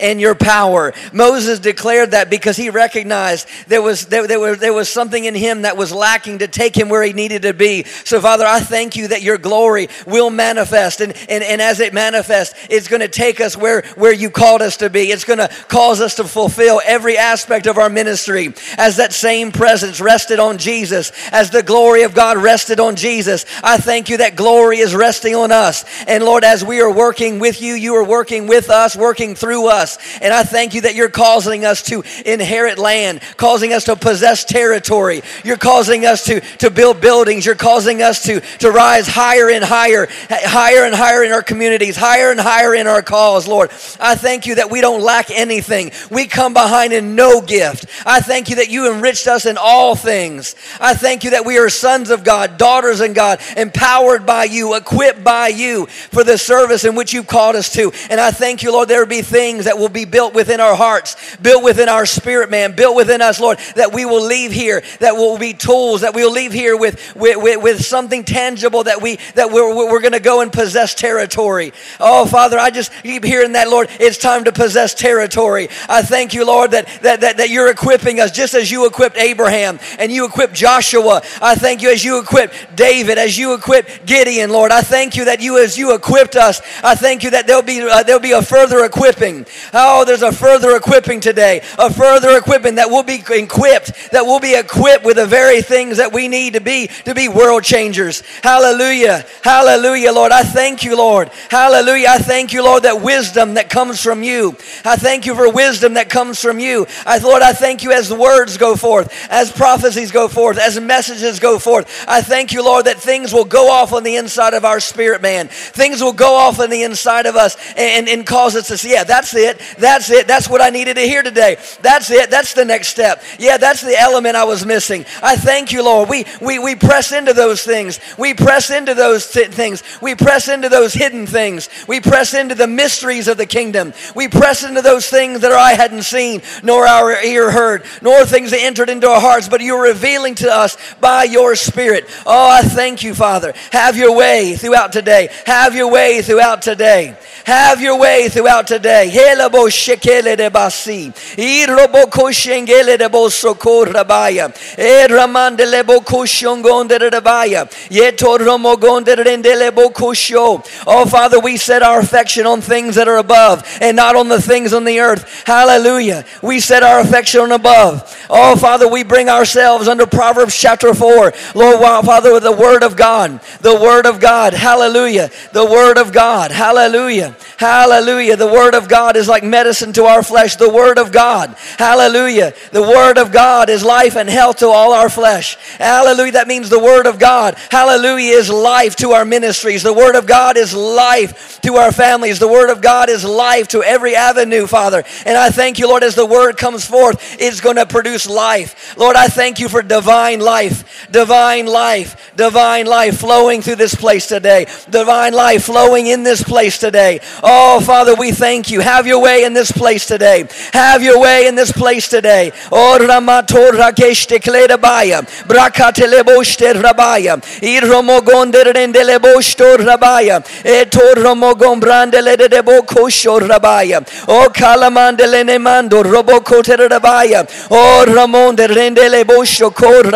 and 0.00 0.20
your 0.20 0.34
power. 0.34 0.92
Moses 1.12 1.58
declared 1.58 2.12
that 2.12 2.30
because 2.30 2.56
he 2.56 2.70
recognized 2.70 3.48
there 3.68 3.82
was, 3.82 4.06
there, 4.06 4.26
there, 4.26 4.40
was, 4.40 4.58
there 4.58 4.72
was 4.72 4.88
something 4.88 5.24
in 5.24 5.34
him 5.34 5.62
that 5.62 5.76
was 5.76 5.92
lacking 5.92 6.38
to 6.38 6.48
take 6.48 6.76
him 6.76 6.88
where 6.88 7.02
he 7.02 7.12
needed 7.12 7.42
to 7.42 7.54
be. 7.54 7.84
So, 7.84 8.20
Father, 8.20 8.44
I 8.46 8.60
thank 8.60 8.96
you 8.96 9.08
that 9.08 9.22
your 9.22 9.38
glory 9.38 9.88
will 10.06 10.30
manifest. 10.30 11.00
And, 11.00 11.12
and, 11.28 11.44
and 11.44 11.60
as 11.60 11.80
it 11.80 11.94
manifests, 11.94 12.54
it's 12.68 12.88
going 12.88 13.00
to 13.00 13.08
take 13.08 13.40
us 13.40 13.56
where, 13.56 13.82
where 13.96 14.12
you 14.12 14.30
called 14.30 14.62
us 14.62 14.78
to 14.78 14.90
be. 14.90 15.10
It's 15.10 15.24
going 15.24 15.38
to 15.38 15.48
cause 15.68 16.00
us 16.00 16.16
to 16.16 16.24
fulfill 16.24 16.80
every 16.84 17.16
aspect 17.16 17.66
of 17.66 17.78
our 17.78 17.90
ministry 17.90 18.54
as 18.76 18.96
that 18.96 19.12
same 19.12 19.52
presence 19.52 20.00
rested 20.00 20.38
on 20.38 20.58
Jesus, 20.58 21.12
as 21.32 21.50
the 21.50 21.62
glory 21.62 22.02
of 22.02 22.14
God 22.14 22.38
rested 22.38 22.80
on 22.80 22.96
Jesus. 22.96 23.44
I 23.62 23.76
thank 23.76 24.08
you 24.08 24.18
that 24.18 24.36
glory 24.36 24.78
is 24.78 24.94
resting 24.94 25.34
on 25.34 25.52
us. 25.52 25.84
And 26.06 26.24
Lord, 26.24 26.44
as 26.44 26.64
we 26.64 26.80
are 26.80 26.92
working 26.92 27.38
with 27.38 27.60
you, 27.60 27.74
you 27.74 27.94
are 27.96 28.04
working 28.04 28.46
with 28.46 28.70
us, 28.70 28.96
working 28.96 29.34
through 29.34 29.68
us. 29.68 29.89
And 30.20 30.32
I 30.32 30.42
thank 30.42 30.74
you 30.74 30.82
that 30.82 30.94
you're 30.94 31.10
causing 31.10 31.64
us 31.64 31.82
to 31.84 32.02
inherit 32.24 32.78
land, 32.78 33.20
causing 33.36 33.72
us 33.72 33.84
to 33.84 33.96
possess 33.96 34.44
territory. 34.44 35.22
You're 35.44 35.56
causing 35.56 36.06
us 36.06 36.24
to, 36.26 36.40
to 36.58 36.70
build 36.70 37.00
buildings. 37.00 37.46
You're 37.46 37.54
causing 37.54 38.02
us 38.02 38.24
to, 38.24 38.40
to 38.58 38.70
rise 38.70 39.06
higher 39.06 39.50
and 39.50 39.64
higher, 39.64 40.08
higher 40.28 40.84
and 40.84 40.94
higher 40.94 41.24
in 41.24 41.32
our 41.32 41.42
communities, 41.42 41.96
higher 41.96 42.30
and 42.30 42.40
higher 42.40 42.74
in 42.74 42.86
our 42.86 43.02
cause, 43.02 43.48
Lord. 43.48 43.70
I 43.98 44.14
thank 44.14 44.46
you 44.46 44.56
that 44.56 44.70
we 44.70 44.80
don't 44.80 45.02
lack 45.02 45.30
anything. 45.30 45.92
We 46.10 46.26
come 46.26 46.52
behind 46.52 46.92
in 46.92 47.14
no 47.14 47.40
gift. 47.40 47.86
I 48.06 48.20
thank 48.20 48.50
you 48.50 48.56
that 48.56 48.70
you 48.70 48.92
enriched 48.92 49.26
us 49.26 49.46
in 49.46 49.56
all 49.58 49.94
things. 49.94 50.54
I 50.80 50.94
thank 50.94 51.24
you 51.24 51.30
that 51.30 51.44
we 51.44 51.58
are 51.58 51.68
sons 51.68 52.10
of 52.10 52.24
God, 52.24 52.58
daughters 52.58 53.00
in 53.00 53.12
God, 53.12 53.40
empowered 53.56 54.26
by 54.26 54.44
you, 54.44 54.74
equipped 54.74 55.24
by 55.24 55.48
you 55.48 55.86
for 55.86 56.24
the 56.24 56.38
service 56.38 56.84
in 56.84 56.94
which 56.94 57.12
you've 57.12 57.26
called 57.26 57.56
us 57.56 57.72
to. 57.74 57.92
And 58.10 58.20
I 58.20 58.30
thank 58.30 58.62
you, 58.62 58.72
Lord, 58.72 58.88
there 58.88 59.06
be 59.06 59.22
things 59.22 59.64
that 59.64 59.78
will 59.80 59.88
be 59.88 60.04
built 60.04 60.34
within 60.34 60.60
our 60.60 60.76
hearts, 60.76 61.36
built 61.38 61.64
within 61.64 61.88
our 61.88 62.06
spirit, 62.06 62.50
man, 62.50 62.76
built 62.76 62.94
within 62.94 63.20
us, 63.22 63.40
Lord, 63.40 63.58
that 63.76 63.92
we 63.92 64.04
will 64.04 64.24
leave 64.24 64.52
here, 64.52 64.82
that 65.00 65.16
will 65.16 65.38
be 65.38 65.54
tools, 65.54 66.02
that 66.02 66.14
we'll 66.14 66.32
leave 66.32 66.52
here 66.52 66.76
with, 66.76 67.16
with, 67.16 67.36
with, 67.38 67.62
with 67.62 67.84
something 67.84 68.24
tangible 68.24 68.84
that 68.84 69.02
we 69.02 69.18
that 69.34 69.50
we're, 69.50 69.74
we're 69.74 70.00
going 70.00 70.12
to 70.12 70.20
go 70.20 70.40
and 70.40 70.52
possess 70.52 70.94
territory. 70.94 71.72
Oh, 71.98 72.26
Father, 72.26 72.58
I 72.58 72.70
just 72.70 72.92
keep 73.02 73.24
hearing 73.24 73.52
that, 73.52 73.68
Lord. 73.68 73.88
It's 73.98 74.18
time 74.18 74.44
to 74.44 74.52
possess 74.52 74.94
territory. 74.94 75.68
I 75.88 76.02
thank 76.02 76.34
you, 76.34 76.44
Lord, 76.44 76.72
that, 76.72 76.86
that, 77.02 77.20
that, 77.22 77.36
that 77.38 77.50
you're 77.50 77.70
equipping 77.70 78.20
us 78.20 78.30
just 78.30 78.54
as 78.54 78.70
you 78.70 78.86
equipped 78.86 79.16
Abraham 79.16 79.78
and 79.98 80.12
you 80.12 80.26
equipped 80.26 80.54
Joshua. 80.54 81.22
I 81.40 81.54
thank 81.54 81.82
you 81.82 81.90
as 81.90 82.04
you 82.04 82.20
equipped 82.20 82.54
David, 82.76 83.18
as 83.18 83.38
you 83.38 83.54
equipped 83.54 84.06
Gideon, 84.06 84.50
Lord. 84.50 84.70
I 84.72 84.82
thank 84.82 85.16
you 85.16 85.26
that 85.26 85.40
you, 85.40 85.62
as 85.62 85.78
you 85.78 85.94
equipped 85.94 86.36
us, 86.36 86.60
I 86.82 86.94
thank 86.94 87.22
you 87.22 87.30
that 87.30 87.46
there'll 87.46 87.62
be, 87.62 87.80
uh, 87.82 88.02
there'll 88.02 88.20
be 88.20 88.32
a 88.32 88.42
further 88.42 88.84
equipping. 88.84 89.46
Oh, 89.72 90.04
there's 90.04 90.22
a 90.22 90.32
further 90.32 90.76
equipping 90.76 91.20
today, 91.20 91.62
a 91.78 91.92
further 91.92 92.36
equipping 92.36 92.76
that 92.76 92.90
will 92.90 93.02
be 93.02 93.22
equipped, 93.28 94.10
that 94.12 94.24
will 94.26 94.40
be 94.40 94.54
equipped 94.54 95.04
with 95.04 95.16
the 95.16 95.26
very 95.26 95.62
things 95.62 95.98
that 95.98 96.12
we 96.12 96.28
need 96.28 96.54
to 96.54 96.60
be, 96.60 96.88
to 97.04 97.14
be 97.14 97.28
world 97.28 97.62
changers. 97.62 98.22
Hallelujah. 98.42 99.24
Hallelujah, 99.42 100.12
Lord. 100.12 100.32
I 100.32 100.42
thank 100.42 100.82
you, 100.84 100.96
Lord. 100.96 101.30
Hallelujah. 101.50 102.08
I 102.10 102.18
thank 102.18 102.52
you, 102.52 102.64
Lord, 102.64 102.82
that 102.82 103.00
wisdom 103.00 103.54
that 103.54 103.70
comes 103.70 104.02
from 104.02 104.22
you. 104.22 104.56
I 104.84 104.96
thank 104.96 105.26
you 105.26 105.34
for 105.34 105.50
wisdom 105.50 105.94
that 105.94 106.10
comes 106.10 106.40
from 106.40 106.58
you. 106.58 106.86
I, 107.06 107.18
Lord, 107.18 107.42
I 107.42 107.52
thank 107.52 107.82
you 107.82 107.92
as 107.92 108.08
the 108.08 108.16
words 108.16 108.56
go 108.56 108.76
forth, 108.76 109.12
as 109.30 109.52
prophecies 109.52 110.10
go 110.10 110.28
forth, 110.28 110.58
as 110.58 110.78
messages 110.80 111.38
go 111.38 111.58
forth. 111.58 112.04
I 112.08 112.22
thank 112.22 112.52
you, 112.52 112.64
Lord, 112.64 112.86
that 112.86 112.98
things 112.98 113.32
will 113.32 113.44
go 113.44 113.70
off 113.70 113.92
on 113.92 114.02
the 114.02 114.16
inside 114.16 114.54
of 114.54 114.64
our 114.64 114.80
spirit, 114.80 115.22
man. 115.22 115.48
Things 115.48 116.02
will 116.02 116.12
go 116.12 116.36
off 116.36 116.58
on 116.58 116.70
the 116.70 116.82
inside 116.82 117.26
of 117.26 117.36
us 117.36 117.56
and, 117.76 118.08
and 118.08 118.26
cause 118.26 118.56
us 118.56 118.68
to 118.68 118.78
say, 118.78 118.92
yeah, 118.92 119.04
that's 119.04 119.34
it. 119.34 119.59
That's 119.78 120.10
it. 120.10 120.26
That's 120.26 120.48
what 120.48 120.60
I 120.60 120.70
needed 120.70 120.94
to 120.94 121.02
hear 121.02 121.22
today. 121.22 121.56
That's 121.82 122.10
it. 122.10 122.30
That's 122.30 122.54
the 122.54 122.64
next 122.64 122.88
step. 122.88 123.22
Yeah, 123.38 123.56
that's 123.56 123.80
the 123.82 123.98
element 123.98 124.36
I 124.36 124.44
was 124.44 124.64
missing. 124.66 125.04
I 125.22 125.36
thank 125.36 125.72
you, 125.72 125.84
Lord. 125.84 126.08
We, 126.08 126.24
we, 126.40 126.58
we 126.58 126.74
press 126.74 127.12
into 127.12 127.32
those 127.32 127.62
things. 127.62 128.00
We 128.18 128.34
press 128.34 128.70
into 128.70 128.94
those 128.94 129.30
th- 129.30 129.48
things. 129.48 129.82
We 130.00 130.14
press 130.14 130.48
into 130.48 130.68
those 130.68 130.94
hidden 130.94 131.26
things. 131.26 131.68
We 131.86 132.00
press 132.00 132.34
into 132.34 132.54
the 132.54 132.66
mysteries 132.66 133.28
of 133.28 133.36
the 133.36 133.46
kingdom. 133.46 133.92
We 134.14 134.28
press 134.28 134.64
into 134.64 134.82
those 134.82 135.08
things 135.08 135.40
that 135.40 135.52
our 135.52 135.58
eye 135.58 135.74
hadn't 135.74 136.02
seen, 136.02 136.42
nor 136.62 136.86
our 136.86 137.22
ear 137.22 137.50
heard, 137.50 137.84
nor 138.02 138.24
things 138.24 138.50
that 138.50 138.60
entered 138.60 138.90
into 138.90 139.08
our 139.08 139.20
hearts, 139.20 139.48
but 139.48 139.60
you're 139.60 139.82
revealing 139.82 140.34
to 140.36 140.50
us 140.50 140.76
by 141.00 141.24
your 141.24 141.54
Spirit. 141.56 142.04
Oh, 142.26 142.50
I 142.50 142.62
thank 142.62 143.02
you, 143.02 143.14
Father. 143.14 143.52
Have 143.72 143.96
your 143.96 144.16
way 144.16 144.56
throughout 144.56 144.92
today. 144.92 145.28
Have 145.46 145.74
your 145.74 145.90
way 145.90 146.22
throughout 146.22 146.62
today. 146.62 147.16
Have 147.44 147.80
your 147.80 147.98
way 147.98 148.28
throughout 148.28 148.66
today. 148.66 149.08
Helabo 149.50 149.68
shekele 149.68 150.36
de 150.36 150.50
basi. 150.50 151.12
Irobo 151.36 152.04
koshengele 152.06 152.98
de 152.98 153.08
bosoko 153.08 153.84
rabaya. 153.84 154.48
Eramande 154.76 155.70
lebo 155.70 156.00
koshongonde 156.00 156.98
de 156.98 157.10
rabaya. 157.10 157.68
Yeto 157.90 158.38
romo 158.38 158.76
gonde 158.76 159.16
rendele 159.16 159.70
bokosho. 159.70 160.64
Oh, 160.86 161.06
Father, 161.06 161.40
we 161.40 161.56
set 161.56 161.82
our 161.82 162.00
affection 162.00 162.46
on 162.46 162.60
things 162.60 162.94
that 162.94 163.08
are 163.08 163.18
above 163.18 163.66
and 163.80 163.96
not 163.96 164.16
on 164.16 164.28
the 164.28 164.40
things 164.40 164.72
on 164.72 164.84
the 164.84 165.00
earth. 165.00 165.44
Hallelujah. 165.46 166.24
We 166.42 166.60
set 166.60 166.82
our 166.82 167.00
affection 167.00 167.40
on 167.40 167.52
above. 167.52 168.26
Oh, 168.28 168.56
Father, 168.56 168.88
we 168.88 169.02
bring 169.02 169.28
ourselves 169.28 169.88
under 169.88 170.06
Proverbs 170.06 170.56
chapter 170.56 170.94
4. 170.94 171.32
Lord, 171.54 172.04
Father, 172.04 172.32
with 172.32 172.42
the 172.42 172.52
Word 172.52 172.82
of 172.82 172.96
God. 172.96 173.40
The 173.60 173.74
Word 173.74 174.06
of 174.06 174.20
God. 174.20 174.54
Hallelujah. 174.54 175.30
The 175.52 175.64
Word 175.64 175.98
of 175.98 176.12
God. 176.12 176.50
Hallelujah. 176.50 177.36
Hallelujah. 177.56 178.36
The 178.36 178.46
Word 178.46 178.74
of 178.74 178.88
God 178.88 179.16
is 179.16 179.28
like 179.30 179.42
medicine 179.42 179.94
to 179.94 180.04
our 180.04 180.22
flesh. 180.22 180.56
The 180.56 180.68
Word 180.68 180.98
of 180.98 181.12
God. 181.12 181.56
Hallelujah. 181.78 182.52
The 182.72 182.82
Word 182.82 183.16
of 183.16 183.32
God 183.32 183.70
is 183.70 183.82
life 183.82 184.16
and 184.16 184.28
health 184.28 184.58
to 184.58 184.66
all 184.66 184.92
our 184.92 185.08
flesh. 185.08 185.56
Hallelujah. 185.78 186.32
That 186.32 186.48
means 186.48 186.68
the 186.68 186.78
Word 186.78 187.06
of 187.06 187.18
God. 187.18 187.56
Hallelujah 187.70 188.36
is 188.36 188.50
life 188.50 188.96
to 188.96 189.12
our 189.12 189.24
ministries. 189.24 189.82
The 189.82 189.94
Word 189.94 190.16
of 190.16 190.26
God 190.26 190.58
is 190.58 190.74
life 190.74 191.60
to 191.62 191.76
our 191.76 191.92
families. 191.92 192.38
The 192.38 192.48
Word 192.48 192.70
of 192.70 192.82
God 192.82 193.08
is 193.08 193.24
life 193.24 193.68
to 193.68 193.82
every 193.82 194.14
avenue, 194.14 194.66
Father. 194.66 195.04
And 195.24 195.38
I 195.38 195.50
thank 195.50 195.78
you, 195.78 195.88
Lord, 195.88 196.02
as 196.02 196.14
the 196.14 196.26
Word 196.26 196.56
comes 196.56 196.84
forth, 196.84 197.36
it's 197.40 197.60
going 197.60 197.76
to 197.76 197.86
produce 197.86 198.28
life. 198.28 198.96
Lord, 198.96 199.16
I 199.16 199.28
thank 199.28 199.60
you 199.60 199.68
for 199.68 199.82
divine 199.82 200.40
life, 200.40 201.08
divine 201.10 201.66
life, 201.66 202.32
divine 202.36 202.86
life 202.86 203.18
flowing 203.18 203.62
through 203.62 203.76
this 203.76 203.94
place 203.94 204.26
today, 204.26 204.66
divine 204.88 205.32
life 205.32 205.64
flowing 205.64 206.06
in 206.06 206.22
this 206.22 206.42
place 206.42 206.78
today. 206.78 207.20
Oh, 207.42 207.80
Father, 207.80 208.14
we 208.14 208.32
thank 208.32 208.70
you. 208.70 208.80
Have 208.80 209.06
your 209.06 209.19
way 209.20 209.44
in 209.44 209.52
this 209.52 209.70
place 209.72 210.06
today. 210.06 210.48
Have 210.72 211.02
your 211.02 211.20
way 211.20 211.46
in 211.46 211.54
this 211.54 211.72
place 211.72 212.08
today. 212.08 212.52
Rakeshte 212.70 214.38
Kledabaya, 214.40 215.22
Brakateleboshte 215.46 216.74
Rabaya, 216.74 217.40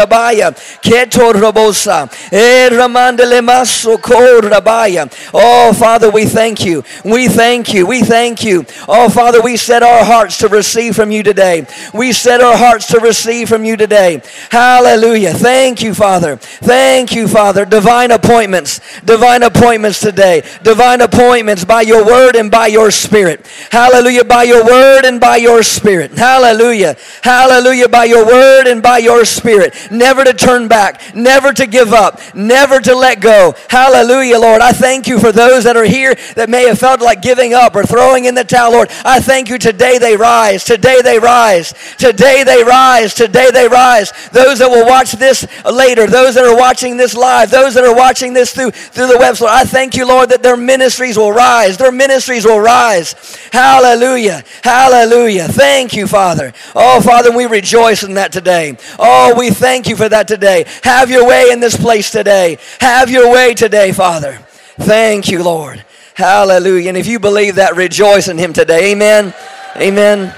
Rabaya, 0.05 0.55
Robosa, 1.33 2.09
Ramandele 2.71 3.45
Maso 3.45 3.97
Rabaya. 3.97 5.11
Oh, 5.33 5.73
Father, 5.73 6.11
we 6.11 6.25
thank 6.25 6.65
you. 6.65 6.83
We 7.05 7.29
thank 7.29 7.73
you. 7.75 7.87
We 7.87 8.03
thank 8.03 8.45
you. 8.45 8.65
Oh, 8.97 9.09
Father, 9.09 9.43
we 9.43 9.57
set 9.57 9.83
our 9.83 10.05
hearts 10.05 10.39
to 10.39 10.47
receive 10.47 10.95
from 10.95 11.11
you 11.11 11.25
today. 11.25 11.67
We 11.93 12.13
set 12.13 12.41
our 12.41 12.57
hearts 12.57 12.87
to 12.93 13.01
receive 13.01 13.49
from 13.49 13.65
you 13.65 13.77
today. 13.77 14.23
Hallelujah. 14.53 15.33
Thank 15.35 15.83
you, 15.83 15.95
Father. 15.95 16.37
Thank 16.37 17.13
you, 17.13 17.27
Father. 17.27 17.65
Divine 17.65 18.13
appointments. 18.13 18.81
Divine 19.01 19.43
appointments 19.43 19.99
today. 19.99 20.45
Divine 20.63 21.01
appointments 21.01 21.65
by 21.65 21.81
your 21.81 22.07
word 22.07 22.37
and 22.37 22.53
by 22.53 22.69
your 22.69 22.93
spirit. 22.93 23.45
Hallelujah. 23.73 24.25
By 24.25 24.45
your 24.45 24.65
word 24.65 25.05
and 25.07 25.21
by 25.21 25.39
your 25.39 25.65
spirit. 25.65 26.13
Hallelujah. 26.13 26.97
Hallelujah. 27.25 27.89
By 27.89 28.05
your 28.05 28.25
word 28.25 28.69
and 28.69 28.81
by 28.81 28.99
your 28.99 29.25
spirit. 29.25 29.75
Never 29.91 30.23
to 30.23 30.33
turn 30.33 30.69
back. 30.69 31.17
Never 31.17 31.53
to 31.53 31.67
give 31.67 31.93
up. 31.93 32.21
Never 32.33 32.79
to 32.79 32.95
let 32.95 33.21
go. 33.21 33.57
Hallelujah, 33.69 34.39
Lord. 34.39 34.61
I 34.61 34.71
thank 34.71 35.09
you 35.09 35.19
for 35.19 35.33
those 35.33 35.65
that 35.65 35.77
are 35.77 35.83
here 35.83 36.15
that 36.37 36.49
may 36.49 36.69
have 36.69 36.79
felt 36.79 37.01
like 37.01 37.23
giving 37.23 37.55
up 37.55 37.75
or 37.75 37.83
throwing 37.83 38.27
in 38.27 38.37
the 38.37 38.45
towel, 38.45 38.71
Lord. 38.71 38.84
I 39.05 39.21
thank 39.21 39.49
you 39.49 39.59
today 39.59 39.99
they 39.99 40.17
rise. 40.17 40.65
Today 40.65 41.01
they 41.03 41.19
rise. 41.19 41.73
Today 41.99 42.43
they 42.45 42.63
rise. 42.63 43.15
Today 43.15 43.51
they 43.53 43.69
rise. 43.69 44.13
Those 44.33 44.59
that 44.59 44.71
will 44.71 44.87
watch 44.87 45.13
this 45.13 45.47
later, 45.65 46.07
those 46.07 46.35
that 46.35 46.45
are 46.45 46.57
watching 46.57 46.97
this 46.97 47.15
live, 47.15 47.51
those 47.51 47.75
that 47.75 47.85
are 47.85 47.95
watching 47.95 48.33
this 48.33 48.53
through 48.53 48.71
through 48.71 49.09
the 49.09 49.15
website, 49.15 49.49
I 49.49 49.65
thank 49.65 49.97
you, 49.97 50.07
Lord, 50.07 50.31
that 50.31 50.43
their 50.43 50.57
ministries 50.57 51.17
will 51.17 51.33
rise. 51.33 51.77
Their 51.77 51.93
ministries 51.93 52.45
will 52.45 52.61
rise. 52.61 53.15
Hallelujah. 53.53 54.43
Hallelujah. 54.63 55.49
Thank 55.49 55.95
you, 55.95 56.07
Father. 56.07 56.53
Oh, 56.75 57.01
Father, 57.01 57.35
we 57.35 57.47
rejoice 57.47 58.03
in 58.03 58.15
that 58.15 58.33
today. 58.33 58.77
Oh, 58.99 59.35
we 59.39 59.51
thank 59.51 59.89
you 59.89 59.97
for 59.97 60.09
that 60.09 60.29
today. 60.29 60.65
Have 60.83 61.11
your 61.11 61.27
way 61.27 61.51
in 61.51 61.61
this 61.61 61.77
place 61.77 62.11
today. 62.11 62.59
Have 62.81 63.11
your 63.11 63.31
way 63.31 63.55
today, 63.55 63.93
Father. 63.93 64.39
Thank 64.77 65.31
you, 65.31 65.43
Lord. 65.43 65.85
Hallelujah. 66.15 66.91
And 66.91 66.97
if 66.97 67.09
you 67.09 67.19
believe 67.19 67.57
that, 67.57 67.75
rejoice 67.75 68.29
in 68.29 68.39
Him 68.39 68.53
today. 68.53 68.93
Amen. 68.93 69.35
Amen. 69.77 70.33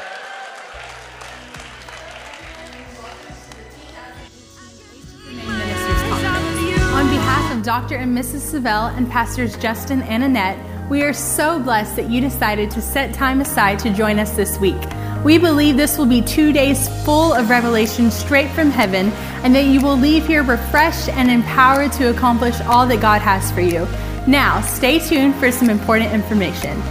On 6.95 7.07
behalf 7.11 7.55
of 7.55 7.63
Dr. 7.63 7.97
and 7.97 8.17
Mrs. 8.17 8.55
Savelle 8.55 8.97
and 8.97 9.11
Pastors 9.11 9.55
Justin 9.59 10.01
and 10.05 10.25
Annette, 10.25 10.59
we 10.89 11.03
are 11.03 11.13
so 11.13 11.61
blessed 11.61 11.97
that 11.97 12.09
you 12.09 12.23
decided 12.23 12.71
to 12.71 12.81
set 12.81 13.13
time 13.13 13.43
aside 13.43 13.79
to 13.81 13.93
join 13.93 14.19
us 14.19 14.31
this 14.35 14.59
week. 14.59 14.83
We 15.25 15.37
believe 15.37 15.77
this 15.77 15.99
will 15.99 16.07
be 16.07 16.23
two 16.23 16.55
days 16.55 16.89
full 17.05 17.35
of 17.35 17.51
revelation 17.51 18.11
straight 18.11 18.51
from 18.53 18.71
heaven, 18.71 19.11
and 19.43 19.55
that 19.55 19.67
you 19.67 19.83
will 19.83 19.97
leave 19.97 20.27
here 20.27 20.43
refreshed 20.43 21.11
and 21.11 21.31
empowered 21.31 21.93
to 21.95 22.09
accomplish 22.09 22.59
all 22.63 22.87
that 22.87 23.03
God 23.03 23.21
has 23.21 23.53
for 23.53 23.61
you. 23.61 23.87
Now, 24.27 24.61
stay 24.61 24.99
tuned 24.99 25.37
for 25.37 25.53
some 25.53 25.71
important 25.71 26.13
information. 26.13 26.83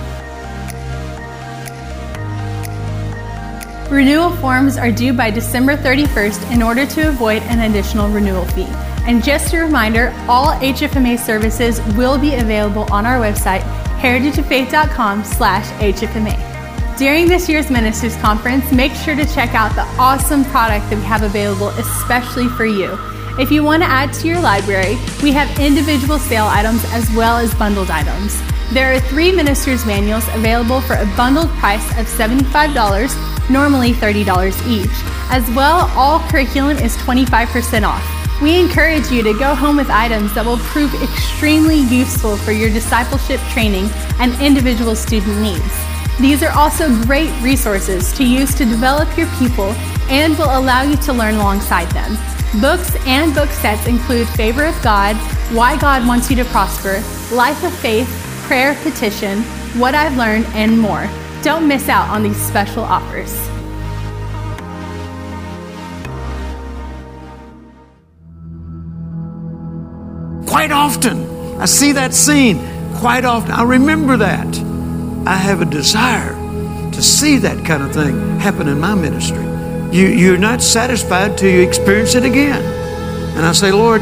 Renewal 3.90 4.32
forms 4.38 4.78
are 4.78 4.92
due 4.92 5.14
by 5.14 5.30
December 5.32 5.78
31st 5.78 6.52
in 6.52 6.62
order 6.62 6.86
to 6.86 7.10
avoid 7.10 7.44
an 7.44 7.70
additional 7.70 8.10
renewal 8.10 8.46
fee. 8.46 8.68
And 9.08 9.24
just 9.24 9.54
a 9.54 9.60
reminder, 9.60 10.14
all 10.28 10.54
HFMA 10.54 11.20
services 11.20 11.80
will 11.96 12.18
be 12.18 12.36
available 12.36 12.92
on 12.92 13.06
our 13.06 13.20
website, 13.20 13.62
heritageoffaith.com 14.00 15.24
slash 15.24 15.66
HFMA. 15.82 16.98
During 16.98 17.28
this 17.28 17.48
year's 17.50 17.70
Ministers 17.70 18.16
Conference, 18.18 18.72
make 18.72 18.94
sure 18.94 19.16
to 19.16 19.26
check 19.26 19.54
out 19.54 19.76
the 19.76 19.86
awesome 20.02 20.46
product 20.46 20.90
that 20.90 20.96
we 20.96 21.04
have 21.04 21.24
available 21.24 21.68
especially 21.70 22.48
for 22.48 22.66
you. 22.66 22.98
If 23.38 23.52
you 23.52 23.66
want 23.66 23.84
to 23.84 23.90
add 23.90 24.14
to 24.14 24.28
your 24.28 24.40
library, 24.40 24.96
we 25.22 25.34
have 25.34 25.60
individual 25.60 26.18
sale 26.18 26.46
items 26.46 26.86
as 26.94 27.12
well 27.12 27.38
as 27.38 27.54
bundled 27.56 27.92
items. 27.92 28.42
There 28.72 28.94
are 28.94 29.00
three 29.02 29.34
ministers' 29.34 29.86
manuals 29.86 30.26
available 30.30 30.80
for 30.80 30.94
a 30.94 31.06
bundled 31.18 31.50
price 31.60 31.86
of 32.00 32.08
$75, 32.08 33.50
normally 33.50 33.92
$30 33.92 34.24
each. 34.66 34.90
As 35.30 35.46
well, 35.54 35.92
all 35.98 36.20
curriculum 36.30 36.78
is 36.78 36.96
25% 36.96 37.86
off. 37.86 38.42
We 38.42 38.58
encourage 38.58 39.12
you 39.12 39.22
to 39.24 39.38
go 39.38 39.54
home 39.54 39.76
with 39.76 39.90
items 39.90 40.34
that 40.34 40.46
will 40.46 40.60
prove 40.60 40.94
extremely 41.04 41.80
useful 41.80 42.38
for 42.38 42.54
your 42.54 42.70
discipleship 42.70 43.42
training 43.52 43.90
and 44.18 44.34
individual 44.42 44.96
student 44.96 45.42
needs. 45.42 45.76
These 46.22 46.42
are 46.42 46.52
also 46.52 46.88
great 47.04 47.32
resources 47.42 48.14
to 48.14 48.24
use 48.24 48.56
to 48.56 48.64
develop 48.64 49.18
your 49.18 49.28
people 49.40 49.76
and 50.08 50.38
will 50.38 50.58
allow 50.58 50.84
you 50.84 50.96
to 50.96 51.12
learn 51.12 51.36
alongside 51.36 51.92
them. 51.92 52.18
Books 52.62 52.96
and 53.06 53.36
book 53.36 53.50
sets 53.50 53.86
include 53.86 54.30
Favor 54.30 54.64
of 54.64 54.82
God, 54.82 55.18
Why 55.54 55.78
God 55.78 56.08
Wants 56.08 56.30
You 56.30 56.38
to 56.38 56.46
Prosper, 56.46 57.04
Life 57.36 57.62
of 57.66 57.74
Faith, 57.80 58.08
Prayer 58.44 58.76
Petition, 58.82 59.42
What 59.78 59.94
I've 59.94 60.16
Learned, 60.16 60.46
and 60.54 60.80
more. 60.80 61.10
Don't 61.42 61.68
miss 61.68 61.90
out 61.90 62.08
on 62.10 62.24
these 62.24 62.38
special 62.38 62.84
offers. 62.84 63.34
Quite 70.48 70.72
often, 70.72 71.60
I 71.60 71.66
see 71.66 71.92
that 71.92 72.14
scene 72.14 72.60
quite 72.96 73.26
often. 73.26 73.52
I 73.52 73.64
remember 73.64 74.16
that. 74.16 74.48
I 75.28 75.36
have 75.36 75.62
a 75.62 75.66
desire 75.66 76.34
to 76.94 77.02
see 77.02 77.38
that 77.40 77.66
kind 77.66 77.84
of 77.84 77.92
thing 77.94 78.40
happen 78.40 78.70
in 78.70 78.80
my 78.80 78.96
ministry. 78.96 79.55
You, 79.96 80.08
you're 80.08 80.38
not 80.38 80.62
satisfied 80.62 81.38
till 81.38 81.50
you 81.50 81.62
experience 81.62 82.16
it 82.16 82.26
again. 82.26 82.62
And 83.38 83.46
I 83.46 83.54
say, 83.54 83.72
Lord, 83.72 84.02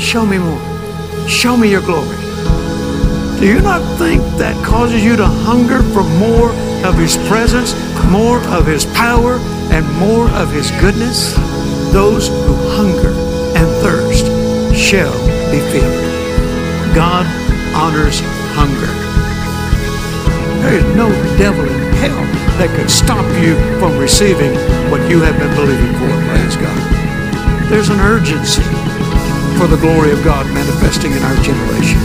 show 0.00 0.24
me 0.24 0.38
more. 0.38 1.28
Show 1.28 1.54
me 1.54 1.70
your 1.70 1.82
glory. 1.82 2.16
Do 3.40 3.46
you 3.46 3.60
not 3.60 3.82
think 3.98 4.22
that 4.38 4.56
causes 4.64 5.04
you 5.04 5.16
to 5.16 5.26
hunger 5.26 5.82
for 5.92 6.02
more 6.02 6.48
of 6.88 6.96
His 6.96 7.18
presence, 7.28 7.74
more 8.10 8.38
of 8.56 8.64
His 8.66 8.86
power, 8.96 9.34
and 9.68 9.84
more 9.98 10.30
of 10.30 10.50
His 10.50 10.70
goodness? 10.80 11.34
Those 11.92 12.28
who 12.28 12.54
hunger 12.80 13.12
and 13.52 13.68
thirst 13.84 14.24
shall 14.74 15.12
be 15.52 15.60
filled. 15.68 16.94
God 16.94 17.26
honors 17.76 18.20
hunger. 18.56 18.92
There 20.62 20.78
is 20.78 20.96
no 20.96 21.10
devil 21.36 21.68
in 21.68 21.92
hell 21.96 22.43
that 22.58 22.70
could 22.76 22.90
stop 22.90 23.24
you 23.42 23.54
from 23.78 23.98
receiving 23.98 24.54
what 24.90 25.02
you 25.10 25.20
have 25.20 25.36
been 25.38 25.54
believing 25.54 25.92
for. 25.98 26.10
Praise 26.30 26.56
God. 26.56 26.78
There's 27.70 27.88
an 27.88 28.00
urgency 28.00 28.62
for 29.58 29.66
the 29.66 29.78
glory 29.80 30.12
of 30.12 30.22
God 30.22 30.46
manifesting 30.54 31.12
in 31.12 31.22
our 31.22 31.36
generation. 31.42 31.98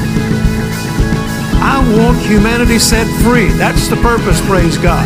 I 1.61 1.77
want 1.97 2.17
humanity 2.25 2.79
set 2.79 3.05
free. 3.21 3.47
That's 3.57 3.87
the 3.87 3.97
purpose, 3.97 4.39
praise 4.47 4.77
God. 4.77 5.05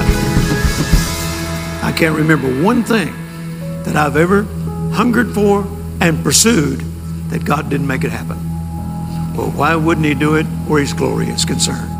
I 1.84 1.92
can't 1.96 2.16
remember 2.16 2.64
one 2.64 2.84
thing 2.84 3.14
that 3.84 3.96
I've 3.96 4.16
ever 4.16 4.44
hungered 4.94 5.34
for 5.34 5.68
and 6.00 6.24
pursued 6.24 6.80
that 7.30 7.44
God 7.44 7.70
didn't 7.70 7.88
make 7.88 8.04
it 8.04 8.12
happen. 8.12 8.38
Well, 9.36 9.52
why 9.52 9.76
wouldn't 9.76 10.06
He 10.06 10.14
do 10.14 10.36
it 10.36 10.46
where 10.68 10.80
His 10.80 10.94
glory 10.94 11.28
is 11.28 11.44
concerned? 11.44 11.93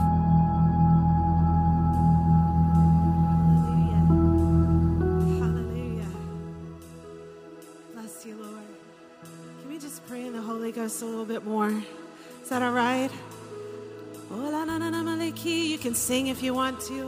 can 15.84 15.94
sing 15.94 16.28
if 16.28 16.42
you 16.42 16.54
want 16.54 16.80
to. 16.80 17.04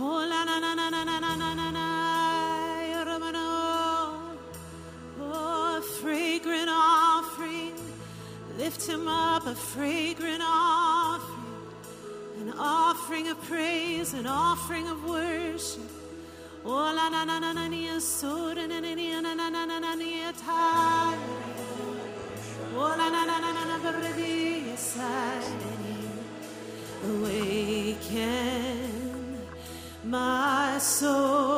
Oh, 0.00 0.26
la 0.28 0.44
na 0.44 0.58
na 0.60 0.77
a 9.48 9.54
fragrant 9.54 10.42
offering. 10.44 11.44
An 12.42 12.52
offering 12.58 13.28
of 13.28 13.42
praise, 13.44 14.12
an 14.12 14.26
offering 14.26 14.86
of 14.88 15.02
worship. 15.08 15.90
Oh 16.64 16.92
la 16.96 17.08
na 17.08 17.24
na 17.24 17.38
na 17.38 17.52
na 17.54 17.66
nia 17.66 17.98
soda 17.98 18.66
na 18.66 18.78
na 18.80 18.94
nia 18.94 19.22
na 19.22 19.32
na 19.34 19.48
na 19.48 19.64
na 19.64 19.78
na 19.78 19.94
nia 19.94 20.32
tai. 20.44 21.16
Oh 22.76 22.94
la 23.00 23.08
na 23.08 23.24
na 23.24 23.38
na 23.44 23.50
na 23.56 23.64
na 23.70 23.78
baradi 23.84 24.66
yesai. 24.68 25.42
Awaken 27.08 28.18
my 30.04 30.78
soul, 30.78 31.57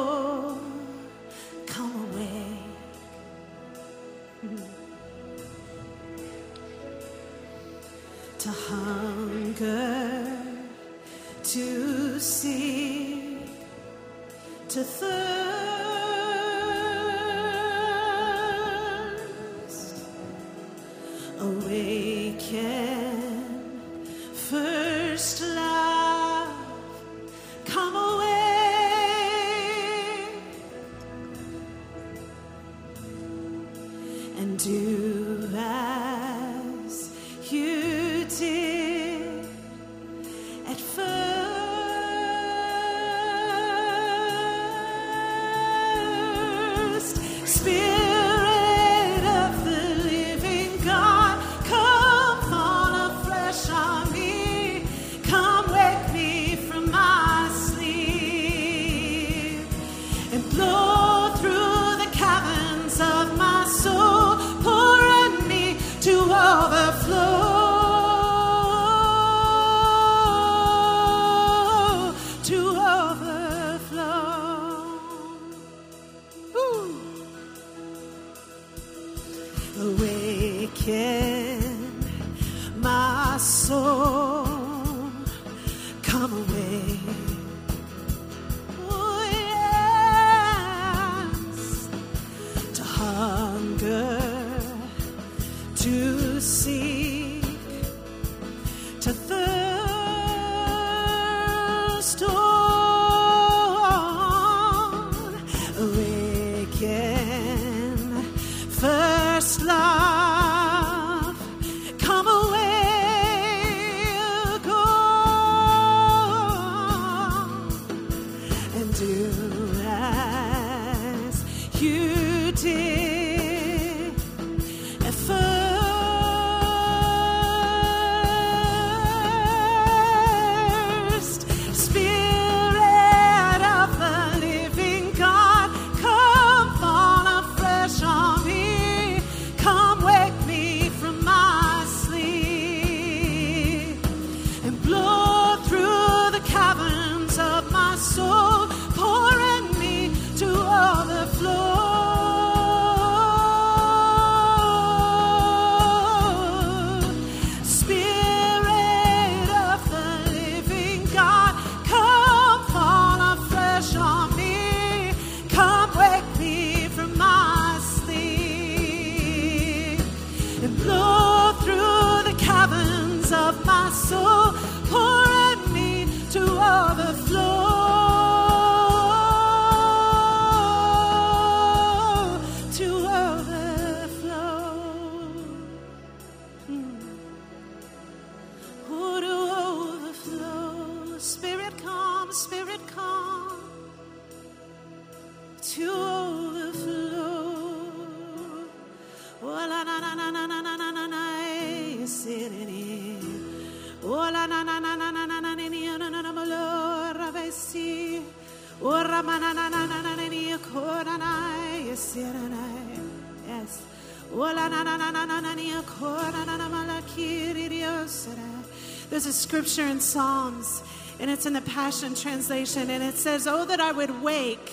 scripture 219.70 219.92
in 219.92 220.00
Psalms, 220.00 220.82
and 221.20 221.30
it's 221.30 221.46
in 221.46 221.52
the 221.52 221.60
Passion 221.60 222.14
Translation, 222.16 222.90
and 222.90 223.04
it 223.04 223.14
says, 223.14 223.46
Oh, 223.46 223.64
that 223.66 223.80
I 223.80 223.92
would 223.92 224.20
wake 224.20 224.72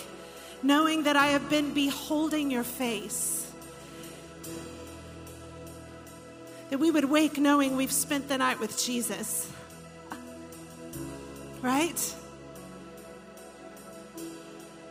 knowing 0.63 1.03
that 1.03 1.15
I 1.15 1.27
have 1.27 1.49
been 1.49 1.71
beholding 1.73 2.49
your 2.49 2.63
face. 2.63 3.47
That 6.71 6.79
we 6.79 6.89
would 6.89 7.05
wake 7.05 7.37
knowing 7.37 7.75
we've 7.77 7.91
spent 7.91 8.27
the 8.27 8.39
night 8.39 8.59
with 8.59 8.75
Jesus. 8.83 9.51
Right? 11.61 12.15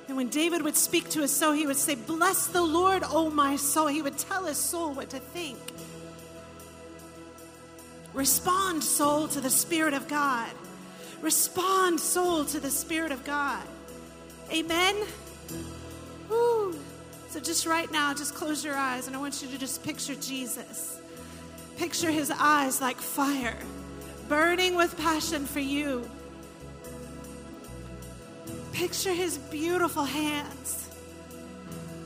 And 0.07 0.17
when 0.17 0.29
David 0.29 0.63
would 0.63 0.77
speak 0.77 1.11
to 1.11 1.23
his 1.23 1.33
soul, 1.33 1.53
he 1.53 1.67
would 1.67 1.77
say, 1.77 1.97
Bless 1.97 2.47
the 2.47 2.63
Lord, 2.63 3.03
O 3.05 3.29
my 3.29 3.57
soul. 3.57 3.89
He 3.89 4.03
would 4.03 4.19
tell 4.19 4.45
his 4.45 4.57
soul 4.57 4.93
what 4.93 5.11
to 5.11 5.19
think. 5.19 5.59
Respond, 8.17 8.83
soul, 8.83 9.29
to 9.29 9.43
the 9.43 9.51
Spirit 9.51 9.93
of 9.93 10.09
God. 10.09 10.51
Respond, 11.21 12.01
soul, 12.01 12.47
to 12.47 12.59
the 12.59 12.71
Spirit 12.71 13.13
of 13.13 13.23
God. 13.25 13.63
Amen. 14.51 14.97
Woo. 16.31 16.75
So 17.29 17.41
just 17.41 17.67
right 17.67 17.93
now, 17.93 18.15
just 18.15 18.35
close 18.35 18.65
your 18.65 18.75
eyes 18.75 19.07
and 19.07 19.15
I 19.15 19.19
want 19.19 19.43
you 19.43 19.49
to 19.49 19.59
just 19.59 19.85
picture 19.85 20.15
Jesus. 20.15 20.99
Picture 21.77 22.11
his 22.11 22.31
eyes 22.31 22.81
like 22.81 22.97
fire, 22.97 23.59
burning 24.31 24.77
with 24.77 24.97
passion 24.97 25.45
for 25.45 25.61
you. 25.61 26.09
Picture 28.73 29.13
his 29.13 29.37
beautiful 29.37 30.05
hands, 30.05 30.89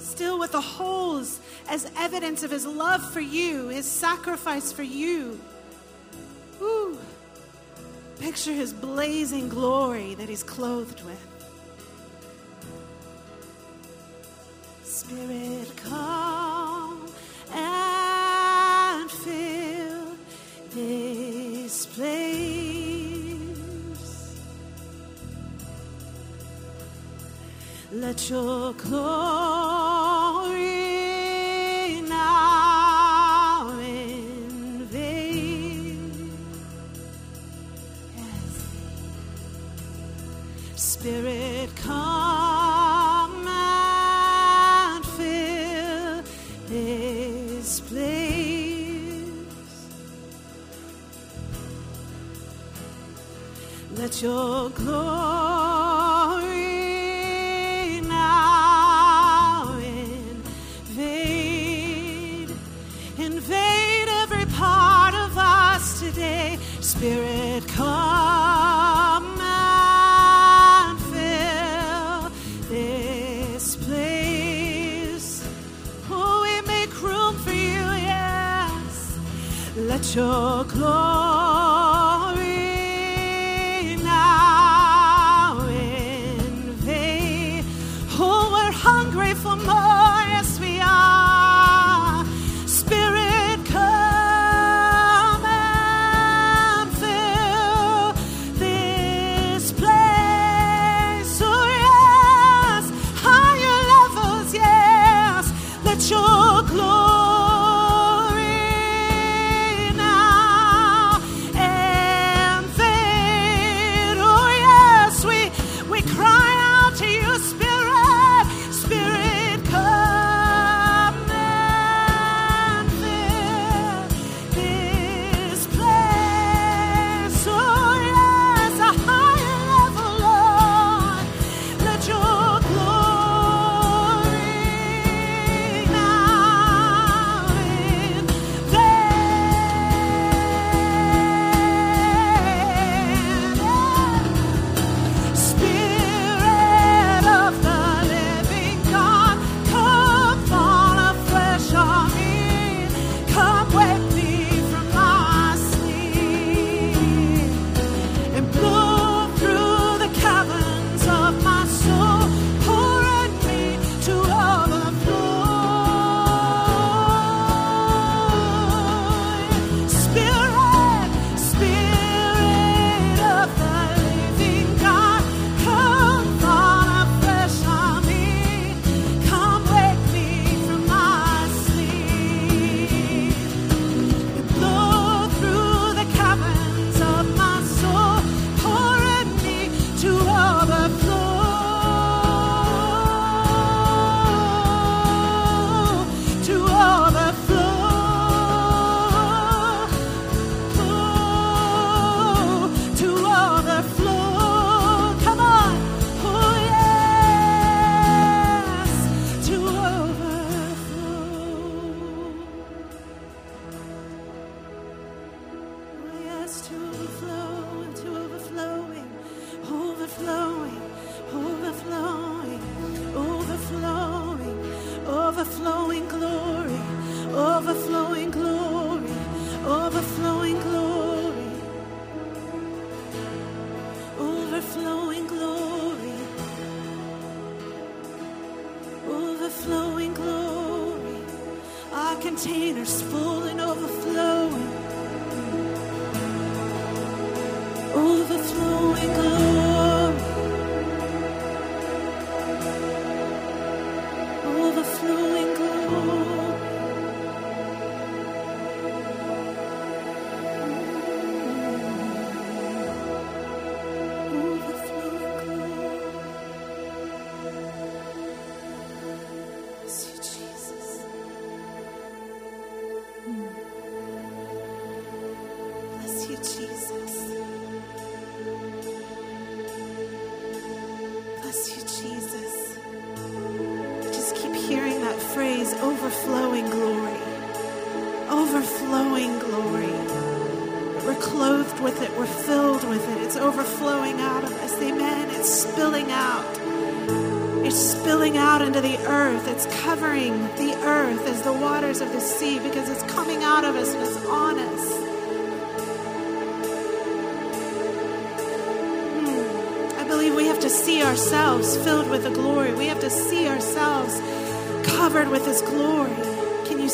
still 0.00 0.40
with 0.40 0.50
the 0.50 0.61
holes 0.61 1.38
as 1.69 1.88
evidence 1.97 2.43
of 2.43 2.50
his 2.50 2.67
love 2.67 3.12
for 3.12 3.21
you, 3.21 3.69
his 3.69 3.87
sacrifice 3.87 4.73
for 4.73 4.83
you. 4.83 5.38
Woo. 6.61 6.99
Picture 8.19 8.52
his 8.52 8.73
blazing 8.73 9.49
glory 9.49 10.14
that 10.14 10.29
he's 10.29 10.43
clothed 10.43 11.02
with. 11.05 11.26
Spirit, 14.85 15.73
come 15.76 17.09
and 17.52 19.11
fill 19.11 20.17
this 20.75 21.87
place. 21.87 23.21
Let 27.93 28.31
your 28.31 28.73
glory 28.75 29.90
close. 54.84 55.10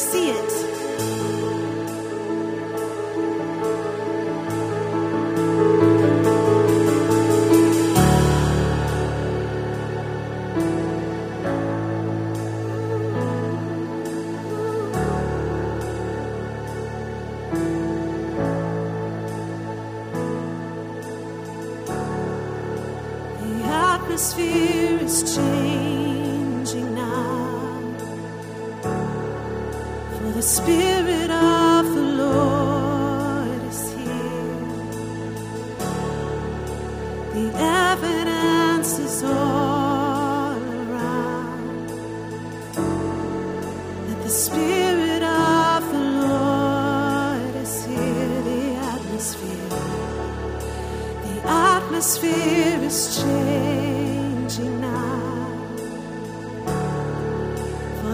See 0.06 0.30
it? 0.30 0.45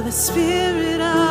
The 0.04 0.10
Spirit 0.10 1.00
of 1.00 1.21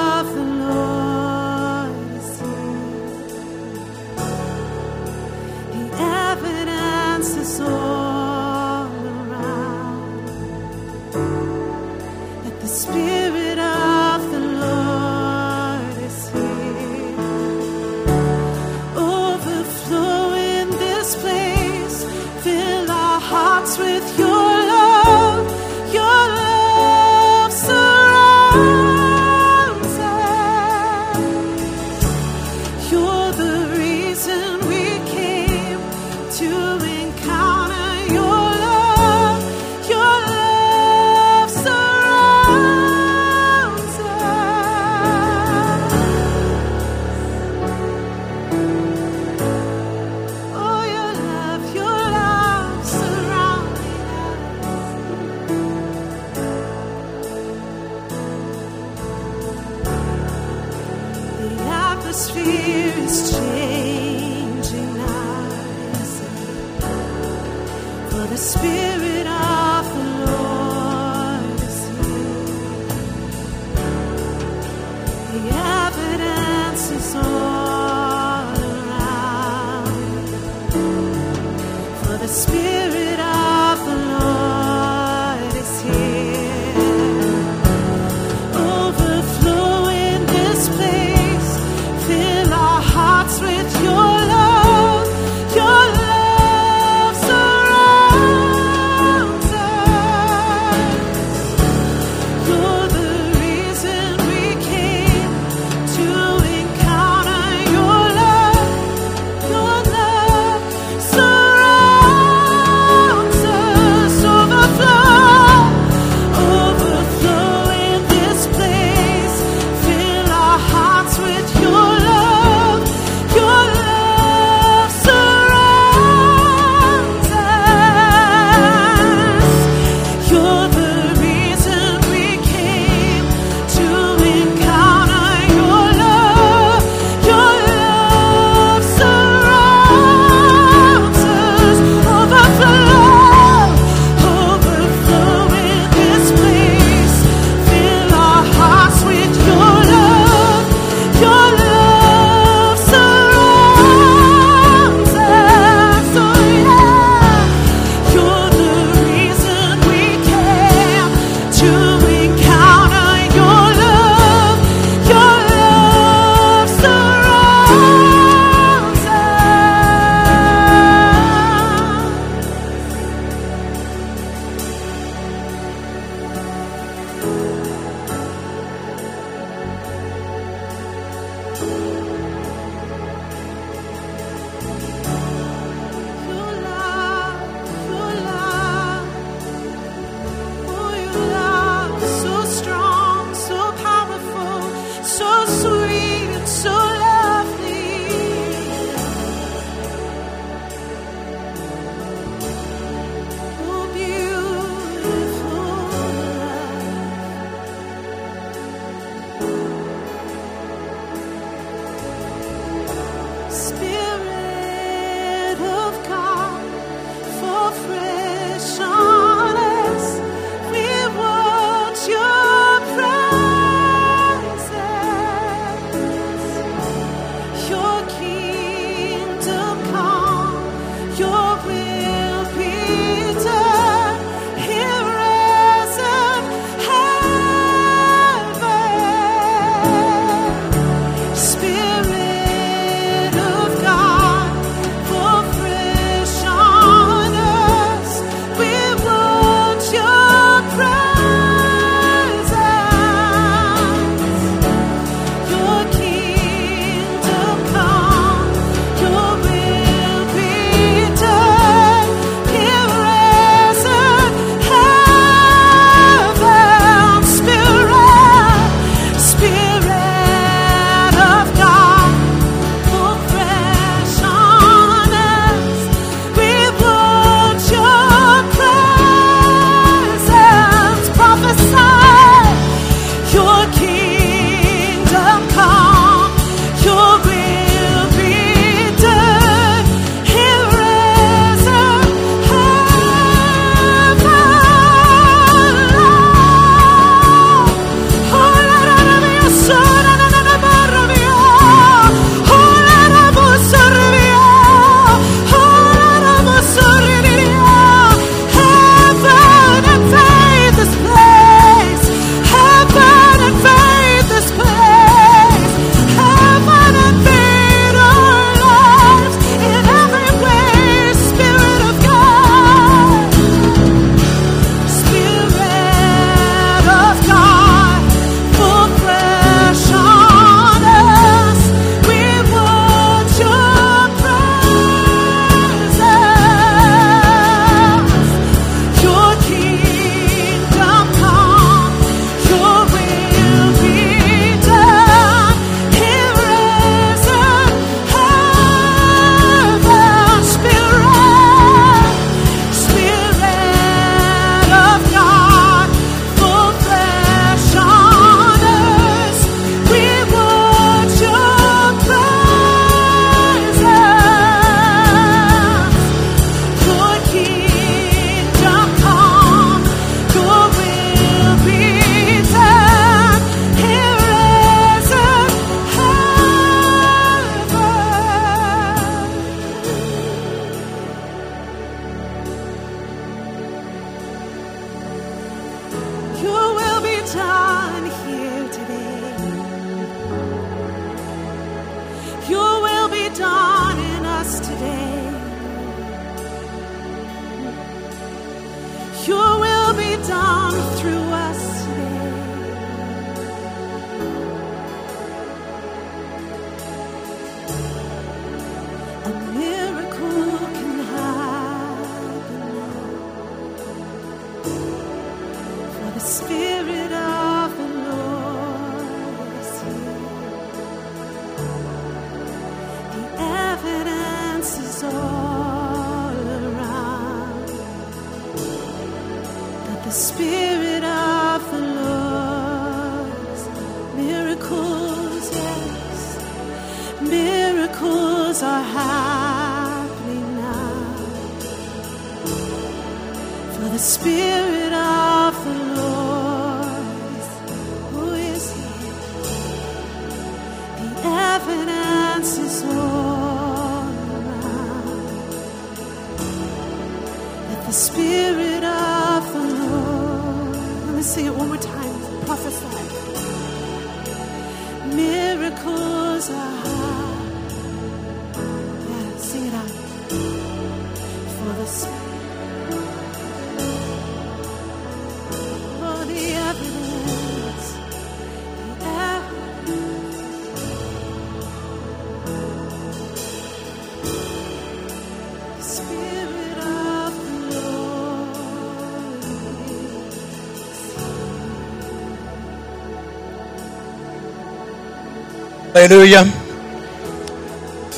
Hallelujah. 496.01 496.45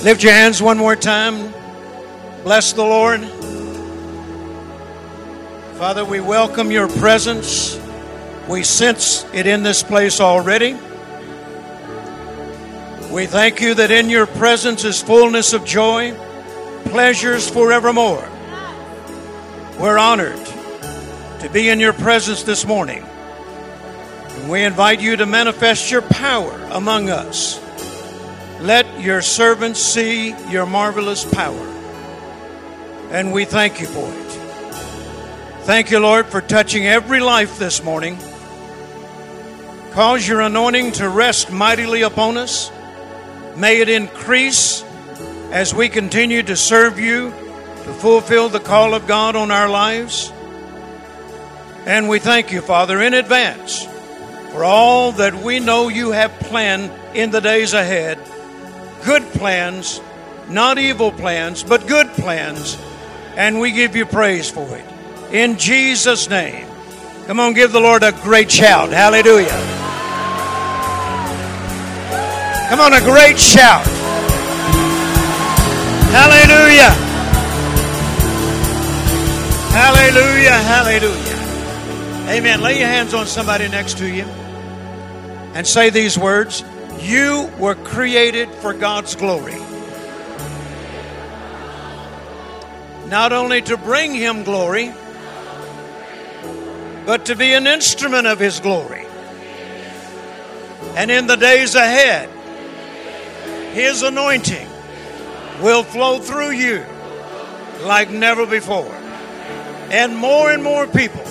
Lift 0.04 0.24
your 0.24 0.32
hands 0.32 0.62
one 0.62 0.78
more 0.78 0.96
time. 0.96 1.54
Bless 2.44 2.72
the 2.72 2.82
Lord. 2.82 3.20
Father, 5.78 6.06
we 6.06 6.22
welcome 6.22 6.72
your 6.72 6.88
presence. 6.88 7.78
We 8.48 8.64
sense 8.64 9.26
it 9.34 9.48
in 9.48 9.64
this 9.64 9.84
place 9.84 10.22
already. 10.22 10.76
We 13.12 13.26
thank 13.26 13.60
you 13.60 13.74
that 13.74 13.92
in 13.92 14.10
your 14.10 14.28
presence 14.28 14.86
is 14.86 15.02
fullness 15.02 15.52
of 15.52 15.66
joy, 15.66 16.16
pleasures 16.86 17.50
forevermore. 17.50 18.26
We're 19.78 19.98
honored 19.98 20.40
to 21.42 21.50
be 21.52 21.68
in 21.68 21.82
your 21.82 21.92
presence 21.92 22.44
this 22.44 22.66
morning. 22.66 23.04
And 23.04 24.50
we 24.50 24.64
invite 24.64 25.02
you 25.02 25.18
to 25.18 25.26
manifest 25.26 25.92
your 25.92 26.02
power 26.02 26.54
among 26.72 27.10
us. 27.10 27.60
Let 28.64 29.02
your 29.02 29.22
servants 29.22 29.82
see 29.82 30.34
your 30.50 30.66
marvelous 30.66 31.26
power. 31.26 31.68
And 33.12 33.34
we 33.34 33.44
thank 33.44 33.82
you 33.82 33.88
for 33.88 34.08
it. 34.08 34.32
Thank 35.66 35.92
you, 35.92 36.00
Lord, 36.00 36.28
for 36.28 36.40
touching 36.40 36.88
every 36.88 37.20
life 37.20 37.60
this 37.60 37.84
morning. 37.84 38.18
Cause 39.92 40.26
your 40.26 40.40
anointing 40.40 40.94
to 40.94 41.10
rest 41.10 41.52
mightily 41.52 42.04
upon 42.04 42.38
us. 42.38 42.72
May 43.58 43.82
it 43.82 43.90
increase 43.90 44.82
as 45.52 45.74
we 45.74 45.90
continue 45.90 46.42
to 46.44 46.56
serve 46.56 46.98
you, 46.98 47.32
to 47.32 47.94
fulfill 47.96 48.48
the 48.48 48.62
call 48.62 48.94
of 48.94 49.08
God 49.08 49.36
on 49.36 49.52
our 49.52 49.68
lives. 49.68 50.32
And 51.86 52.08
we 52.08 52.20
thank 52.20 52.54
you, 52.54 52.62
Father, 52.62 53.02
in 53.02 53.14
advance 53.14 53.86
for 54.54 54.64
all 54.64 55.12
that 55.12 55.36
we 55.36 55.60
know 55.60 55.90
you 55.90 56.12
have 56.12 56.32
planned 56.40 56.94
in 57.14 57.30
the 57.30 57.42
days 57.42 57.74
ahead 57.74 58.18
good 59.04 59.24
plans, 59.34 60.02
not 60.50 60.78
evil 60.78 61.12
plans, 61.12 61.64
but 61.64 61.88
good 61.88 62.08
plans. 62.10 62.78
And 63.36 63.60
we 63.60 63.72
give 63.72 63.96
you 63.96 64.06
praise 64.06 64.50
for 64.50 64.78
it. 64.78 64.86
In 65.32 65.58
Jesus' 65.58 66.30
name. 66.30 66.68
Come 67.26 67.40
on, 67.40 67.54
give 67.54 67.72
the 67.72 67.80
Lord 67.80 68.04
a 68.04 68.12
great 68.12 68.52
shout. 68.52 68.90
Hallelujah. 68.90 69.48
Come 72.70 72.80
on, 72.80 72.94
a 72.94 73.02
great 73.02 73.40
shout. 73.40 73.86
Hallelujah. 76.12 76.92
Hallelujah. 79.74 80.52
Hallelujah. 80.52 82.30
Amen. 82.30 82.62
Lay 82.62 82.80
your 82.80 82.88
hands 82.88 83.14
on 83.14 83.26
somebody 83.26 83.68
next 83.68 83.98
to 83.98 84.08
you 84.08 84.24
and 85.56 85.66
say 85.66 85.90
these 85.90 86.18
words 86.18 86.64
you 87.04 87.52
were 87.60 87.76
created 87.76 88.50
for 88.56 88.74
God's 88.74 89.16
glory. 89.16 89.60
Not 93.08 93.34
only 93.34 93.62
to 93.64 93.78
bring 93.78 94.14
Him 94.14 94.44
glory, 94.44 94.94
but 97.06 97.26
to 97.26 97.36
be 97.36 97.54
an 97.54 97.68
instrument 97.68 98.28
of 98.28 98.40
His 98.40 98.60
glory. 98.60 99.06
And 100.96 101.12
in 101.12 101.28
the 101.28 101.36
days 101.36 101.76
ahead, 101.76 102.30
His 103.74 104.02
anointing 104.02 104.68
will 105.62 105.84
flow 105.84 106.20
through 106.20 106.52
you 106.52 106.84
like 107.82 108.10
never 108.10 108.46
before. 108.46 108.96
And 109.92 110.18
more 110.18 110.52
and 110.52 110.64
more 110.64 110.88
people 110.88 111.24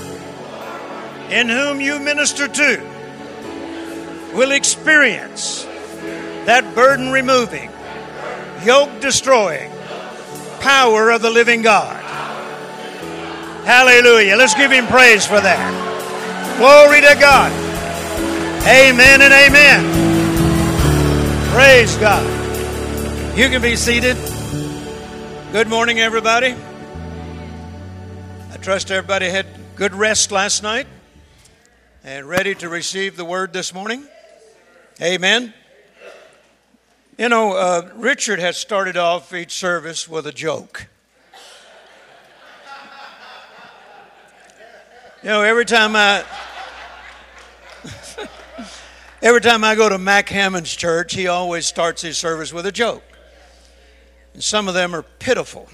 in 1.31 1.49
whom 1.49 1.81
you 1.81 1.99
minister 1.99 2.47
to 2.47 2.92
will 4.35 4.53
experience 4.53 5.64
that 6.47 6.75
burden 6.75 7.11
removing, 7.12 7.71
yoke 8.64 9.01
destroying 9.01 9.71
power 10.61 11.11
of 11.11 11.23
the 11.23 11.31
living 11.31 11.62
God. 11.62 12.03
Hallelujah. 13.64 14.37
Let's 14.37 14.55
give 14.55 14.71
him 14.71 14.87
praise 14.87 15.27
for 15.27 15.40
that. 15.40 16.59
Glory 16.59 17.01
to 17.01 17.14
God. 17.21 17.53
Amen 18.66 19.23
and 19.23 19.33
amen. 19.33 20.03
Praise 21.53 21.97
God. 21.97 22.27
You 23.37 23.49
can 23.49 23.61
be 23.61 23.77
seated. 23.77 24.16
Good 25.53 25.68
morning, 25.68 26.01
everybody. 26.01 26.55
I 28.53 28.57
trust 28.59 28.90
everybody 28.90 29.29
had 29.29 29.47
good 29.75 29.95
rest 29.95 30.31
last 30.33 30.62
night 30.62 30.87
and 32.05 32.29
ready 32.29 32.55
to 32.57 32.68
receive 32.68 33.16
the 33.16 33.25
word 33.25 33.53
this 33.53 33.75
morning. 33.75 34.07
Amen. 35.03 35.53
You 37.19 37.29
know, 37.29 37.55
uh, 37.55 37.91
Richard 37.97 38.38
has 38.38 38.57
started 38.57 38.97
off 38.97 39.35
each 39.35 39.51
service 39.51 40.09
with 40.09 40.29
a 40.29 40.33
joke. 40.33 40.87
You 45.25 45.31
know, 45.31 45.43
every 45.43 45.65
time 45.65 45.97
I 45.97 46.25
every 49.23 49.41
time 49.41 49.65
I 49.65 49.75
go 49.75 49.88
to 49.88 49.99
Mac 49.99 50.29
Hammond's 50.29 50.73
church, 50.73 51.15
he 51.15 51.27
always 51.27 51.67
starts 51.67 52.03
his 52.03 52.17
service 52.17 52.53
with 52.53 52.67
a 52.67 52.73
joke. 52.73 53.03
And 54.35 54.43
some 54.43 54.69
of 54.69 54.75
them 54.75 54.95
are 54.95 55.03
pitiful. 55.03 55.69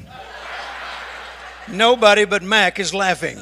Nobody 1.70 2.24
but 2.24 2.42
Mac 2.42 2.78
is 2.78 2.94
laughing. 2.94 3.38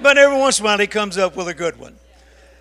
But 0.00 0.16
every 0.16 0.38
once 0.38 0.58
in 0.58 0.64
a 0.64 0.68
while 0.68 0.78
he 0.78 0.86
comes 0.86 1.18
up 1.18 1.36
with 1.36 1.48
a 1.48 1.54
good 1.54 1.78
one. 1.78 1.98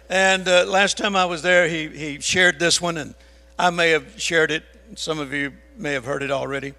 And 0.10 0.48
uh, 0.48 0.66
last 0.66 0.98
time 0.98 1.16
I 1.16 1.26
was 1.26 1.44
there, 1.44 1.68
he, 1.68 1.88
he 1.88 2.20
shared 2.20 2.58
this 2.58 2.82
one, 2.82 2.98
and 2.98 3.14
I 3.60 3.70
may 3.70 3.92
have 3.92 4.20
shared 4.20 4.50
it. 4.50 4.64
Some 4.96 5.20
of 5.20 5.32
you 5.34 5.54
may 5.78 5.94
have 5.94 6.04
heard 6.04 6.24
it 6.24 6.32
already. 6.32 6.74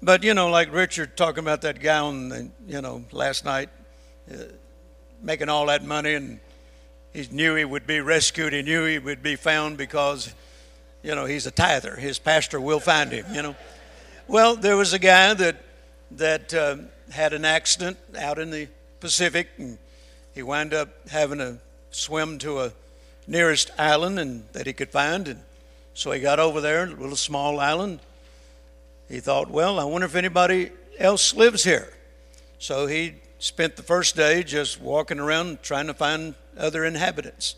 But, 0.00 0.24
you 0.24 0.32
know, 0.32 0.48
like 0.48 0.72
Richard 0.72 1.14
talking 1.14 1.40
about 1.40 1.60
that 1.62 1.78
gown, 1.80 2.52
you 2.66 2.80
know, 2.80 3.04
last 3.12 3.44
night, 3.44 3.68
uh, 4.32 4.36
making 5.20 5.50
all 5.50 5.66
that 5.66 5.84
money, 5.84 6.14
and 6.14 6.40
he 7.12 7.28
knew 7.30 7.54
he 7.54 7.66
would 7.66 7.86
be 7.86 8.00
rescued. 8.00 8.54
He 8.54 8.62
knew 8.62 8.86
he 8.86 8.98
would 8.98 9.22
be 9.22 9.36
found 9.36 9.76
because, 9.76 10.34
you 11.02 11.14
know, 11.14 11.26
he's 11.26 11.46
a 11.46 11.50
tither. 11.50 11.96
His 11.96 12.18
pastor 12.18 12.58
will 12.58 12.80
find 12.80 13.12
him, 13.12 13.26
you 13.34 13.42
know. 13.42 13.56
Well, 14.26 14.56
there 14.56 14.76
was 14.78 14.94
a 14.94 14.98
guy 14.98 15.34
that, 15.34 15.56
that 16.12 16.54
uh, 16.54 16.76
had 17.10 17.34
an 17.34 17.44
accident 17.44 17.98
out 18.18 18.38
in 18.38 18.50
the 18.50 18.68
Pacific, 19.00 19.48
and 19.58 19.76
he 20.34 20.42
wound 20.42 20.72
up 20.72 21.08
having 21.10 21.40
a 21.42 21.58
swim 21.96 22.38
to 22.38 22.60
a 22.60 22.72
nearest 23.26 23.70
island 23.78 24.18
and 24.18 24.44
that 24.52 24.66
he 24.66 24.72
could 24.72 24.90
find. 24.90 25.28
And 25.28 25.40
so 25.94 26.12
he 26.12 26.20
got 26.20 26.38
over 26.38 26.60
there, 26.60 26.84
a 26.84 26.90
little 26.90 27.16
small 27.16 27.58
island. 27.58 28.00
He 29.08 29.20
thought, 29.20 29.50
well, 29.50 29.80
I 29.80 29.84
wonder 29.84 30.06
if 30.06 30.14
anybody 30.14 30.70
else 30.98 31.34
lives 31.34 31.64
here. 31.64 31.92
So 32.58 32.86
he 32.86 33.14
spent 33.38 33.76
the 33.76 33.82
first 33.82 34.16
day 34.16 34.42
just 34.42 34.80
walking 34.80 35.18
around 35.18 35.62
trying 35.62 35.86
to 35.86 35.94
find 35.94 36.34
other 36.56 36.84
inhabitants. 36.84 37.54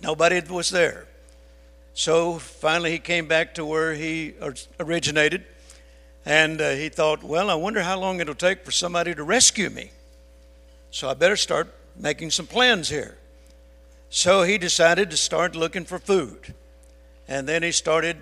Nobody 0.00 0.40
was 0.40 0.70
there. 0.70 1.06
So 1.94 2.38
finally 2.38 2.92
he 2.92 2.98
came 2.98 3.28
back 3.28 3.54
to 3.54 3.64
where 3.64 3.94
he 3.94 4.34
originated. 4.80 5.44
And 6.24 6.60
uh, 6.60 6.70
he 6.70 6.88
thought, 6.88 7.22
well, 7.22 7.50
I 7.50 7.54
wonder 7.54 7.82
how 7.82 7.98
long 7.98 8.20
it'll 8.20 8.34
take 8.34 8.64
for 8.64 8.70
somebody 8.70 9.14
to 9.14 9.22
rescue 9.22 9.70
me. 9.70 9.90
So 10.90 11.10
I 11.10 11.14
better 11.14 11.36
start 11.36 11.74
making 11.96 12.30
some 12.30 12.46
plans 12.46 12.88
here. 12.88 13.18
So 14.14 14.42
he 14.42 14.58
decided 14.58 15.10
to 15.10 15.16
start 15.16 15.56
looking 15.56 15.86
for 15.86 15.98
food. 15.98 16.52
And 17.26 17.48
then 17.48 17.62
he 17.62 17.72
started 17.72 18.18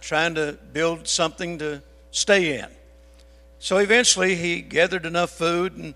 trying 0.00 0.34
to 0.36 0.56
build 0.72 1.06
something 1.06 1.58
to 1.58 1.82
stay 2.10 2.58
in. 2.58 2.66
So 3.58 3.76
eventually 3.76 4.36
he 4.36 4.62
gathered 4.62 5.04
enough 5.04 5.28
food 5.28 5.76
and 5.76 5.92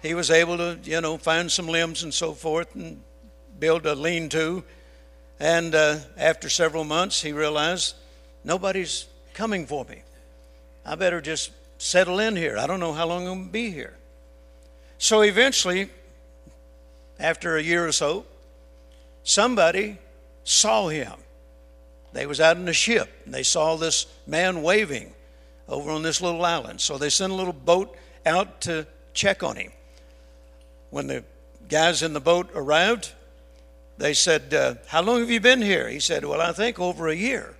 he 0.00 0.14
was 0.14 0.30
able 0.30 0.56
to, 0.56 0.78
you 0.82 0.98
know, 1.02 1.18
find 1.18 1.52
some 1.52 1.68
limbs 1.68 2.04
and 2.04 2.14
so 2.14 2.32
forth 2.32 2.74
and 2.74 3.02
build 3.58 3.84
a 3.84 3.94
lean 3.94 4.30
to. 4.30 4.64
And 5.38 5.74
uh, 5.74 5.98
after 6.16 6.48
several 6.48 6.84
months, 6.84 7.20
he 7.20 7.32
realized 7.32 7.96
nobody's 8.44 9.08
coming 9.34 9.66
for 9.66 9.84
me. 9.84 10.04
I 10.86 10.94
better 10.94 11.20
just 11.20 11.50
settle 11.76 12.18
in 12.18 12.34
here. 12.34 12.56
I 12.56 12.66
don't 12.66 12.80
know 12.80 12.94
how 12.94 13.06
long 13.06 13.28
I'm 13.28 13.34
going 13.34 13.46
to 13.48 13.52
be 13.52 13.72
here. 13.72 13.98
So 14.96 15.20
eventually, 15.20 15.90
after 17.18 17.58
a 17.58 17.62
year 17.62 17.86
or 17.86 17.92
so, 17.92 18.24
somebody 19.22 19.98
saw 20.44 20.88
him. 20.88 21.12
They 22.12 22.26
was 22.26 22.40
out 22.40 22.56
in 22.56 22.68
a 22.68 22.72
ship 22.72 23.08
and 23.24 23.32
they 23.32 23.42
saw 23.42 23.76
this 23.76 24.06
man 24.26 24.62
waving 24.62 25.12
over 25.68 25.90
on 25.90 26.02
this 26.02 26.20
little 26.20 26.44
island. 26.44 26.80
So 26.80 26.98
they 26.98 27.10
sent 27.10 27.32
a 27.32 27.36
little 27.36 27.52
boat 27.52 27.96
out 28.26 28.62
to 28.62 28.86
check 29.14 29.42
on 29.42 29.56
him. 29.56 29.72
When 30.90 31.06
the 31.06 31.24
guys 31.68 32.02
in 32.02 32.12
the 32.12 32.20
boat 32.20 32.50
arrived, 32.54 33.12
they 33.96 34.14
said, 34.14 34.52
uh, 34.52 34.74
"How 34.88 35.02
long 35.02 35.20
have 35.20 35.30
you 35.30 35.40
been 35.40 35.62
here?" 35.62 35.88
He 35.88 36.00
said, 36.00 36.24
"Well, 36.24 36.40
I 36.40 36.52
think 36.52 36.80
over 36.80 37.08
a 37.08 37.14
year." 37.14 37.54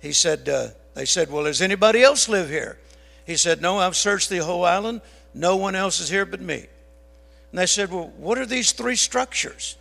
He 0.00 0.12
said, 0.12 0.48
uh, 0.48 0.68
"They 0.94 1.06
said, 1.06 1.30
well, 1.30 1.44
does 1.44 1.62
anybody 1.62 2.02
else 2.02 2.28
live 2.28 2.50
here?" 2.50 2.78
He 3.24 3.36
said, 3.36 3.62
"No, 3.62 3.78
I've 3.78 3.96
searched 3.96 4.28
the 4.28 4.38
whole 4.38 4.64
island. 4.64 5.00
No 5.32 5.56
one 5.56 5.74
else 5.74 6.00
is 6.00 6.10
here 6.10 6.26
but 6.26 6.40
me." 6.40 6.66
And 7.50 7.58
they 7.58 7.66
said, 7.66 7.90
"Well, 7.90 8.12
what 8.18 8.38
are 8.38 8.46
these 8.46 8.72
three 8.72 8.96
structures?" 8.96 9.76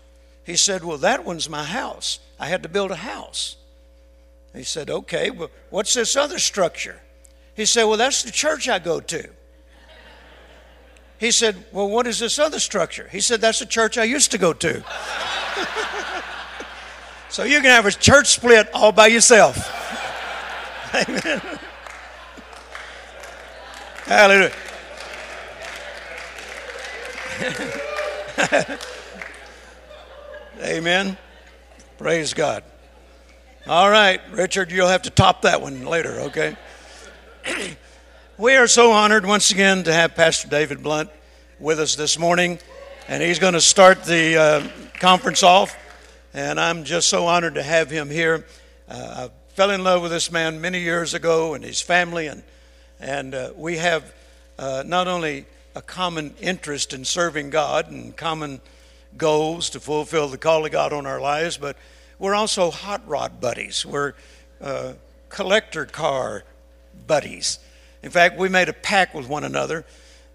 He 0.45 0.55
said, 0.55 0.83
Well, 0.83 0.99
that 0.99 1.25
one's 1.25 1.49
my 1.49 1.63
house. 1.63 2.19
I 2.39 2.47
had 2.47 2.63
to 2.63 2.69
build 2.69 2.91
a 2.91 2.95
house. 2.95 3.57
He 4.53 4.63
said, 4.63 4.89
Okay, 4.89 5.31
well, 5.31 5.49
what's 5.71 5.93
this 5.93 6.15
other 6.15 6.39
structure? 6.39 7.01
He 7.55 7.65
said, 7.65 7.83
Well, 7.85 7.97
that's 7.97 8.23
the 8.23 8.31
church 8.31 8.69
I 8.69 8.79
go 8.79 9.01
to. 9.01 9.27
He 11.17 11.31
said, 11.31 11.65
Well, 11.71 11.89
what 11.89 12.05
is 12.05 12.19
this 12.19 12.37
other 12.37 12.59
structure? 12.59 13.09
He 13.11 13.21
said, 13.21 13.41
That's 13.41 13.59
the 13.59 13.65
church 13.65 13.97
I 13.97 14.03
used 14.03 14.31
to 14.31 14.37
go 14.37 14.53
to. 14.53 14.83
so 17.29 17.43
you 17.43 17.59
can 17.61 17.71
have 17.71 17.87
a 17.87 17.91
church 17.91 18.27
split 18.27 18.69
all 18.73 18.91
by 18.91 19.07
yourself. 19.07 19.71
Amen. 20.93 21.41
Hallelujah. 24.05 24.51
Amen. 30.61 31.17
Praise 31.97 32.33
God. 32.33 32.63
All 33.67 33.89
right, 33.89 34.21
Richard, 34.31 34.71
you'll 34.71 34.87
have 34.87 35.01
to 35.01 35.09
top 35.09 35.41
that 35.41 35.61
one 35.61 35.85
later, 35.85 36.21
okay? 36.21 36.55
we 38.37 38.55
are 38.55 38.67
so 38.67 38.91
honored 38.93 39.25
once 39.25 39.51
again 39.51 39.83
to 39.83 39.91
have 39.91 40.15
Pastor 40.15 40.47
David 40.47 40.81
Blunt 40.81 41.09
with 41.59 41.79
us 41.81 41.95
this 41.95 42.17
morning, 42.17 42.57
and 43.09 43.21
he's 43.21 43.37
going 43.37 43.53
to 43.53 43.61
start 43.61 44.05
the 44.05 44.37
uh, 44.37 44.67
conference 44.99 45.43
off. 45.43 45.75
And 46.33 46.57
I'm 46.57 46.85
just 46.85 47.09
so 47.09 47.27
honored 47.27 47.55
to 47.55 47.63
have 47.63 47.89
him 47.89 48.09
here. 48.09 48.45
Uh, 48.87 49.27
I 49.27 49.53
fell 49.55 49.71
in 49.71 49.83
love 49.83 50.03
with 50.03 50.11
this 50.11 50.31
man 50.31 50.61
many 50.61 50.79
years 50.79 51.13
ago 51.13 51.53
and 51.53 51.65
his 51.65 51.81
family, 51.81 52.27
and 52.27 52.43
and 53.01 53.35
uh, 53.35 53.51
we 53.57 53.75
have 53.75 54.13
uh, 54.57 54.83
not 54.85 55.09
only 55.09 55.47
a 55.75 55.81
common 55.81 56.33
interest 56.39 56.93
in 56.93 57.03
serving 57.03 57.49
God 57.49 57.91
and 57.91 58.15
common 58.15 58.61
goals 59.17 59.69
to 59.71 59.79
fulfill 59.79 60.27
the 60.27 60.37
call 60.37 60.65
of 60.65 60.71
God 60.71 60.93
on 60.93 61.05
our 61.05 61.21
lives, 61.21 61.57
but 61.57 61.77
we're 62.19 62.35
also 62.35 62.71
hot 62.71 63.07
rod 63.07 63.39
buddies. 63.39 63.85
We're 63.85 64.13
uh, 64.61 64.93
collector 65.29 65.85
car 65.85 66.43
buddies. 67.07 67.59
In 68.03 68.11
fact, 68.11 68.37
we 68.37 68.49
made 68.49 68.69
a 68.69 68.73
pact 68.73 69.15
with 69.15 69.27
one 69.27 69.43
another 69.43 69.85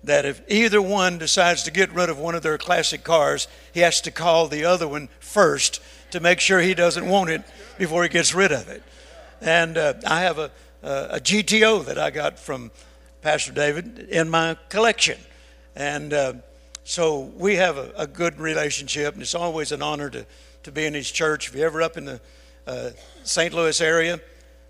that 0.04 0.24
if 0.24 0.42
either 0.48 0.80
one 0.80 1.18
decides 1.18 1.62
to 1.64 1.70
get 1.70 1.92
rid 1.92 2.08
of 2.08 2.18
one 2.18 2.34
of 2.34 2.42
their 2.42 2.58
classic 2.58 3.04
cars, 3.04 3.48
he 3.72 3.80
has 3.80 4.00
to 4.02 4.10
call 4.10 4.48
the 4.48 4.64
other 4.64 4.88
one 4.88 5.08
first 5.20 5.80
to 6.10 6.20
make 6.20 6.40
sure 6.40 6.60
he 6.60 6.74
doesn't 6.74 7.06
want 7.06 7.30
it 7.30 7.42
before 7.78 8.02
he 8.02 8.08
gets 8.08 8.34
rid 8.34 8.52
of 8.52 8.68
it. 8.68 8.82
And 9.40 9.76
uh, 9.78 9.94
I 10.06 10.20
have 10.20 10.38
a, 10.38 10.50
a, 10.82 11.20
GTO 11.20 11.84
that 11.86 11.98
I 11.98 12.10
got 12.10 12.38
from 12.38 12.70
Pastor 13.22 13.52
David 13.52 13.98
in 14.10 14.28
my 14.28 14.56
collection. 14.68 15.18
And 15.76 16.12
uh, 16.12 16.34
so 16.90 17.20
we 17.36 17.54
have 17.54 17.78
a, 17.78 17.92
a, 17.96 18.06
good 18.08 18.40
relationship, 18.40 19.14
and 19.14 19.22
it's 19.22 19.36
always 19.36 19.70
an 19.70 19.80
honor 19.80 20.10
to, 20.10 20.26
to 20.64 20.72
be 20.72 20.86
in 20.86 20.92
his 20.92 21.08
church. 21.08 21.46
If 21.46 21.54
you're 21.54 21.66
ever 21.66 21.82
up 21.82 21.96
in 21.96 22.04
the 22.04 22.20
uh, 22.66 22.90
St. 23.22 23.54
Louis 23.54 23.80
area, 23.80 24.20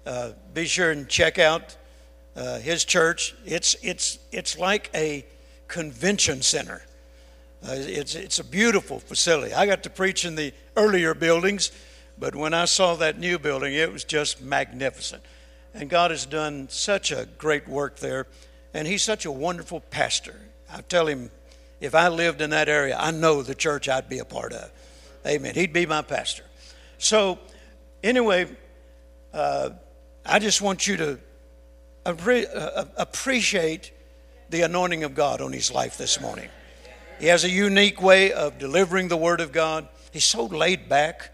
uh, 0.04 0.32
be 0.52 0.66
sure 0.66 0.90
and 0.90 1.08
check 1.08 1.38
out 1.38 1.74
uh, 2.36 2.58
his 2.58 2.84
church. 2.84 3.34
It's, 3.46 3.74
it's, 3.82 4.18
it's 4.32 4.58
like 4.58 4.90
a 4.94 5.24
convention 5.66 6.42
center. 6.42 6.82
Uh, 7.66 7.76
it's, 7.76 8.14
it's 8.14 8.38
a 8.38 8.44
beautiful 8.44 9.00
facility. 9.00 9.54
I 9.54 9.64
got 9.64 9.82
to 9.84 9.90
preach 9.90 10.26
in 10.26 10.34
the 10.34 10.52
earlier 10.76 11.14
buildings, 11.14 11.72
but 12.18 12.36
when 12.36 12.52
I 12.52 12.66
saw 12.66 12.96
that 12.96 13.18
new 13.18 13.38
building, 13.38 13.72
it 13.72 13.90
was 13.90 14.04
just 14.04 14.42
magnificent. 14.42 15.22
And 15.72 15.88
God 15.88 16.10
has 16.10 16.26
done 16.26 16.68
such 16.68 17.12
a 17.12 17.26
great 17.38 17.66
work 17.66 17.96
there, 17.98 18.26
and 18.74 18.86
he's 18.86 19.02
such 19.02 19.24
a 19.24 19.32
wonderful 19.32 19.80
pastor. 19.80 20.38
I 20.70 20.82
tell 20.82 21.06
him, 21.06 21.30
if 21.80 21.94
I 21.94 22.08
lived 22.08 22.40
in 22.40 22.50
that 22.50 22.68
area, 22.68 22.96
I 22.98 23.10
know 23.10 23.42
the 23.42 23.54
church 23.54 23.88
I'd 23.88 24.08
be 24.08 24.18
a 24.18 24.24
part 24.24 24.52
of. 24.52 24.70
Amen. 25.26 25.54
He'd 25.54 25.72
be 25.72 25.86
my 25.86 26.02
pastor. 26.02 26.44
So, 26.98 27.38
anyway, 28.02 28.46
uh, 29.32 29.70
I 30.24 30.38
just 30.38 30.60
want 30.60 30.86
you 30.86 30.96
to 30.98 31.18
uh, 32.06 32.84
appreciate 32.96 33.92
the 34.50 34.62
anointing 34.62 35.04
of 35.04 35.14
God 35.14 35.40
on 35.40 35.52
his 35.52 35.72
life 35.72 35.96
this 35.96 36.20
morning. 36.20 36.48
He 37.18 37.26
has 37.26 37.44
a 37.44 37.50
unique 37.50 38.00
way 38.00 38.32
of 38.32 38.58
delivering 38.58 39.08
the 39.08 39.16
word 39.16 39.40
of 39.40 39.52
God. 39.52 39.88
He's 40.10 40.24
so 40.24 40.46
laid 40.46 40.88
back, 40.88 41.32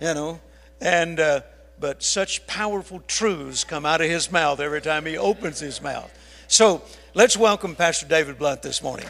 you 0.00 0.14
know, 0.14 0.40
and 0.80 1.18
uh, 1.18 1.40
but 1.80 2.02
such 2.02 2.46
powerful 2.46 3.00
truths 3.06 3.64
come 3.64 3.84
out 3.84 4.00
of 4.00 4.08
his 4.08 4.30
mouth 4.30 4.60
every 4.60 4.80
time 4.80 5.06
he 5.06 5.18
opens 5.18 5.58
his 5.58 5.82
mouth. 5.82 6.12
So 6.48 6.82
let's 7.14 7.36
welcome 7.36 7.74
Pastor 7.74 8.06
David 8.06 8.38
Blunt 8.38 8.62
this 8.62 8.82
morning. 8.82 9.08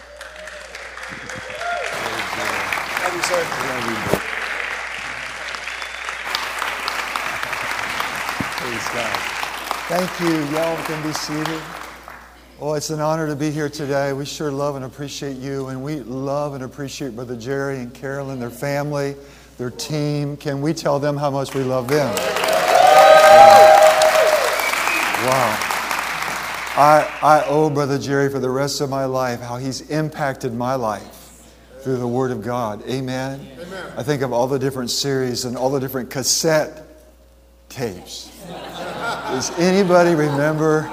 Thank 3.02 3.14
you, 3.14 3.22
sir. 3.22 3.44
Praise 8.56 8.88
God. 8.94 9.16
Thank 9.88 10.20
you. 10.20 10.34
Y'all 10.56 10.82
can 10.84 11.02
be 11.02 11.12
seated. 11.12 11.60
Oh, 12.60 12.74
it's 12.74 12.90
an 12.90 13.00
honor 13.00 13.26
to 13.26 13.34
be 13.34 13.50
here 13.50 13.68
today. 13.68 14.12
We 14.12 14.24
sure 14.24 14.52
love 14.52 14.76
and 14.76 14.84
appreciate 14.84 15.36
you, 15.36 15.66
and 15.68 15.82
we 15.82 16.00
love 16.00 16.54
and 16.54 16.62
appreciate 16.62 17.16
Brother 17.16 17.36
Jerry 17.36 17.78
and 17.78 17.92
Carolyn, 17.92 18.38
their 18.38 18.50
family, 18.50 19.16
their 19.58 19.70
team. 19.70 20.36
Can 20.36 20.62
we 20.62 20.72
tell 20.72 21.00
them 21.00 21.16
how 21.16 21.30
much 21.30 21.54
we 21.54 21.64
love 21.64 21.88
them? 21.88 22.14
Wow. 25.26 25.71
I, 26.74 27.18
I 27.20 27.44
owe 27.48 27.68
Brother 27.68 27.98
Jerry 27.98 28.30
for 28.30 28.38
the 28.38 28.48
rest 28.48 28.80
of 28.80 28.88
my 28.88 29.04
life 29.04 29.40
how 29.40 29.58
he's 29.58 29.82
impacted 29.90 30.54
my 30.54 30.74
life 30.74 31.44
through 31.82 31.98
the 31.98 32.08
Word 32.08 32.30
of 32.30 32.42
God. 32.42 32.82
Amen? 32.88 33.46
Amen. 33.60 33.92
I 33.98 34.02
think 34.02 34.22
of 34.22 34.32
all 34.32 34.46
the 34.46 34.58
different 34.58 34.90
series 34.90 35.44
and 35.44 35.54
all 35.54 35.68
the 35.68 35.80
different 35.80 36.08
cassette 36.08 36.82
tapes. 37.68 38.30
Does 38.48 39.50
anybody 39.58 40.14
remember 40.14 40.90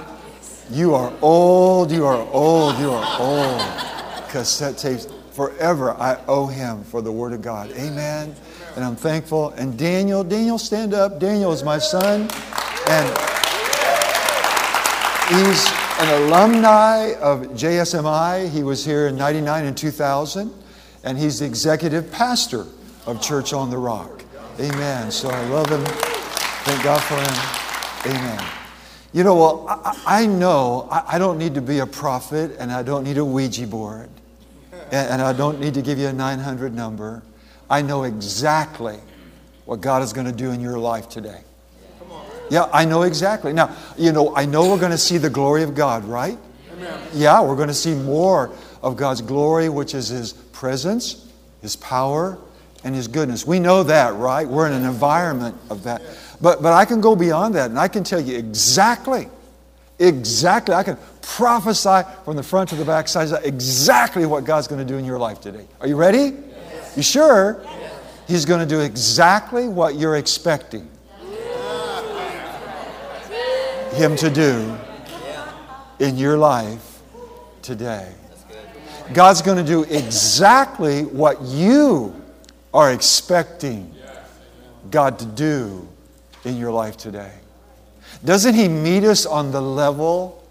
you 0.70 0.96
are 0.96 1.14
old, 1.22 1.92
you 1.92 2.06
are 2.06 2.28
old, 2.34 2.78
you 2.78 2.92
are 2.92 3.20
old. 3.22 4.30
Cassette 4.30 4.78
tapes. 4.78 5.08
Forever 5.32 5.92
I 5.92 6.20
owe 6.28 6.48
him 6.48 6.84
for 6.84 7.02
the 7.02 7.12
Word 7.12 7.32
of 7.32 7.42
God. 7.42 7.72
Amen. 7.72 8.36
And 8.76 8.84
I'm 8.84 8.98
thankful. 8.98 9.52
And 9.52 9.80
Daniel, 9.80 10.26
Daniel, 10.26 10.58
stand 10.58 10.94
up. 10.94 11.22
Daniel 11.22 11.54
is 11.54 11.64
my 11.64 11.78
son. 11.78 12.30
And 12.90 13.39
he's 15.30 15.68
an 16.00 16.24
alumni 16.24 17.14
of 17.22 17.42
JSMI. 17.50 18.50
He 18.50 18.64
was 18.64 18.84
here 18.84 19.08
in 19.08 19.16
99 19.16 19.66
and 19.66 19.78
2000. 19.78 20.54
And 21.04 21.18
he's 21.18 21.40
the 21.40 21.46
executive 21.46 22.12
pastor 22.12 22.66
of 23.06 23.22
Church 23.22 23.54
on 23.54 23.70
the 23.70 23.78
Rock. 23.78 24.24
Amen. 24.60 25.12
So 25.12 25.30
I 25.30 25.46
love 25.48 25.70
him. 25.70 25.84
Thank 25.86 26.84
God 26.84 27.02
for 27.02 27.16
him. 27.16 28.16
Amen. 28.16 28.44
You 29.14 29.24
know, 29.24 29.36
well, 29.36 29.66
I, 29.68 30.22
I 30.22 30.26
know 30.26 30.88
I, 30.92 31.16
I, 31.16 31.18
don't 31.18 31.38
need 31.38 31.56
to 31.56 31.62
be 31.62 31.80
a 31.80 31.86
prophet 31.86 32.56
and 32.60 32.72
I 32.72 32.84
don't 32.84 33.04
need 33.04 33.18
a 33.18 33.26
Ouija 33.26 33.66
board 33.66 34.10
and, 34.92 35.10
and 35.10 35.22
I 35.22 35.34
don't 35.34 35.60
need 35.60 35.74
to 35.76 35.82
give 35.82 35.98
you 35.98 36.08
a 36.08 36.14
900 36.14 36.74
number. 36.74 37.24
I 37.70 37.82
know 37.82 38.04
exactly 38.04 39.00
what 39.66 39.82
God 39.82 40.04
is 40.04 40.14
going 40.14 40.28
to 40.28 40.34
do 40.34 40.52
in 40.52 40.60
your 40.62 40.78
life 40.78 41.10
today. 41.10 41.42
Yeah, 42.50 42.68
I 42.74 42.86
know 42.86 43.04
exactly. 43.04 43.54
Now, 43.54 43.76
you 43.98 44.12
know, 44.12 44.36
I 44.36 44.46
know 44.46 44.70
we're 44.70 44.80
going 44.80 44.92
to 44.92 44.98
see 44.98 45.18
the 45.18 45.30
glory 45.30 45.64
of 45.64 45.76
God, 45.76 46.04
right? 46.06 46.38
Amen. 46.74 47.00
Yeah, 47.14 47.42
we're 47.42 47.56
going 47.56 47.68
to 47.68 47.74
see 47.74 47.94
more 47.94 48.52
of 48.82 48.98
God's 48.98 49.22
glory, 49.22 49.70
which 49.70 49.94
is 49.94 50.10
His 50.10 50.34
presence, 50.34 51.32
His 51.62 51.76
power, 51.76 52.38
and 52.84 52.96
His 52.96 53.08
goodness. 53.08 53.46
We 53.46 53.60
know 53.60 53.84
that, 53.84 54.16
right? 54.16 54.48
We're 54.48 54.68
in 54.68 54.74
an 54.74 54.86
environment 54.86 55.56
of 55.70 55.84
that. 55.84 56.02
But, 56.42 56.62
but 56.62 56.74
I 56.74 56.86
can 56.86 57.02
go 57.02 57.16
beyond 57.16 57.56
that 57.56 57.70
and 57.70 57.78
I 57.78 57.88
can 57.88 58.04
tell 58.04 58.22
you 58.22 58.38
exactly, 58.38 59.28
exactly, 60.00 60.74
I 60.74 60.84
can 60.84 60.98
prophesy 61.22 62.10
from 62.24 62.38
the 62.38 62.44
front 62.44 62.70
to 62.70 62.76
the 62.76 62.86
back 62.86 63.08
side 63.08 63.30
exactly 63.44 64.26
what 64.26 64.46
God's 64.46 64.68
going 64.68 64.80
to 64.80 64.86
do 64.86 64.98
in 64.98 65.06
your 65.06 65.20
life 65.20 65.42
today. 65.42 65.66
Are 65.82 65.88
you 65.88 65.98
ready? 65.98 66.34
Yes. 66.34 66.98
You 66.98 67.04
sure? 67.04 67.62
Yes. 67.64 67.94
He's 68.28 68.46
going 68.46 68.62
to 68.62 68.66
do 68.66 68.80
exactly 68.80 69.68
what 69.68 69.96
you're 69.96 70.16
expecting 70.16 70.88
Him 73.94 74.16
to 74.18 74.30
do 74.30 74.78
in 76.00 76.18
your 76.18 76.38
life 76.38 77.02
today. 77.62 78.14
God's 79.14 79.42
going 79.42 79.58
to 79.58 79.64
do 79.64 79.84
exactly 79.84 81.04
what 81.04 81.42
you 81.42 82.16
are 82.74 82.92
expecting 82.92 83.94
God 84.90 85.20
to 85.20 85.26
do 85.26 85.88
in 86.46 86.58
your 86.58 86.72
life 86.72 86.98
today? 86.98 87.34
Doesn't 88.24 88.56
He 88.56 88.68
meet 88.68 89.04
us 89.04 89.26
on 89.26 89.52
the 89.52 89.62
level 89.62 90.44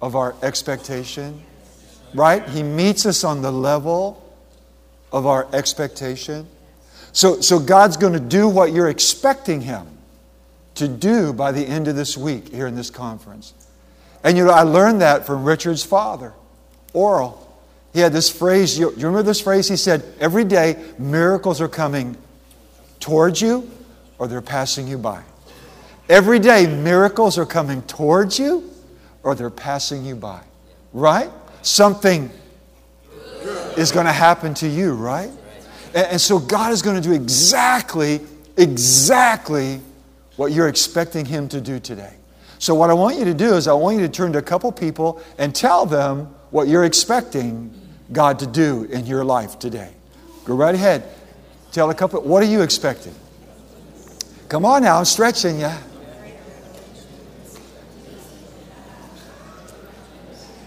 of 0.00 0.16
our 0.16 0.34
expectation? 0.42 1.42
Right? 2.14 2.46
He 2.48 2.62
meets 2.62 3.06
us 3.06 3.24
on 3.24 3.42
the 3.42 3.52
level 3.52 4.22
of 5.12 5.26
our 5.26 5.46
expectation. 5.52 6.46
So, 7.12 7.40
so 7.40 7.58
God's 7.58 7.96
going 7.96 8.12
to 8.14 8.20
do 8.20 8.48
what 8.48 8.72
you're 8.72 8.88
expecting 8.88 9.60
Him 9.60 9.91
to 10.74 10.88
do 10.88 11.32
by 11.32 11.52
the 11.52 11.62
end 11.62 11.88
of 11.88 11.96
this 11.96 12.16
week 12.16 12.48
here 12.48 12.66
in 12.66 12.74
this 12.74 12.90
conference. 12.90 13.54
And 14.24 14.36
you 14.36 14.44
know, 14.44 14.52
I 14.52 14.62
learned 14.62 15.00
that 15.00 15.26
from 15.26 15.44
Richard's 15.44 15.84
father, 15.84 16.32
Oral. 16.92 17.38
He 17.92 18.00
had 18.00 18.12
this 18.12 18.30
phrase, 18.30 18.78
you, 18.78 18.90
you 18.90 19.06
remember 19.06 19.22
this 19.22 19.40
phrase? 19.40 19.68
He 19.68 19.76
said, 19.76 20.02
Every 20.18 20.44
day 20.44 20.82
miracles 20.98 21.60
are 21.60 21.68
coming 21.68 22.16
towards 23.00 23.42
you 23.42 23.70
or 24.18 24.28
they're 24.28 24.40
passing 24.40 24.88
you 24.88 24.96
by. 24.96 25.22
Every 26.08 26.38
day, 26.38 26.66
miracles 26.66 27.38
are 27.38 27.46
coming 27.46 27.82
towards 27.82 28.38
you 28.38 28.70
or 29.22 29.34
they're 29.34 29.50
passing 29.50 30.04
you 30.04 30.16
by, 30.16 30.42
right? 30.92 31.30
Something 31.62 32.30
is 33.76 33.92
going 33.92 34.06
to 34.06 34.12
happen 34.12 34.54
to 34.54 34.68
you, 34.68 34.94
right? 34.94 35.30
And, 35.94 36.06
and 36.06 36.20
so 36.20 36.38
God 36.38 36.72
is 36.72 36.82
going 36.82 37.00
to 37.00 37.02
do 37.02 37.14
exactly, 37.14 38.20
exactly 38.56 39.80
what 40.36 40.52
you're 40.52 40.68
expecting 40.68 41.24
Him 41.26 41.48
to 41.48 41.60
do 41.60 41.78
today. 41.78 42.14
So, 42.58 42.74
what 42.74 42.90
I 42.90 42.94
want 42.94 43.18
you 43.18 43.24
to 43.24 43.34
do 43.34 43.54
is, 43.54 43.66
I 43.66 43.72
want 43.72 43.96
you 43.96 44.06
to 44.06 44.12
turn 44.12 44.32
to 44.32 44.38
a 44.38 44.42
couple 44.42 44.70
people 44.70 45.20
and 45.38 45.54
tell 45.54 45.84
them 45.84 46.34
what 46.50 46.68
you're 46.68 46.84
expecting 46.84 47.74
God 48.12 48.38
to 48.38 48.46
do 48.46 48.84
in 48.84 49.06
your 49.06 49.24
life 49.24 49.58
today. 49.58 49.92
Go 50.44 50.54
right 50.54 50.74
ahead. 50.74 51.08
Tell 51.72 51.90
a 51.90 51.94
couple, 51.94 52.20
what 52.22 52.42
are 52.42 52.46
you 52.46 52.62
expecting? 52.62 53.14
Come 54.48 54.64
on 54.64 54.82
now, 54.82 54.98
I'm 54.98 55.06
stretching 55.06 55.60
you. 55.60 55.70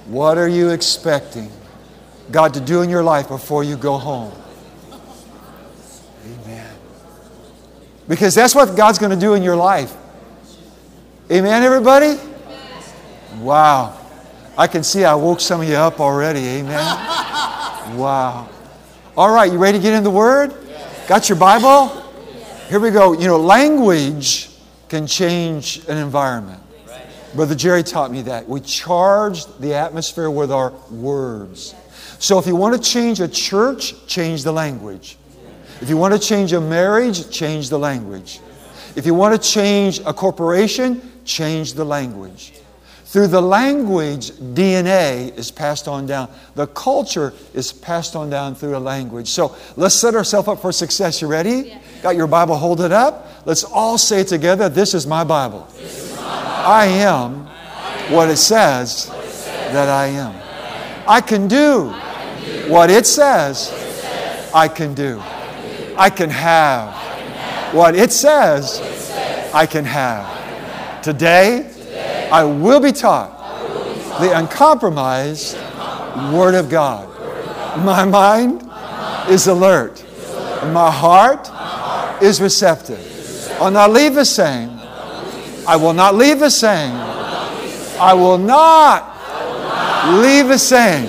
What 0.07 0.37
are 0.37 0.47
you 0.47 0.69
expecting 0.69 1.51
God 2.31 2.53
to 2.55 2.59
do 2.59 2.81
in 2.81 2.89
your 2.89 3.03
life 3.03 3.27
before 3.27 3.63
you 3.63 3.77
go 3.77 3.97
home? 3.97 4.33
Because 8.07 8.35
that's 8.35 8.53
what 8.53 8.75
God's 8.75 8.99
going 8.99 9.11
to 9.11 9.19
do 9.19 9.33
in 9.33 9.43
your 9.43 9.55
life. 9.55 9.95
Amen, 11.31 11.63
everybody? 11.63 12.19
Wow. 13.39 13.99
I 14.57 14.67
can 14.67 14.83
see 14.83 15.03
I 15.03 15.15
woke 15.15 15.39
some 15.39 15.61
of 15.61 15.67
you 15.67 15.75
up 15.75 15.99
already. 15.99 16.39
Amen. 16.39 17.11
Wow. 17.93 18.49
All 19.15 19.31
right, 19.31 19.51
you 19.51 19.59
ready 19.59 19.77
to 19.77 19.81
get 19.81 19.93
in 19.93 20.03
the 20.03 20.09
Word? 20.09 20.51
Got 21.07 21.29
your 21.29 21.37
Bible? 21.37 21.89
Here 22.67 22.79
we 22.79 22.89
go. 22.89 23.13
You 23.13 23.27
know, 23.27 23.37
language 23.37 24.49
can 24.89 25.05
change 25.05 25.85
an 25.87 25.97
environment. 25.97 26.61
Brother 27.35 27.53
Jerry 27.53 27.83
taught 27.83 28.11
me 28.11 28.23
that. 28.23 28.49
We 28.49 28.59
charge 28.59 29.45
the 29.59 29.75
atmosphere 29.75 30.31
with 30.31 30.51
our 30.51 30.71
words. 30.89 31.75
So 32.17 32.39
if 32.39 32.47
you 32.47 32.55
want 32.55 32.81
to 32.81 32.89
change 32.89 33.19
a 33.19 33.27
church, 33.27 33.93
change 34.07 34.43
the 34.43 34.51
language. 34.51 35.17
If 35.81 35.89
you 35.89 35.97
want 35.97 36.13
to 36.13 36.19
change 36.19 36.53
a 36.53 36.61
marriage, 36.61 37.29
change 37.29 37.69
the 37.69 37.79
language. 37.79 38.39
If 38.95 39.05
you 39.05 39.13
want 39.13 39.41
to 39.41 39.49
change 39.49 39.99
a 40.05 40.13
corporation, 40.13 41.01
change 41.25 41.73
the 41.73 41.83
language. 41.83 42.53
Through 43.05 43.27
the 43.27 43.41
language, 43.41 44.31
DNA 44.31 45.37
is 45.37 45.51
passed 45.51 45.87
on 45.87 46.05
down. 46.05 46.29
The 46.55 46.67
culture 46.67 47.33
is 47.53 47.71
passed 47.71 48.15
on 48.15 48.29
down 48.29 48.55
through 48.55 48.75
a 48.75 48.79
language. 48.79 49.29
So 49.29 49.55
let's 49.77 49.95
set 49.95 50.15
ourselves 50.15 50.47
up 50.47 50.59
for 50.59 50.71
success. 50.71 51.21
You 51.21 51.27
ready? 51.27 51.69
Yeah. 51.69 51.79
Got 52.01 52.15
your 52.17 52.27
Bible? 52.27 52.55
Hold 52.55 52.81
it 52.81 52.91
up. 52.91 53.27
Let's 53.45 53.63
all 53.63 53.97
say 53.97 54.21
it 54.21 54.27
together. 54.27 54.69
This 54.69 54.93
is 54.93 55.07
my 55.07 55.23
Bible. 55.23 55.67
Is 55.79 56.11
my 56.11 56.17
Bible. 56.17 56.27
I, 56.67 56.85
am 56.87 57.45
what 58.11 58.29
it 58.29 58.37
says 58.37 59.07
that 59.71 59.87
I 59.87 60.07
am. 60.07 60.35
I 61.07 61.21
can 61.21 61.47
do 61.47 61.91
what 62.69 62.89
it 62.89 63.05
says 63.05 63.71
I 64.53 64.67
can 64.67 64.93
do. 64.93 65.21
I 65.97 66.09
can 66.09 66.29
have 66.29 67.73
what 67.73 67.95
it 67.95 68.11
says 68.11 68.81
I 69.53 69.65
can 69.65 69.85
have. 69.85 71.03
Today, 71.03 71.71
I 72.31 72.43
will 72.43 72.79
be 72.79 72.91
taught 72.91 73.31
the 74.19 74.37
uncompromised 74.37 75.55
Word 76.33 76.55
of 76.55 76.69
God. 76.69 77.07
My 77.85 78.05
mind 78.05 78.69
is 79.29 79.47
alert. 79.47 80.03
My 80.73 80.91
heart 80.91 81.49
is 82.21 82.41
receptive. 82.41 82.99
I'll 83.61 83.71
not 83.71 83.91
leave 83.91 84.15
the 84.15 84.25
same. 84.25 84.71
I 85.67 85.77
will 85.77 85.93
not 85.93 86.15
leave 86.15 86.39
the 86.39 86.49
same. 86.49 86.93
I 87.99 88.13
will 88.13 88.37
not 88.37 89.11
leave 90.21 90.47
the 90.47 90.57
same 90.59 91.05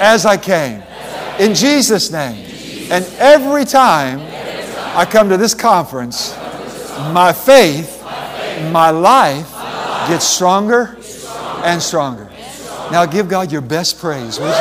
as 0.00 0.26
I 0.26 0.36
came. 0.36 0.82
In 1.38 1.54
Jesus' 1.54 2.10
name. 2.10 2.49
And 2.90 3.04
every 3.18 3.64
time 3.64 4.18
I 4.96 5.04
come 5.04 5.28
to 5.28 5.36
this 5.36 5.54
conference, 5.54 6.36
my 7.12 7.32
faith, 7.32 8.02
my 8.72 8.90
life 8.90 9.48
gets 10.08 10.26
stronger 10.26 10.96
and 11.64 11.80
stronger. 11.80 12.28
Now 12.90 13.06
give 13.06 13.28
God 13.28 13.52
your 13.52 13.60
best 13.60 14.00
praise, 14.00 14.40
would 14.40 14.46
you? 14.46 14.52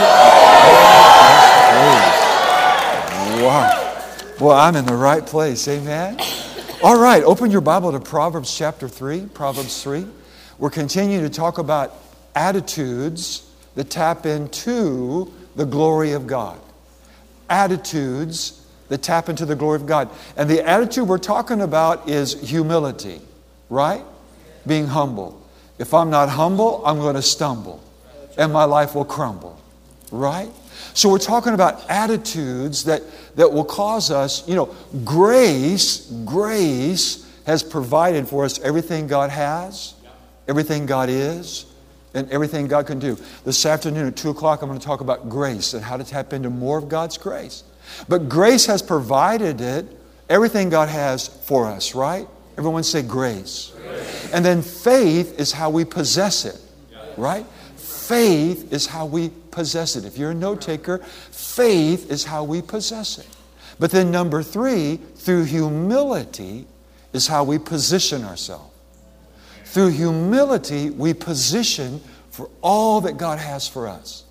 Wow. 3.41 4.03
Boy, 4.37 4.53
I'm 4.53 4.75
in 4.75 4.85
the 4.85 4.95
right 4.95 5.25
place. 5.25 5.67
Amen. 5.67 6.19
All 6.83 6.99
right, 6.99 7.23
open 7.23 7.49
your 7.49 7.61
Bible 7.61 7.91
to 7.91 7.99
Proverbs 7.99 8.55
chapter 8.55 8.87
3. 8.87 9.25
Proverbs 9.33 9.81
3. 9.81 10.05
We're 10.59 10.69
continuing 10.69 11.23
to 11.23 11.29
talk 11.29 11.57
about 11.57 11.95
attitudes 12.35 13.49
that 13.73 13.89
tap 13.89 14.27
into 14.27 15.33
the 15.55 15.65
glory 15.65 16.11
of 16.11 16.27
God. 16.27 16.59
Attitudes 17.49 18.65
that 18.89 19.01
tap 19.01 19.29
into 19.29 19.45
the 19.45 19.55
glory 19.55 19.75
of 19.75 19.85
God. 19.85 20.09
And 20.35 20.49
the 20.49 20.67
attitude 20.67 21.07
we're 21.07 21.17
talking 21.17 21.61
about 21.61 22.09
is 22.09 22.39
humility, 22.41 23.21
right? 23.69 24.03
Being 24.65 24.87
humble. 24.87 25.41
If 25.77 25.93
I'm 25.93 26.09
not 26.09 26.29
humble, 26.29 26.85
I'm 26.85 26.99
going 26.99 27.15
to 27.15 27.21
stumble 27.21 27.83
and 28.39 28.53
my 28.53 28.63
life 28.63 28.95
will 28.95 29.05
crumble, 29.05 29.59
right? 30.11 30.49
So 30.93 31.09
we're 31.09 31.19
talking 31.19 31.53
about 31.53 31.87
attitudes 31.89 32.85
that, 32.85 33.03
that 33.35 33.51
will 33.51 33.65
cause 33.65 34.11
us, 34.11 34.47
you 34.47 34.55
know, 34.55 34.73
grace, 35.03 36.09
grace 36.25 37.29
has 37.45 37.61
provided 37.61 38.27
for 38.27 38.45
us 38.45 38.59
everything 38.61 39.07
God 39.07 39.29
has, 39.29 39.93
everything 40.47 40.85
God 40.85 41.09
is, 41.09 41.65
and 42.13 42.29
everything 42.31 42.67
God 42.67 42.87
can 42.87 42.99
do. 42.99 43.17
This 43.45 43.65
afternoon 43.65 44.07
at 44.07 44.15
2 44.15 44.31
o'clock, 44.31 44.61
I'm 44.61 44.69
going 44.69 44.79
to 44.79 44.85
talk 44.85 45.01
about 45.01 45.29
grace 45.29 45.73
and 45.73 45.83
how 45.83 45.97
to 45.97 46.03
tap 46.03 46.33
into 46.33 46.49
more 46.49 46.77
of 46.77 46.89
God's 46.89 47.17
grace. 47.17 47.63
But 48.07 48.29
grace 48.29 48.65
has 48.65 48.81
provided 48.81 49.61
it, 49.61 49.85
everything 50.29 50.69
God 50.69 50.89
has 50.89 51.27
for 51.27 51.65
us, 51.65 51.95
right? 51.95 52.27
Everyone 52.57 52.83
say 52.83 53.01
grace. 53.01 53.71
grace. 53.81 54.33
And 54.33 54.43
then 54.43 54.61
faith 54.61 55.39
is 55.39 55.51
how 55.51 55.69
we 55.69 55.85
possess 55.85 56.45
it, 56.45 56.59
right? 57.17 57.45
Faith 57.75 58.73
is 58.73 58.87
how 58.87 59.05
we 59.05 59.29
possess 59.51 59.95
it. 59.95 60.05
If 60.05 60.17
you're 60.17 60.31
a 60.31 60.35
note 60.35 60.61
taker, 60.61 60.97
faith 60.97 62.11
is 62.11 62.25
how 62.25 62.43
we 62.43 62.61
possess 62.61 63.17
it. 63.17 63.27
But 63.79 63.91
then, 63.91 64.11
number 64.11 64.43
three, 64.43 64.97
through 64.97 65.45
humility 65.45 66.67
is 67.13 67.27
how 67.27 67.45
we 67.45 67.57
position 67.57 68.25
ourselves. 68.25 68.68
Through 69.69 69.89
humility, 69.89 70.89
we 70.89 71.13
position 71.13 72.01
for 72.31 72.49
all 72.61 73.01
that 73.01 73.17
God 73.17 73.37
has 73.37 73.67
for 73.67 73.87
us. 73.87 74.23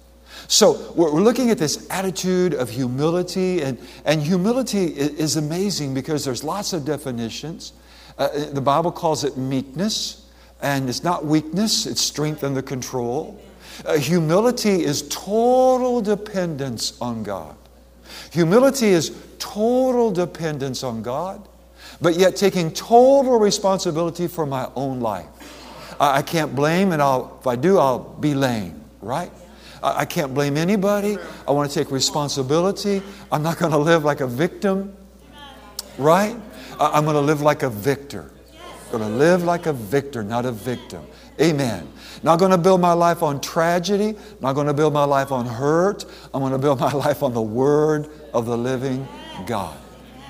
So 0.49 0.93
we're 0.97 1.11
looking 1.11 1.51
at 1.51 1.59
this 1.59 1.87
attitude 1.91 2.55
of 2.55 2.69
humility, 2.69 3.63
and, 3.63 3.79
and 4.05 4.21
humility 4.21 4.87
is 4.87 5.37
amazing 5.37 5.95
because 5.95 6.25
there's 6.25 6.43
lots 6.43 6.73
of 6.73 6.85
definitions. 6.85 7.73
Uh, 8.19 8.47
the 8.51 8.61
Bible 8.61 8.91
calls 8.91 9.23
it 9.23 9.37
meekness, 9.37 10.27
and 10.61 10.89
it's 10.89 11.05
not 11.05 11.25
weakness, 11.25 11.87
it's 11.87 12.01
strength 12.01 12.43
under 12.43 12.61
control. 12.61 13.41
Uh, 13.87 13.97
humility 13.97 14.83
is 14.83 15.03
total 15.09 16.01
dependence 16.01 17.01
on 17.01 17.23
God. 17.23 17.55
Humility 18.33 18.89
is 18.89 19.17
total 19.39 20.11
dependence 20.11 20.83
on 20.83 21.03
God, 21.03 21.47
but 22.01 22.17
yet 22.17 22.37
taking 22.37 22.73
total 22.73 23.39
responsibility 23.39 24.27
for 24.27 24.47
my 24.47 24.71
own 24.75 25.01
life. 25.01 25.27
I, 26.01 26.19
I 26.19 26.23
can't 26.23 26.55
blame, 26.55 26.93
and 26.93 27.03
I'll, 27.03 27.39
if 27.41 27.47
I 27.47 27.57
do, 27.57 27.79
I'll 27.79 27.99
be 27.99 28.35
lame, 28.35 28.83
right? 29.01 29.31
I, 29.83 30.01
I 30.01 30.05
can't 30.05 30.35
blame 30.35 30.57
anybody. 30.57 31.19
I 31.47 31.53
want 31.53 31.71
to 31.71 31.79
take 31.79 31.91
responsibility. 31.91 33.03
I'm 33.33 33.43
not 33.43 33.59
going 33.59 33.73
to 33.73 33.79
live 33.79 34.05
like 34.05 34.21
a 34.21 34.27
victim, 34.27 34.97
right? 35.97 36.37
I'm 36.81 37.05
going 37.05 37.17
to 37.17 37.21
live 37.21 37.41
like 37.41 37.63
a 37.63 37.71
victor. 37.71 38.31
Going 38.91 39.03
to 39.03 39.11
live 39.11 39.45
like 39.45 39.67
a 39.67 39.73
victor, 39.73 40.23
not 40.23 40.47
a 40.47 40.53
victim. 40.53 41.05
Amen. 41.41 41.87
Not 42.23 42.39
going 42.39 42.53
to 42.53 42.59
build 42.59 42.81
my 42.81 42.95
life 42.95 43.23
on 43.23 43.41
tragedy. 43.41 44.17
Not 44.41 44.55
going 44.55 44.67
to 44.67 44.73
build 44.73 44.95
my 44.95 45.05
life 45.05 45.31
on 45.31 45.45
hurt. 45.47 46.05
I'm 46.33 46.41
going 46.41 46.53
to 46.53 46.59
build 46.59 46.81
my 46.81 46.93
life 47.05 47.23
on 47.23 47.35
the 47.35 47.43
Word 47.43 48.09
of 48.33 48.47
the 48.47 48.57
living 48.57 49.07
God. 49.47 49.77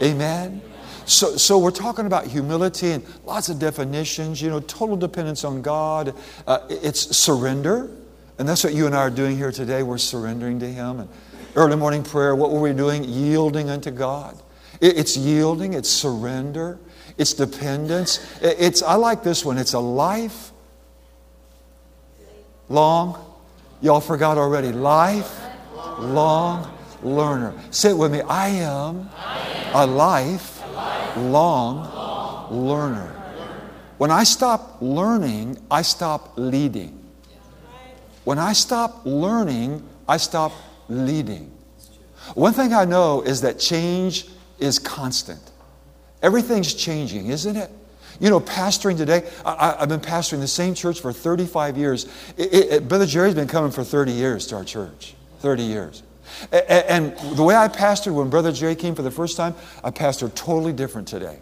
Amen. 0.02 0.60
So, 1.08 1.38
so 1.38 1.58
we're 1.58 1.70
talking 1.70 2.04
about 2.04 2.26
humility 2.26 2.90
and 2.90 3.04
lots 3.24 3.48
of 3.48 3.58
definitions. 3.58 4.42
You 4.42 4.50
know, 4.50 4.60
total 4.60 4.94
dependence 4.94 5.42
on 5.42 5.62
God. 5.62 6.14
Uh, 6.46 6.60
it's 6.68 7.16
surrender, 7.16 7.90
and 8.38 8.46
that's 8.46 8.62
what 8.62 8.74
you 8.74 8.84
and 8.84 8.94
I 8.94 8.98
are 8.98 9.10
doing 9.10 9.36
here 9.36 9.50
today. 9.50 9.82
We're 9.82 9.96
surrendering 9.96 10.60
to 10.60 10.66
Him. 10.66 11.00
And 11.00 11.08
early 11.56 11.76
morning 11.76 12.02
prayer. 12.02 12.36
What 12.36 12.50
were 12.50 12.60
we 12.60 12.74
doing? 12.74 13.04
Yielding 13.04 13.70
unto 13.70 13.90
God. 13.90 14.40
it's 14.82 15.16
yielding. 15.16 15.72
It's 15.72 15.88
surrender. 15.88 16.78
It's 17.16 17.32
dependence. 17.32 18.20
it's 18.42 18.82
I 18.82 18.94
like 18.94 19.22
this 19.22 19.46
one. 19.46 19.56
It's 19.56 19.72
a 19.72 19.80
life 19.80 20.52
long, 22.68 23.24
y'all 23.80 24.00
forgot 24.00 24.36
already, 24.36 24.72
life 24.72 25.40
long 25.98 26.70
learner. 27.02 27.54
Say 27.70 27.90
it 27.90 27.96
with 27.96 28.12
me. 28.12 28.20
I 28.20 28.48
am 28.48 29.08
a 29.72 29.86
life 29.86 30.57
long 31.18 32.48
learner. 32.50 33.14
When 33.98 34.10
I 34.10 34.24
stop 34.24 34.78
learning, 34.80 35.58
I 35.70 35.82
stop 35.82 36.32
leading. 36.36 36.94
When 38.24 38.38
I 38.38 38.52
stop 38.52 39.04
learning, 39.04 39.82
I 40.08 40.18
stop 40.18 40.52
leading. 40.88 41.50
One 42.34 42.52
thing 42.52 42.72
I 42.72 42.84
know 42.84 43.22
is 43.22 43.40
that 43.40 43.58
change 43.58 44.26
is 44.58 44.78
constant. 44.78 45.40
Everything's 46.22 46.74
changing, 46.74 47.28
isn't 47.28 47.56
it? 47.56 47.70
You 48.20 48.30
know, 48.30 48.40
pastoring 48.40 48.96
today, 48.96 49.28
I, 49.44 49.76
have 49.78 49.88
been 49.88 50.00
pastoring 50.00 50.40
the 50.40 50.48
same 50.48 50.74
church 50.74 51.00
for 51.00 51.12
35 51.12 51.78
years. 51.78 52.06
It, 52.36 52.52
it, 52.52 52.88
Brother 52.88 53.06
Jerry's 53.06 53.34
been 53.34 53.46
coming 53.46 53.70
for 53.70 53.84
30 53.84 54.12
years 54.12 54.46
to 54.48 54.56
our 54.56 54.64
church. 54.64 55.14
30 55.40 55.62
years. 55.62 56.02
And, 56.52 57.16
the 57.36 57.42
way 57.42 57.54
I 57.54 57.68
pastored 57.68 58.14
when 58.14 58.30
Brother 58.30 58.52
Jerry 58.52 58.74
came 58.74 58.94
for 58.94 59.02
the 59.02 59.10
first 59.10 59.36
time, 59.36 59.54
I 59.82 59.90
pastored 59.90 60.34
totally 60.34 60.72
different 60.72 61.08
today. 61.08 61.38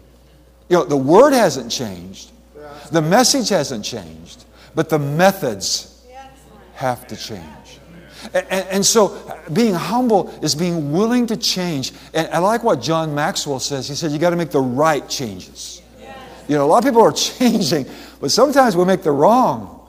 You 0.69 0.77
know, 0.77 0.85
the 0.85 0.97
word 0.97 1.33
hasn't 1.33 1.71
changed, 1.71 2.31
the 2.91 3.01
message 3.01 3.49
hasn't 3.49 3.85
changed, 3.85 4.45
but 4.75 4.89
the 4.89 4.99
methods 4.99 6.05
have 6.75 7.07
to 7.07 7.15
change. 7.15 7.79
And, 8.33 8.85
so 8.85 9.37
being 9.53 9.73
humble 9.73 10.29
is 10.43 10.55
being 10.55 10.91
willing 10.91 11.27
to 11.27 11.37
change. 11.37 11.93
And 12.13 12.27
I 12.27 12.39
like 12.39 12.63
what 12.63 12.81
John 12.81 13.13
Maxwell 13.13 13.59
says. 13.59 13.87
He 13.87 13.95
said, 13.95 14.11
you 14.11 14.19
got 14.19 14.31
to 14.31 14.35
make 14.35 14.51
the 14.51 14.59
right 14.59 15.07
changes. 15.07 15.81
You 16.47 16.55
know, 16.55 16.65
a 16.65 16.67
lot 16.67 16.79
of 16.79 16.83
people 16.83 17.01
are 17.01 17.11
changing, 17.13 17.85
but 18.19 18.31
sometimes 18.31 18.75
we 18.75 18.85
make 18.85 19.03
the 19.03 19.11
wrong 19.11 19.87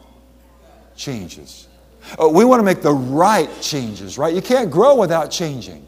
changes. 0.97 1.68
Uh, 2.21 2.29
we 2.29 2.45
want 2.45 2.61
to 2.61 2.65
make 2.65 2.83
the 2.83 2.93
right 2.93 3.49
changes, 3.61 4.17
right? 4.19 4.35
You 4.35 4.43
can't 4.43 4.71
grow 4.71 4.97
without 4.97 5.31
changing. 5.31 5.85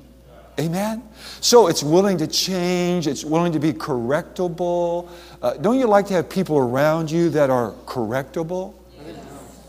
Amen? 0.59 1.03
So 1.41 1.69
it's 1.69 1.83
willing 1.83 2.19
to 2.19 2.27
change, 2.27 3.07
it's 3.07 3.25
willing 3.25 3.53
to 3.53 3.59
be 3.59 3.73
correctable. 3.73 5.09
Uh, 5.41 5.55
don't 5.55 5.79
you 5.79 5.87
like 5.87 6.07
to 6.07 6.15
have 6.15 6.29
people 6.29 6.59
around 6.59 7.11
you 7.11 7.31
that 7.31 7.49
are 7.49 7.73
correctable, 7.87 8.75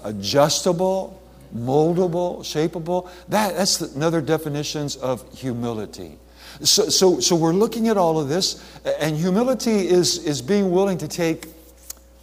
adjustable, 0.04 1.22
moldable, 1.56 2.40
shapeable? 2.40 3.10
That, 3.30 3.56
that's 3.56 3.80
another 3.80 4.20
definitions 4.20 4.98
of 4.98 5.24
humility. 5.38 6.18
So, 6.62 6.90
so, 6.90 7.20
so 7.22 7.36
we're 7.36 7.54
looking 7.54 7.88
at 7.88 7.96
all 7.96 8.20
of 8.20 8.28
this, 8.28 8.62
and 9.00 9.16
humility 9.16 9.88
is, 9.88 10.26
is 10.26 10.42
being 10.42 10.72
willing 10.72 10.98
to 10.98 11.08
take 11.08 11.46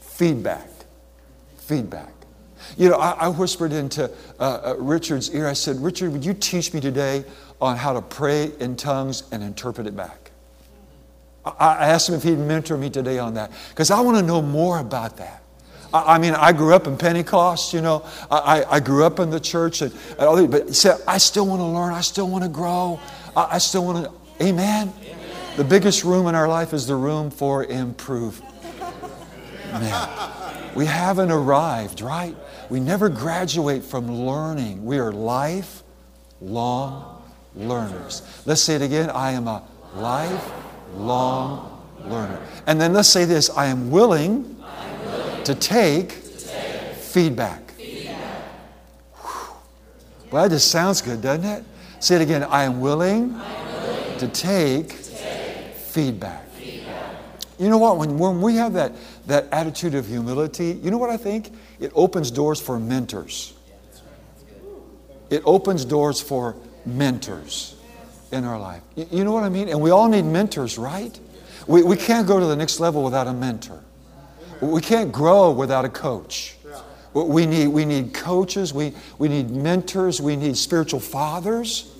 feedback. 0.00 0.68
Feedback. 1.56 2.12
You 2.76 2.90
know, 2.90 2.96
I, 2.96 3.10
I 3.12 3.28
whispered 3.28 3.72
into 3.72 4.10
uh, 4.38 4.42
uh, 4.42 4.74
Richard's 4.78 5.34
ear, 5.34 5.48
I 5.48 5.52
said, 5.52 5.76
Richard, 5.76 6.12
would 6.12 6.24
you 6.24 6.34
teach 6.34 6.72
me 6.74 6.80
today 6.80 7.24
on 7.60 7.76
how 7.76 7.92
to 7.92 8.02
pray 8.02 8.52
in 8.60 8.76
tongues 8.76 9.24
and 9.32 9.42
interpret 9.42 9.86
it 9.86 9.96
back? 9.96 10.30
I, 11.44 11.50
I 11.58 11.88
asked 11.88 12.08
him 12.08 12.14
if 12.14 12.22
he'd 12.22 12.38
mentor 12.38 12.76
me 12.76 12.90
today 12.90 13.18
on 13.18 13.34
that, 13.34 13.52
because 13.70 13.90
I 13.90 14.00
want 14.00 14.18
to 14.18 14.22
know 14.22 14.42
more 14.42 14.78
about 14.78 15.16
that. 15.16 15.42
I, 15.92 16.18
mean, 16.18 16.34
I 16.34 16.52
grew 16.52 16.74
up 16.74 16.86
in 16.86 16.98
Pentecost, 16.98 17.72
you 17.72 17.80
know, 17.80 18.04
I, 18.30 18.62
I 18.68 18.80
grew 18.80 19.04
up 19.04 19.20
in 19.20 19.30
the 19.30 19.40
church, 19.40 19.80
and, 19.80 19.90
and 20.18 20.20
all 20.20 20.46
but 20.46 20.68
he 20.68 20.74
said, 20.74 21.00
I 21.08 21.16
still 21.16 21.46
want 21.46 21.60
to 21.60 21.64
learn, 21.64 21.94
I 21.94 22.02
still 22.02 22.28
want 22.28 22.44
to 22.44 22.50
grow, 22.50 23.00
I, 23.34 23.56
still 23.56 23.86
want 23.86 24.04
to, 24.04 24.44
amen? 24.44 24.92
amen? 25.00 25.18
The 25.56 25.64
biggest 25.64 26.04
room 26.04 26.26
in 26.26 26.34
our 26.34 26.46
life 26.46 26.74
is 26.74 26.86
the 26.86 26.94
room 26.94 27.30
for 27.30 27.64
improvement. 27.64 28.54
We 30.74 30.86
haven't 30.86 31.30
arrived, 31.30 32.00
right? 32.02 32.36
We 32.70 32.80
never 32.80 33.08
graduate 33.08 33.82
from 33.82 34.10
learning. 34.10 34.84
We 34.84 34.98
are 34.98 35.12
lifelong 35.12 35.82
learners. 37.54 38.22
Let's 38.44 38.60
say 38.60 38.74
it 38.74 38.82
again. 38.82 39.10
I 39.10 39.32
am 39.32 39.48
a 39.48 39.62
lifelong 39.96 41.82
learner. 42.04 42.40
And 42.66 42.80
then 42.80 42.92
let's 42.92 43.08
say 43.08 43.24
this 43.24 43.50
I 43.50 43.66
am 43.66 43.90
willing, 43.90 44.56
to 45.44 45.54
take, 45.54 46.12
feedback. 46.12 47.72
Well, 50.30 50.42
that 50.42 50.50
just 50.50 50.70
sounds 50.70 51.00
good, 51.00 51.22
doesn't 51.22 51.44
it? 51.44 51.64
Say 52.00 52.16
it 52.16 52.20
again. 52.20 52.44
I 52.44 52.64
am 52.64 52.80
willing, 52.80 53.40
to 54.18 54.28
take, 54.28 54.92
feedback. 54.92 56.47
You 57.58 57.68
know 57.68 57.78
what? 57.78 57.98
When, 57.98 58.18
when 58.18 58.40
we 58.40 58.54
have 58.56 58.74
that, 58.74 58.92
that 59.26 59.48
attitude 59.52 59.94
of 59.94 60.06
humility, 60.06 60.78
you 60.82 60.90
know 60.90 60.98
what 60.98 61.10
I 61.10 61.16
think? 61.16 61.52
It 61.80 61.90
opens 61.94 62.30
doors 62.30 62.60
for 62.60 62.78
mentors. 62.78 63.54
It 65.30 65.42
opens 65.44 65.84
doors 65.84 66.20
for 66.20 66.56
mentors 66.86 67.76
in 68.32 68.44
our 68.44 68.58
life. 68.58 68.82
You 68.94 69.24
know 69.24 69.32
what 69.32 69.42
I 69.42 69.48
mean? 69.48 69.68
And 69.68 69.80
we 69.80 69.90
all 69.90 70.08
need 70.08 70.24
mentors, 70.24 70.78
right? 70.78 71.18
We, 71.66 71.82
we 71.82 71.96
can't 71.96 72.26
go 72.26 72.38
to 72.40 72.46
the 72.46 72.56
next 72.56 72.80
level 72.80 73.02
without 73.02 73.26
a 73.26 73.32
mentor. 73.32 73.82
We 74.60 74.80
can't 74.80 75.12
grow 75.12 75.50
without 75.50 75.84
a 75.84 75.88
coach. 75.88 76.56
We 77.12 77.46
need, 77.46 77.68
we 77.68 77.84
need 77.84 78.14
coaches, 78.14 78.72
we, 78.72 78.94
we 79.18 79.28
need 79.28 79.50
mentors, 79.50 80.20
we 80.20 80.36
need 80.36 80.56
spiritual 80.56 81.00
fathers 81.00 81.92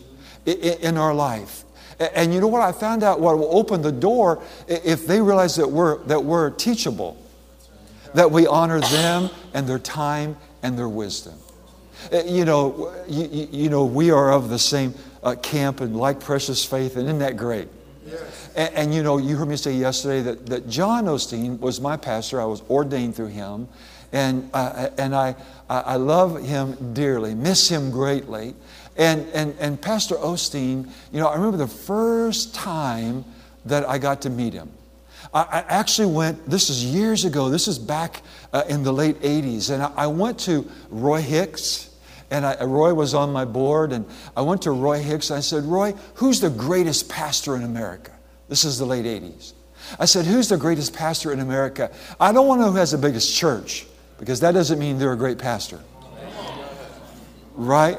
in, 0.44 0.56
in 0.58 0.96
our 0.96 1.14
life. 1.14 1.64
And 1.98 2.32
you 2.32 2.40
know 2.40 2.46
what? 2.46 2.62
I 2.62 2.72
found 2.72 3.02
out 3.02 3.20
what 3.20 3.36
will 3.38 3.56
open 3.56 3.82
the 3.82 3.92
door 3.92 4.42
if 4.68 5.06
they 5.06 5.20
realize 5.20 5.56
that 5.56 5.68
we're, 5.68 5.98
that 6.04 6.24
we're 6.24 6.50
teachable, 6.50 7.20
that 8.14 8.30
we 8.30 8.46
honor 8.46 8.80
them 8.80 9.30
and 9.52 9.66
their 9.66 9.80
time 9.80 10.36
and 10.62 10.78
their 10.78 10.88
wisdom. 10.88 11.34
You 12.12 12.44
know, 12.44 12.94
you, 13.08 13.48
you 13.50 13.68
know 13.68 13.84
we 13.84 14.12
are 14.12 14.32
of 14.32 14.48
the 14.48 14.58
same 14.58 14.94
uh, 15.24 15.34
camp 15.34 15.80
and 15.80 15.96
like 15.96 16.20
precious 16.20 16.64
faith, 16.64 16.96
and 16.96 17.06
isn't 17.06 17.18
that 17.18 17.36
great? 17.36 17.68
Yes. 18.06 18.50
And, 18.54 18.74
and, 18.74 18.94
you 18.94 19.02
know, 19.02 19.18
you 19.18 19.36
heard 19.36 19.48
me 19.48 19.56
say 19.56 19.72
yesterday 19.72 20.22
that, 20.22 20.46
that 20.46 20.68
John 20.68 21.06
Osteen 21.06 21.58
was 21.58 21.80
my 21.80 21.96
pastor. 21.96 22.40
I 22.40 22.44
was 22.44 22.62
ordained 22.70 23.16
through 23.16 23.28
him. 23.28 23.68
And, 24.12 24.48
uh, 24.54 24.88
and 24.96 25.14
I, 25.14 25.36
I 25.68 25.96
love 25.96 26.42
him 26.42 26.94
dearly, 26.94 27.34
miss 27.34 27.68
him 27.68 27.90
greatly. 27.90 28.54
And, 28.98 29.28
and, 29.32 29.54
and 29.60 29.80
Pastor 29.80 30.16
Osteen, 30.16 30.90
you 31.12 31.20
know, 31.20 31.28
I 31.28 31.36
remember 31.36 31.56
the 31.56 31.68
first 31.68 32.54
time 32.54 33.24
that 33.64 33.88
I 33.88 33.98
got 33.98 34.22
to 34.22 34.30
meet 34.30 34.52
him. 34.52 34.70
I, 35.32 35.42
I 35.42 35.64
actually 35.68 36.12
went, 36.12 36.50
this 36.50 36.68
is 36.68 36.84
years 36.84 37.24
ago, 37.24 37.48
this 37.48 37.68
is 37.68 37.78
back 37.78 38.22
uh, 38.52 38.64
in 38.68 38.82
the 38.82 38.92
late 38.92 39.20
80s, 39.20 39.70
and 39.70 39.82
I, 39.82 39.92
I 39.96 40.06
went 40.08 40.40
to 40.40 40.68
Roy 40.90 41.20
Hicks. 41.20 41.86
And 42.30 42.44
I, 42.44 42.62
Roy 42.62 42.92
was 42.92 43.14
on 43.14 43.32
my 43.32 43.46
board, 43.46 43.90
and 43.90 44.04
I 44.36 44.42
went 44.42 44.60
to 44.62 44.70
Roy 44.70 44.98
Hicks. 44.98 45.30
And 45.30 45.38
I 45.38 45.40
said, 45.40 45.64
Roy, 45.64 45.94
who's 46.16 46.40
the 46.40 46.50
greatest 46.50 47.08
pastor 47.08 47.56
in 47.56 47.62
America? 47.62 48.12
This 48.50 48.64
is 48.64 48.78
the 48.78 48.84
late 48.84 49.06
80s. 49.06 49.54
I 49.98 50.04
said, 50.04 50.26
Who's 50.26 50.50
the 50.50 50.58
greatest 50.58 50.92
pastor 50.92 51.32
in 51.32 51.40
America? 51.40 51.90
I 52.20 52.32
don't 52.32 52.46
want 52.46 52.60
to 52.60 52.66
know 52.66 52.72
who 52.72 52.78
has 52.78 52.90
the 52.90 52.98
biggest 52.98 53.34
church, 53.34 53.86
because 54.18 54.40
that 54.40 54.52
doesn't 54.52 54.78
mean 54.78 54.98
they're 54.98 55.14
a 55.14 55.16
great 55.16 55.38
pastor. 55.38 55.80
Right? 57.54 57.98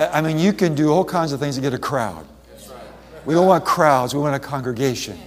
I 0.00 0.22
mean, 0.22 0.38
you 0.38 0.52
can 0.54 0.74
do 0.74 0.90
all 0.90 1.04
kinds 1.04 1.32
of 1.32 1.40
things 1.40 1.56
to 1.56 1.60
get 1.60 1.74
a 1.74 1.78
crowd. 1.78 2.26
We 3.26 3.34
don't 3.34 3.46
want 3.46 3.64
crowds, 3.64 4.14
we 4.14 4.20
want 4.20 4.34
a 4.34 4.40
congregation. 4.40 5.18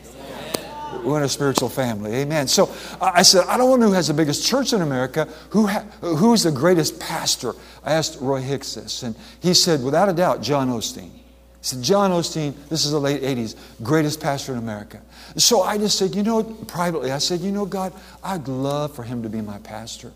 We 0.93 1.09
want 1.09 1.25
a 1.25 1.29
spiritual 1.29 1.69
family. 1.69 2.13
Amen. 2.15 2.47
So 2.47 2.73
I 3.01 3.23
said, 3.23 3.45
I 3.47 3.57
don't 3.57 3.69
want 3.69 3.81
to 3.81 3.85
know 3.85 3.89
who 3.89 3.95
has 3.95 4.07
the 4.07 4.13
biggest 4.13 4.47
church 4.47 4.73
in 4.73 4.81
America. 4.81 5.27
Who 5.49 5.67
ha- 5.67 5.85
who's 5.99 6.43
the 6.43 6.51
greatest 6.51 6.99
pastor? 6.99 7.53
I 7.83 7.93
asked 7.93 8.19
Roy 8.21 8.39
Hicks 8.39 8.75
this, 8.75 9.03
and 9.03 9.15
he 9.41 9.53
said, 9.53 9.83
without 9.83 10.07
a 10.07 10.13
doubt, 10.13 10.41
John 10.41 10.69
Osteen. 10.69 11.11
He 11.11 11.19
said, 11.61 11.81
John 11.81 12.11
Osteen, 12.11 12.53
this 12.69 12.85
is 12.85 12.91
the 12.91 12.99
late 12.99 13.21
80s, 13.21 13.55
greatest 13.83 14.21
pastor 14.21 14.53
in 14.53 14.59
America. 14.59 15.01
So 15.35 15.61
I 15.61 15.77
just 15.77 15.97
said, 15.97 16.15
you 16.15 16.23
know, 16.23 16.43
privately, 16.43 17.11
I 17.11 17.17
said, 17.17 17.41
you 17.41 17.51
know, 17.51 17.65
God, 17.65 17.93
I'd 18.23 18.47
love 18.47 18.95
for 18.95 19.03
him 19.03 19.23
to 19.23 19.29
be 19.29 19.41
my 19.41 19.57
pastor. 19.59 20.13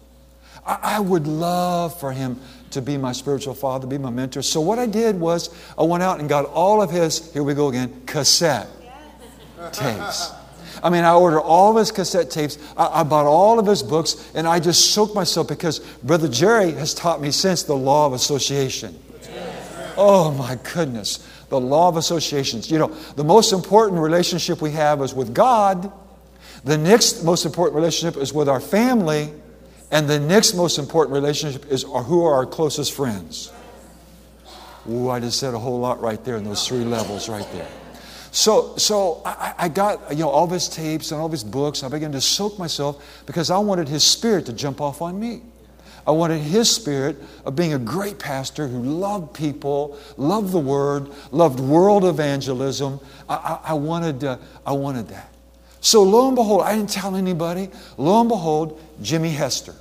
I, 0.67 0.99
would 0.99 1.27
love 1.27 1.97
for 1.99 2.11
him 2.11 2.39
to 2.71 2.81
be 2.81 2.97
my 2.97 3.13
spiritual 3.13 3.53
father, 3.53 3.87
be 3.87 3.97
my 3.97 4.09
mentor. 4.09 4.41
So 4.41 4.59
what 4.59 4.79
I 4.79 4.85
did 4.85 5.17
was 5.19 5.49
I 5.77 5.83
went 5.83 6.03
out 6.03 6.19
and 6.19 6.27
got 6.27 6.45
all 6.45 6.81
of 6.81 6.91
his, 6.91 7.31
here 7.31 7.43
we 7.43 7.53
go 7.53 7.69
again, 7.69 8.01
cassette 8.05 8.67
tapes. 9.71 10.31
I 10.83 10.89
mean, 10.89 11.03
I 11.03 11.13
ordered 11.13 11.41
all 11.41 11.71
of 11.71 11.77
his 11.77 11.91
cassette 11.91 12.29
tapes. 12.29 12.57
I, 12.75 12.99
I, 12.99 13.03
bought 13.03 13.25
all 13.25 13.59
of 13.59 13.65
his 13.65 13.81
books, 13.81 14.31
and 14.35 14.47
I 14.47 14.59
just 14.59 14.93
soaked 14.93 15.15
myself 15.15 15.47
because 15.47 15.79
Brother 15.79 16.27
Jerry 16.27 16.71
has 16.73 16.93
taught 16.93 17.21
me 17.21 17.31
since 17.31 17.63
the 17.63 17.75
law 17.75 18.05
of 18.05 18.13
association. 18.13 18.97
Oh 19.97 20.31
my 20.31 20.59
goodness, 20.73 21.27
the 21.49 21.59
law 21.59 21.89
of 21.89 21.97
associations. 21.97 22.69
You 22.69 22.77
know, 22.77 22.87
the 23.15 23.23
most 23.23 23.51
important 23.51 23.99
relationship 23.99 24.61
we 24.61 24.71
have 24.71 25.01
is 25.01 25.15
with 25.15 25.33
God. 25.33 25.91
The 26.63 26.77
next 26.77 27.23
most 27.23 27.45
important 27.45 27.75
relationship 27.75 28.21
is 28.21 28.31
with 28.31 28.47
our 28.47 28.59
family. 28.59 29.33
And 29.91 30.09
the 30.09 30.19
next 30.19 30.53
most 30.53 30.79
important 30.79 31.13
relationship 31.13 31.71
is 31.71 31.83
who 31.83 32.25
are 32.25 32.33
our 32.35 32.45
closest 32.45 32.93
friends. 32.93 33.51
Ooh, 34.89 35.09
I 35.09 35.19
just 35.19 35.39
said 35.39 35.53
a 35.53 35.59
whole 35.59 35.79
lot 35.79 36.01
right 36.01 36.23
there 36.23 36.37
in 36.37 36.43
those 36.43 36.67
three 36.67 36.83
levels 36.83 37.29
right 37.29 37.47
there. 37.51 37.67
So, 38.31 38.75
so 38.77 39.21
I, 39.25 39.53
I, 39.57 39.69
got 39.69 40.11
you 40.11 40.19
know 40.19 40.29
all 40.29 40.47
his 40.47 40.69
tapes 40.69 41.11
and 41.11 41.19
all 41.19 41.29
his 41.29 41.43
books. 41.43 41.83
I 41.83 41.89
began 41.89 42.11
to 42.11 42.21
soak 42.21 42.59
myself 42.59 43.23
because 43.25 43.49
I 43.49 43.57
wanted 43.57 43.87
his 43.87 44.03
spirit 44.03 44.45
to 44.45 44.53
jump 44.53 44.79
off 44.79 45.01
on 45.01 45.19
me. 45.19 45.41
I 46.05 46.11
wanted 46.11 46.39
his 46.39 46.69
spirit 46.69 47.17
of 47.45 47.55
being 47.55 47.73
a 47.73 47.79
great 47.79 48.19
pastor 48.19 48.67
who 48.67 48.81
loved 48.81 49.33
people, 49.33 49.97
loved 50.15 50.51
the 50.51 50.59
word, 50.59 51.09
loved 51.31 51.59
world 51.59 52.05
evangelism. 52.05 52.99
I, 53.27 53.35
I, 53.35 53.71
I 53.71 53.73
wanted, 53.73 54.23
uh, 54.23 54.37
I 54.65 54.71
wanted 54.71 55.09
that. 55.09 55.33
So 55.81 56.03
lo 56.03 56.27
and 56.27 56.35
behold, 56.35 56.61
I 56.61 56.75
didn't 56.75 56.89
tell 56.89 57.15
anybody. 57.15 57.69
Lo 57.97 58.19
and 58.21 58.29
behold, 58.29 58.81
Jimmy 59.01 59.29
Hester. 59.29 59.75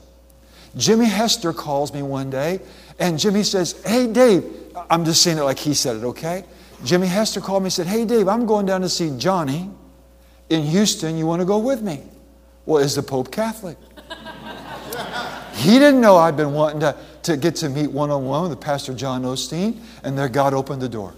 Jimmy 0.77 1.07
Hester 1.07 1.53
calls 1.53 1.93
me 1.93 2.03
one 2.03 2.31
day, 2.31 2.61
and 2.99 3.19
Jimmy 3.19 3.43
says, 3.43 3.83
Hey, 3.85 4.07
Dave, 4.07 4.45
I'm 4.91 5.05
just 5.05 5.23
saying 5.23 5.39
it 5.39 5.43
like 5.43 5.59
he 5.59 5.75
said 5.75 5.97
it, 5.97 6.05
okay? 6.05 6.45
Jimmy 6.85 7.07
Hester 7.07 7.41
called 7.41 7.63
me 7.63 7.67
and 7.67 7.73
said, 7.73 7.87
Hey, 7.87 8.05
Dave, 8.05 8.29
I'm 8.29 8.47
going 8.47 8.67
down 8.67 8.83
to 8.83 8.89
see 8.89 9.17
Johnny 9.17 9.71
in 10.51 10.63
Houston. 10.63 11.17
You 11.17 11.27
want 11.27 11.41
to 11.41 11.47
go 11.47 11.59
with 11.59 11.83
me? 11.83 12.03
Well, 12.67 12.83
is 12.83 12.95
the 12.95 13.03
Pope 13.03 13.31
Catholic? 13.31 13.79
he 15.55 15.79
didn't 15.79 16.01
know 16.01 16.17
I'd 16.17 16.37
been 16.37 16.53
wanting 16.53 16.81
to, 16.81 16.97
to 17.23 17.37
get 17.37 17.57
to 17.57 17.69
meet 17.69 17.91
one 17.91 18.11
on 18.11 18.27
one 18.27 18.51
with 18.51 18.61
Pastor 18.61 18.93
John 18.93 19.23
Osteen, 19.23 19.81
and 20.03 20.19
there 20.19 20.29
God 20.29 20.53
opened 20.53 20.83
the 20.83 20.89
door. 20.89 21.15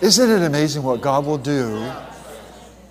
Isn't 0.00 0.30
it 0.30 0.46
amazing 0.46 0.84
what 0.84 1.00
God 1.00 1.26
will 1.26 1.38
do? 1.38 1.92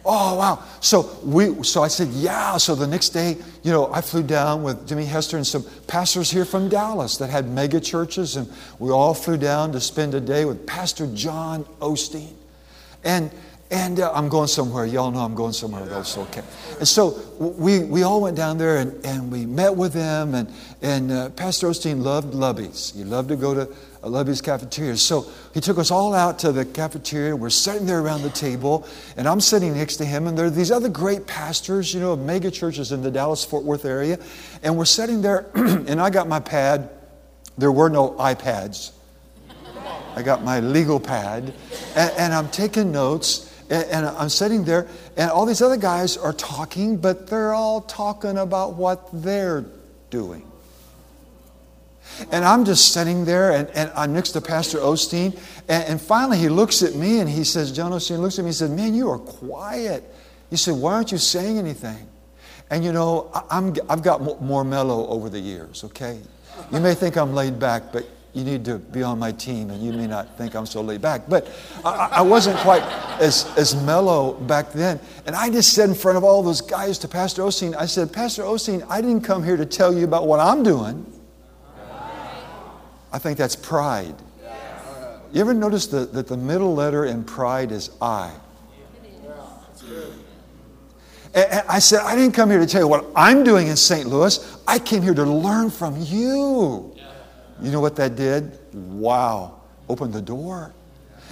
Oh 0.09 0.37
wow! 0.37 0.63
So 0.79 1.19
we, 1.23 1.63
so 1.63 1.83
I 1.83 1.89
said, 1.89 2.07
yeah. 2.09 2.55
So 2.55 2.75
the 2.75 2.87
next 2.87 3.09
day, 3.09 3.35
you 3.61 3.71
know, 3.71 3.91
I 3.91 3.99
flew 3.99 4.23
down 4.23 4.63
with 4.63 4.87
Jimmy 4.87 5.03
Hester 5.03 5.35
and 5.35 5.45
some 5.45 5.65
pastors 5.85 6.31
here 6.31 6.45
from 6.45 6.69
Dallas 6.69 7.17
that 7.17 7.29
had 7.29 7.49
mega 7.49 7.81
churches, 7.81 8.37
and 8.37 8.49
we 8.79 8.89
all 8.89 9.13
flew 9.13 9.35
down 9.35 9.73
to 9.73 9.81
spend 9.81 10.13
a 10.13 10.21
day 10.21 10.45
with 10.45 10.65
Pastor 10.65 11.07
John 11.13 11.65
Osteen, 11.81 12.31
and 13.03 13.31
and 13.69 13.99
uh, 13.99 14.11
I'm 14.13 14.29
going 14.29 14.47
somewhere. 14.47 14.85
Y'all 14.85 15.11
know 15.11 15.19
I'm 15.19 15.35
going 15.35 15.51
somewhere. 15.51 15.85
That's 15.85 16.17
okay. 16.17 16.43
And 16.79 16.87
so 16.87 17.19
we, 17.37 17.83
we 17.83 18.03
all 18.03 18.21
went 18.21 18.37
down 18.37 18.57
there 18.57 18.77
and, 18.77 19.05
and 19.05 19.29
we 19.29 19.45
met 19.45 19.75
with 19.75 19.91
them. 19.91 20.35
And, 20.35 20.53
and 20.81 21.11
uh, 21.11 21.29
Pastor 21.31 21.67
Osteen 21.67 22.01
loved 22.01 22.33
Luby's 22.33 22.93
He 22.95 23.03
loved 23.03 23.27
to 23.29 23.35
go 23.35 23.53
to 23.53 23.69
Luby's 24.09 24.41
cafeteria. 24.41 24.97
So 24.97 25.29
he 25.53 25.61
took 25.61 25.77
us 25.77 25.91
all 25.91 26.13
out 26.13 26.39
to 26.39 26.51
the 26.51 26.65
cafeteria. 26.65 27.35
We're 27.35 27.49
sitting 27.49 27.85
there 27.85 27.99
around 27.99 28.23
the 28.23 28.29
table. 28.29 28.87
And 29.15 29.27
I'm 29.27 29.39
sitting 29.41 29.73
next 29.73 29.97
to 29.97 30.05
him. 30.05 30.27
And 30.27 30.37
there 30.37 30.45
are 30.45 30.49
these 30.49 30.71
other 30.71 30.89
great 30.89 31.27
pastors, 31.27 31.93
you 31.93 31.99
know, 31.99 32.13
of 32.13 32.19
mega 32.19 32.51
churches 32.51 32.91
in 32.91 33.01
the 33.01 33.11
Dallas 33.11 33.43
Fort 33.45 33.63
Worth 33.63 33.85
area. 33.85 34.19
And 34.63 34.77
we're 34.77 34.85
sitting 34.85 35.21
there. 35.21 35.47
and 35.55 36.01
I 36.01 36.09
got 36.09 36.27
my 36.27 36.39
pad. 36.39 36.89
There 37.57 37.71
were 37.71 37.89
no 37.89 38.11
iPads. 38.11 38.91
I 40.15 40.23
got 40.23 40.43
my 40.43 40.59
legal 40.59 40.99
pad. 40.99 41.53
and, 41.95 42.11
and 42.17 42.33
I'm 42.33 42.49
taking 42.49 42.91
notes. 42.91 43.53
And, 43.69 43.85
and 43.85 44.05
I'm 44.05 44.29
sitting 44.29 44.63
there, 44.63 44.87
and 45.17 45.29
all 45.29 45.45
these 45.45 45.61
other 45.61 45.75
guys 45.75 46.15
are 46.15 46.31
talking, 46.31 46.95
but 46.95 47.27
they're 47.27 47.53
all 47.53 47.81
talking 47.81 48.37
about 48.37 48.75
what 48.75 49.09
they're 49.11 49.65
doing. 50.09 50.49
And 52.31 52.43
I'm 52.43 52.65
just 52.65 52.93
sitting 52.93 53.25
there, 53.25 53.51
and, 53.51 53.69
and 53.71 53.91
I'm 53.95 54.13
next 54.13 54.31
to 54.31 54.41
Pastor 54.41 54.79
Osteen. 54.79 55.37
And, 55.67 55.83
and, 55.83 56.01
finally, 56.01 56.37
he 56.37 56.49
looks 56.49 56.81
at 56.81 56.95
me 56.95 57.19
and 57.19 57.29
he 57.29 57.43
says, 57.43 57.71
John 57.71 57.91
Osteen 57.91 58.19
looks 58.19 58.39
at 58.39 58.43
me 58.43 58.47
and 58.49 58.53
he 58.55 58.57
says, 58.57 58.69
Man, 58.69 58.93
you 58.93 59.09
are 59.09 59.19
quiet. 59.19 60.03
He 60.49 60.55
said, 60.55 60.75
Why 60.75 60.93
aren't 60.93 61.11
you 61.11 61.17
saying 61.17 61.57
anything? 61.57 62.07
And 62.69 62.83
you 62.83 62.91
know, 62.91 63.31
I'm, 63.49 63.75
I've 63.89 64.03
got 64.03 64.41
more 64.41 64.63
mellow 64.63 65.07
over 65.07 65.29
the 65.29 65.39
years, 65.39 65.83
okay? 65.85 66.19
You 66.71 66.79
may 66.79 66.95
think 66.95 67.17
I'm 67.17 67.33
laid 67.33 67.59
back, 67.59 67.93
but 67.93 68.05
you 68.33 68.43
need 68.43 68.65
to 68.65 68.77
be 68.77 69.01
on 69.03 69.17
my 69.17 69.31
team, 69.31 69.69
and 69.71 69.81
you 69.81 69.91
may 69.93 70.05
not 70.05 70.37
think 70.37 70.55
I'm 70.55 70.65
so 70.65 70.81
laid 70.81 71.01
back. 71.01 71.23
But 71.27 71.47
I, 71.83 72.09
I, 72.17 72.21
wasn't 72.21 72.57
quite 72.59 72.83
as, 73.19 73.51
as 73.57 73.75
mellow 73.83 74.33
back 74.33 74.73
then. 74.73 74.99
And 75.25 75.35
I 75.35 75.49
just 75.49 75.73
said 75.73 75.89
in 75.89 75.95
front 75.95 76.17
of 76.17 76.23
all 76.23 76.43
those 76.43 76.61
guys 76.61 76.99
to 76.99 77.07
Pastor 77.07 77.41
Osteen, 77.41 77.75
I 77.75 77.85
said, 77.85 78.13
Pastor 78.13 78.43
Osteen, 78.43 78.85
I 78.89 79.01
didn't 79.01 79.21
come 79.21 79.43
here 79.43 79.57
to 79.57 79.65
tell 79.65 79.93
you 79.93 80.03
about 80.03 80.27
what 80.27 80.39
I'm 80.39 80.61
doing. 80.61 81.05
I 83.11 83.19
think 83.19 83.37
that's 83.37 83.55
pride. 83.55 84.15
You 85.31 85.41
ever 85.41 85.53
notice 85.53 85.87
the, 85.87 86.05
that 86.05 86.27
the 86.27 86.37
middle 86.37 86.73
letter 86.73 87.05
in 87.05 87.23
pride 87.23 87.71
is 87.71 87.91
I? 88.01 88.33
And 91.33 91.63
I 91.69 91.79
said, 91.79 91.99
I 91.99 92.15
didn't 92.15 92.33
come 92.33 92.49
here 92.49 92.59
to 92.59 92.65
tell 92.65 92.81
you 92.81 92.87
what 92.87 93.05
I'm 93.15 93.43
doing 93.43 93.67
in 93.67 93.75
St. 93.75 94.07
Louis. 94.07 94.57
I 94.67 94.79
came 94.79 95.03
here 95.03 95.13
to 95.13 95.23
learn 95.23 95.69
from 95.69 95.95
you. 96.01 96.95
You 97.61 97.71
know 97.71 97.81
what 97.81 97.95
that 97.97 98.15
did? 98.15 98.57
Wow. 98.73 99.61
Opened 99.89 100.13
the 100.13 100.21
door. 100.21 100.73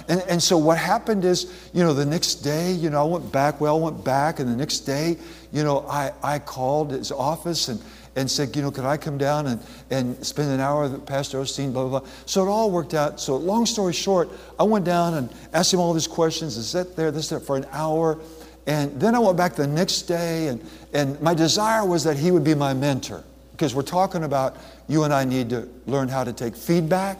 And, 0.08 0.22
and 0.28 0.42
so 0.42 0.56
what 0.58 0.78
happened 0.78 1.24
is, 1.24 1.52
you 1.72 1.82
know, 1.82 1.92
the 1.92 2.06
next 2.06 2.36
day, 2.36 2.72
you 2.72 2.90
know, 2.90 3.00
I 3.00 3.04
went 3.04 3.32
back, 3.32 3.60
we 3.60 3.68
all 3.68 3.80
went 3.80 4.04
back, 4.04 4.38
and 4.38 4.48
the 4.48 4.56
next 4.56 4.80
day, 4.80 5.16
you 5.52 5.64
know, 5.64 5.86
I, 5.88 6.12
I 6.22 6.38
called 6.38 6.92
his 6.92 7.10
office 7.10 7.68
and, 7.68 7.80
and 8.16 8.30
said, 8.30 8.56
you 8.56 8.62
know, 8.62 8.70
could 8.70 8.86
I 8.86 8.96
come 8.96 9.18
down 9.18 9.46
and, 9.46 9.60
and 9.90 10.26
spend 10.26 10.50
an 10.50 10.58
hour 10.58 10.88
with 10.88 11.06
Pastor 11.06 11.38
Osteen, 11.38 11.72
blah, 11.72 11.86
blah, 11.86 12.00
blah. 12.00 12.08
So 12.24 12.44
it 12.44 12.48
all 12.48 12.70
worked 12.70 12.94
out. 12.94 13.20
So 13.20 13.36
long 13.36 13.66
story 13.66 13.92
short, 13.92 14.30
I 14.58 14.62
went 14.62 14.86
down 14.86 15.14
and 15.14 15.30
asked 15.52 15.72
him 15.72 15.80
all 15.80 15.92
these 15.92 16.06
questions 16.06 16.56
and 16.56 16.64
sat 16.64 16.96
there, 16.96 17.10
this, 17.10 17.28
that, 17.28 17.40
for 17.40 17.56
an 17.56 17.66
hour. 17.72 18.18
And 18.66 18.98
then 18.98 19.14
I 19.14 19.18
went 19.18 19.36
back 19.36 19.54
the 19.54 19.66
next 19.66 20.02
day, 20.02 20.48
and, 20.48 20.64
and 20.92 21.20
my 21.20 21.34
desire 21.34 21.84
was 21.84 22.02
that 22.04 22.16
he 22.16 22.30
would 22.30 22.42
be 22.42 22.54
my 22.54 22.74
mentor 22.74 23.22
because 23.52 23.74
we're 23.74 23.82
talking 23.82 24.24
about 24.24 24.56
you 24.88 25.04
and 25.04 25.12
I 25.12 25.24
need 25.24 25.50
to 25.50 25.68
learn 25.86 26.08
how 26.08 26.24
to 26.24 26.32
take 26.32 26.56
feedback. 26.56 27.18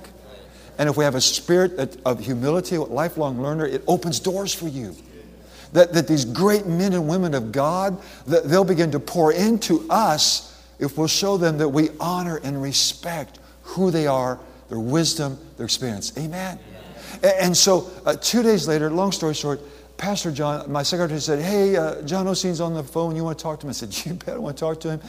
And 0.79 0.89
if 0.89 0.97
we 0.97 1.05
have 1.05 1.15
a 1.15 1.21
spirit 1.21 2.01
of 2.05 2.21
humility, 2.21 2.77
a 2.77 2.83
lifelong 2.83 3.41
learner, 3.41 3.67
it 3.67 3.83
opens 3.87 4.19
doors 4.19 4.53
for 4.53 4.69
you. 4.69 4.95
That, 5.73 5.93
that 5.93 6.09
these 6.09 6.25
great 6.25 6.67
men 6.67 6.93
and 6.93 7.09
women 7.09 7.35
of 7.35 7.53
God, 7.53 8.01
that 8.27 8.45
they'll 8.45 8.65
begin 8.65 8.91
to 8.93 9.01
pour 9.01 9.33
into 9.33 9.87
us 9.91 10.56
if 10.79 10.99
we'll 10.99 11.07
show 11.07 11.37
them 11.37 11.59
that 11.59 11.69
we 11.69 11.91
honor 12.01 12.41
and 12.43 12.61
respect 12.61 13.39
who 13.63 13.91
they 13.91 14.07
are, 14.07 14.39
their 14.69 14.79
wisdom, 14.79 15.39
their 15.57 15.67
experience. 15.67 16.17
Amen. 16.19 16.59
And, 17.23 17.57
so, 17.57 17.91
uh, 18.05 18.17
two 18.17 18.43
days 18.43 18.69
later, 18.69 18.91
long 18.91 19.13
story 19.13 19.35
short, 19.35 19.61
Pastor 19.97 20.31
John, 20.31 20.71
my 20.71 20.83
secretary 20.83 21.21
said, 21.21 21.41
Hey, 21.41 21.77
uh, 21.77 22.03
John 22.03 22.27
Osteen's 22.27 22.61
on 22.61 22.75
the 22.75 22.83
phone. 22.83 23.17
You 23.17 23.25
want 23.25 23.39
to 23.39 23.43
talk 23.43 23.61
to 23.61 23.67
him? 23.67 23.71
I 23.71 23.73
said, 23.73 24.07
You 24.07 24.15
bet 24.15 24.35
I 24.35 24.39
want 24.39 24.57
to 24.57 24.61
talk 24.61 24.81
to 24.81 24.91
him. 24.91 25.01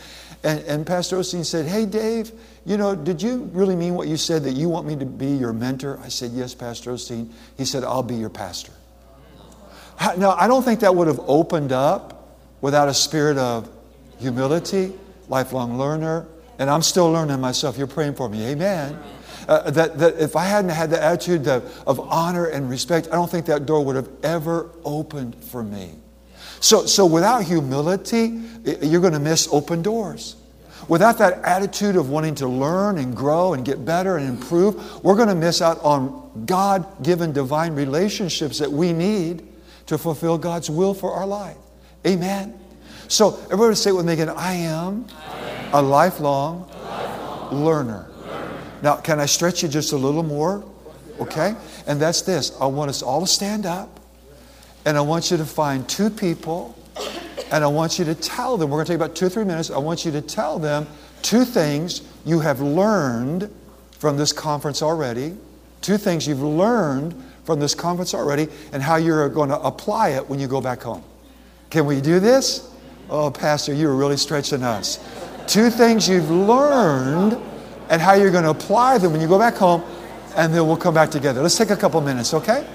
And, 0.43 0.59
and 0.61 0.87
Pastor 0.87 1.17
Osteen 1.17 1.45
said, 1.45 1.65
Hey, 1.65 1.85
Dave, 1.85 2.31
you 2.65 2.77
know, 2.77 2.95
did 2.95 3.21
you 3.21 3.49
really 3.53 3.75
mean 3.75 3.95
what 3.95 4.07
you 4.07 4.15
said 4.15 4.43
that 4.43 4.53
you 4.53 4.69
want 4.69 4.87
me 4.87 4.95
to 4.95 5.05
be 5.05 5.27
your 5.27 5.51
mentor? 5.51 5.99
I 6.01 6.07
said, 6.07 6.31
Yes, 6.31 6.53
Pastor 6.53 6.91
Osteen. 6.91 7.29
He 7.57 7.65
said, 7.65 7.83
I'll 7.83 8.03
be 8.03 8.15
your 8.15 8.29
pastor. 8.29 8.71
Now, 10.17 10.31
I 10.31 10.47
don't 10.47 10.63
think 10.63 10.81
that 10.81 10.93
would 10.95 11.07
have 11.07 11.19
opened 11.27 11.71
up 11.71 12.37
without 12.61 12.87
a 12.87 12.93
spirit 12.93 13.37
of 13.37 13.69
humility, 14.19 14.93
lifelong 15.27 15.77
learner, 15.77 16.27
and 16.59 16.69
I'm 16.69 16.81
still 16.81 17.11
learning 17.11 17.39
myself. 17.39 17.77
You're 17.77 17.87
praying 17.87 18.15
for 18.15 18.29
me. 18.29 18.45
Amen. 18.47 18.97
Uh, 19.47 19.71
that, 19.71 19.97
that 19.97 20.19
if 20.19 20.35
I 20.35 20.45
hadn't 20.45 20.71
had 20.71 20.89
the 20.89 21.01
attitude 21.01 21.47
of, 21.47 21.83
of 21.87 21.99
honor 21.99 22.47
and 22.47 22.69
respect, 22.69 23.07
I 23.07 23.15
don't 23.15 23.29
think 23.29 23.45
that 23.45 23.65
door 23.65 23.85
would 23.85 23.95
have 23.95 24.09
ever 24.23 24.71
opened 24.83 25.35
for 25.35 25.63
me. 25.63 25.93
So, 26.59 26.85
so 26.85 27.05
without 27.05 27.43
humility, 27.43 28.41
you're 28.81 29.01
going 29.01 29.13
to 29.13 29.19
miss 29.19 29.47
open 29.51 29.81
doors. 29.81 30.35
Without 30.87 31.17
that 31.17 31.43
attitude 31.43 31.95
of 31.95 32.09
wanting 32.09 32.35
to 32.35 32.47
learn 32.47 32.97
and 32.97 33.15
grow 33.15 33.53
and 33.53 33.65
get 33.65 33.83
better 33.83 34.17
and 34.17 34.27
improve, 34.27 35.03
we're 35.03 35.15
going 35.15 35.27
to 35.27 35.35
miss 35.35 35.61
out 35.61 35.79
on 35.81 36.45
God 36.45 37.03
given 37.03 37.33
divine 37.33 37.73
relationships 37.73 38.59
that 38.59 38.71
we 38.71 38.93
need 38.93 39.47
to 39.87 39.97
fulfill 39.97 40.37
God's 40.37 40.69
will 40.69 40.93
for 40.93 41.13
our 41.13 41.25
life. 41.25 41.57
Amen. 42.05 42.57
So, 43.07 43.39
everybody 43.45 43.75
say 43.75 43.91
it 43.91 43.93
with 43.93 44.05
me 44.05 44.13
again 44.13 44.29
I 44.29 44.53
am, 44.53 45.05
I 45.15 45.39
am 45.39 45.73
a 45.73 45.81
lifelong, 45.81 46.69
a 46.69 46.77
lifelong 46.83 47.65
learner. 47.65 48.07
learner. 48.25 48.61
Now, 48.81 48.95
can 48.97 49.19
I 49.19 49.25
stretch 49.25 49.63
you 49.63 49.69
just 49.69 49.93
a 49.93 49.97
little 49.97 50.23
more? 50.23 50.63
Okay? 51.19 51.55
And 51.87 51.99
that's 51.99 52.21
this 52.21 52.55
I 52.59 52.65
want 52.65 52.89
us 52.89 53.01
all 53.01 53.21
to 53.21 53.27
stand 53.27 53.65
up. 53.65 53.99
And 54.85 54.97
I 54.97 55.01
want 55.01 55.31
you 55.31 55.37
to 55.37 55.45
find 55.45 55.87
two 55.87 56.09
people 56.09 56.77
and 57.51 57.63
I 57.63 57.67
want 57.67 57.97
you 57.97 58.05
to 58.05 58.15
tell 58.15 58.57
them, 58.57 58.69
we're 58.69 58.77
going 58.77 58.87
to 58.87 58.91
take 58.93 59.01
about 59.01 59.15
two 59.15 59.27
or 59.27 59.29
three 59.29 59.45
minutes. 59.45 59.71
I 59.71 59.77
want 59.77 60.03
you 60.03 60.11
to 60.11 60.21
tell 60.21 60.59
them 60.59 60.87
two 61.21 61.45
things 61.45 62.01
you 62.25 62.39
have 62.41 62.59
learned 62.59 63.49
from 63.91 64.17
this 64.17 64.33
conference 64.33 64.81
already, 64.81 65.35
two 65.81 65.97
things 65.97 66.27
you've 66.27 66.41
learned 66.41 67.15
from 67.45 67.59
this 67.59 67.73
conference 67.73 68.13
already, 68.13 68.49
and 68.73 68.83
how 68.83 68.97
you're 68.97 69.29
going 69.29 69.49
to 69.49 69.59
apply 69.59 70.09
it 70.09 70.27
when 70.29 70.39
you 70.39 70.47
go 70.47 70.59
back 70.59 70.81
home. 70.81 71.03
Can 71.69 71.85
we 71.85 72.01
do 72.01 72.19
this? 72.19 72.69
Oh, 73.09 73.31
Pastor, 73.31 73.73
you 73.73 73.89
are 73.89 73.95
really 73.95 74.17
stretching 74.17 74.63
us. 74.63 74.99
Two 75.47 75.69
things 75.69 76.09
you've 76.09 76.29
learned 76.29 77.37
and 77.89 78.01
how 78.01 78.13
you're 78.13 78.31
going 78.31 78.43
to 78.43 78.49
apply 78.49 78.97
them 78.97 79.13
when 79.13 79.21
you 79.21 79.29
go 79.29 79.39
back 79.39 79.55
home, 79.55 79.81
and 80.35 80.53
then 80.53 80.67
we'll 80.67 80.75
come 80.75 80.93
back 80.93 81.09
together. 81.09 81.41
Let's 81.41 81.57
take 81.57 81.69
a 81.69 81.77
couple 81.77 82.01
minutes, 82.01 82.33
okay? 82.33 82.67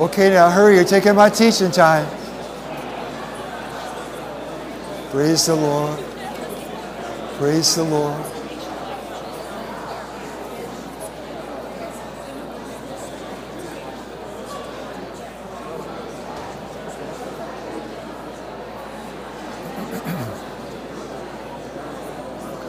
Okay, 0.00 0.30
now 0.30 0.48
hurry, 0.48 0.76
you're 0.76 0.84
taking 0.84 1.16
my 1.16 1.28
teaching 1.28 1.72
time. 1.72 2.06
Praise 5.10 5.46
the 5.46 5.56
Lord. 5.56 5.98
Praise 7.38 7.74
the 7.74 7.82
Lord. 7.82 8.14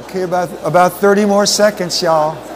Okay, 0.06 0.24
about, 0.24 0.50
about 0.66 0.94
30 0.94 1.26
more 1.26 1.46
seconds, 1.46 2.02
y'all. 2.02 2.49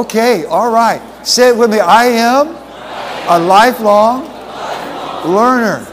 Okay, 0.00 0.44
all 0.44 0.70
right. 0.70 1.00
Say 1.26 1.48
it 1.48 1.56
with 1.56 1.70
me. 1.70 1.80
I 1.80 2.06
am 2.06 2.48
a 3.28 3.38
lifelong 3.38 4.24
learner. 5.24 5.86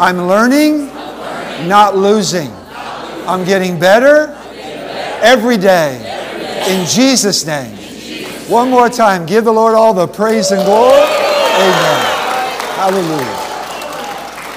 I'm 0.00 0.26
learning, 0.26 0.86
not 1.68 1.96
losing. 1.96 2.50
I'm 3.26 3.44
getting 3.44 3.78
better 3.78 4.36
every 5.22 5.56
day. 5.56 6.10
In 6.68 6.86
Jesus' 6.86 7.46
name. 7.46 7.76
One 8.48 8.70
more 8.70 8.88
time. 8.88 9.26
Give 9.26 9.44
the 9.44 9.52
Lord 9.52 9.74
all 9.74 9.94
the 9.94 10.06
praise 10.06 10.50
and 10.50 10.62
glory. 10.64 11.00
Amen. 11.00 12.14
Hallelujah. 12.76 13.44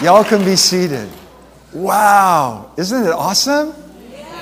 Y'all 0.04 0.24
can 0.24 0.44
be 0.44 0.56
seated. 0.56 1.10
Wow. 1.74 2.72
Isn't 2.78 3.06
it 3.06 3.12
awesome? 3.12 3.74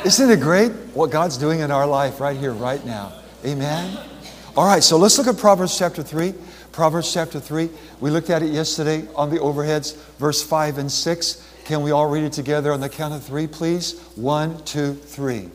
Isn't 0.03 0.29
it 0.29 0.39
great 0.39 0.71
what 0.93 1.11
God's 1.11 1.37
doing 1.37 1.59
in 1.59 1.71
our 1.71 1.85
life 1.85 2.19
right 2.19 2.37
here, 2.37 2.53
right 2.53 2.83
now? 2.85 3.13
Amen. 3.45 3.97
All 4.57 4.65
right, 4.65 4.81
so 4.81 4.95
let's 4.95 5.17
look 5.17 5.27
at 5.27 5.37
Proverbs 5.37 5.77
chapter 5.77 6.01
3. 6.01 6.33
Proverbs 6.71 7.13
chapter 7.13 7.41
3. 7.41 7.69
We 7.99 8.09
looked 8.09 8.29
at 8.29 8.41
it 8.41 8.53
yesterday 8.53 9.05
on 9.13 9.29
the 9.29 9.37
overheads, 9.37 9.97
verse 10.17 10.41
5 10.41 10.77
and 10.77 10.89
6. 10.89 11.51
Can 11.65 11.81
we 11.81 11.91
all 11.91 12.07
read 12.07 12.23
it 12.23 12.31
together 12.31 12.71
on 12.71 12.79
the 12.79 12.87
count 12.87 13.13
of 13.13 13.21
three, 13.21 13.47
please? 13.47 13.99
One, 14.15 14.63
two, 14.63 14.93
three. 14.93 15.49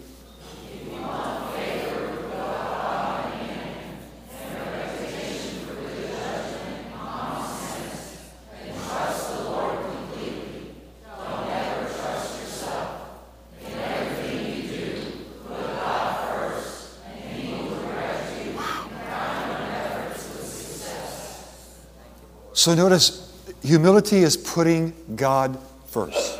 So 22.60 22.74
notice, 22.74 23.26
humility 23.62 24.18
is 24.18 24.36
putting 24.36 24.92
God 25.16 25.58
first. 25.86 26.38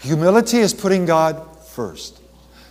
Humility 0.00 0.58
is 0.58 0.74
putting 0.74 1.06
God 1.06 1.40
first. 1.68 2.20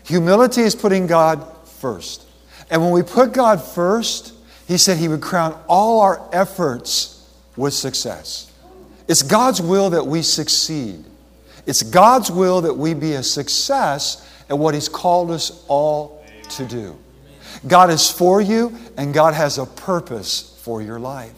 Humility 0.03 0.63
is 0.63 0.75
putting 0.75 1.07
God 1.07 1.41
first. 1.79 2.27
And 2.69 2.81
when 2.81 2.91
we 2.91 3.01
put 3.01 3.31
God 3.31 3.63
first, 3.63 4.33
He 4.67 4.77
said 4.77 4.97
He 4.97 5.07
would 5.07 5.21
crown 5.21 5.57
all 5.69 6.01
our 6.01 6.27
efforts 6.33 7.33
with 7.55 7.73
success. 7.73 8.51
It's 9.07 9.23
God's 9.23 9.61
will 9.61 9.91
that 9.91 10.05
we 10.05 10.21
succeed. 10.21 11.05
It's 11.65 11.81
God's 11.81 12.29
will 12.29 12.59
that 12.59 12.73
we 12.73 12.93
be 12.93 13.13
a 13.13 13.23
success 13.23 14.29
at 14.49 14.59
what 14.59 14.73
He's 14.73 14.89
called 14.89 15.31
us 15.31 15.63
all 15.69 16.25
to 16.49 16.65
do. 16.65 16.97
God 17.65 17.89
is 17.89 18.11
for 18.11 18.41
you, 18.41 18.75
and 18.97 19.13
God 19.13 19.33
has 19.33 19.59
a 19.59 19.65
purpose 19.65 20.59
for 20.61 20.81
your 20.81 20.99
life. 20.99 21.31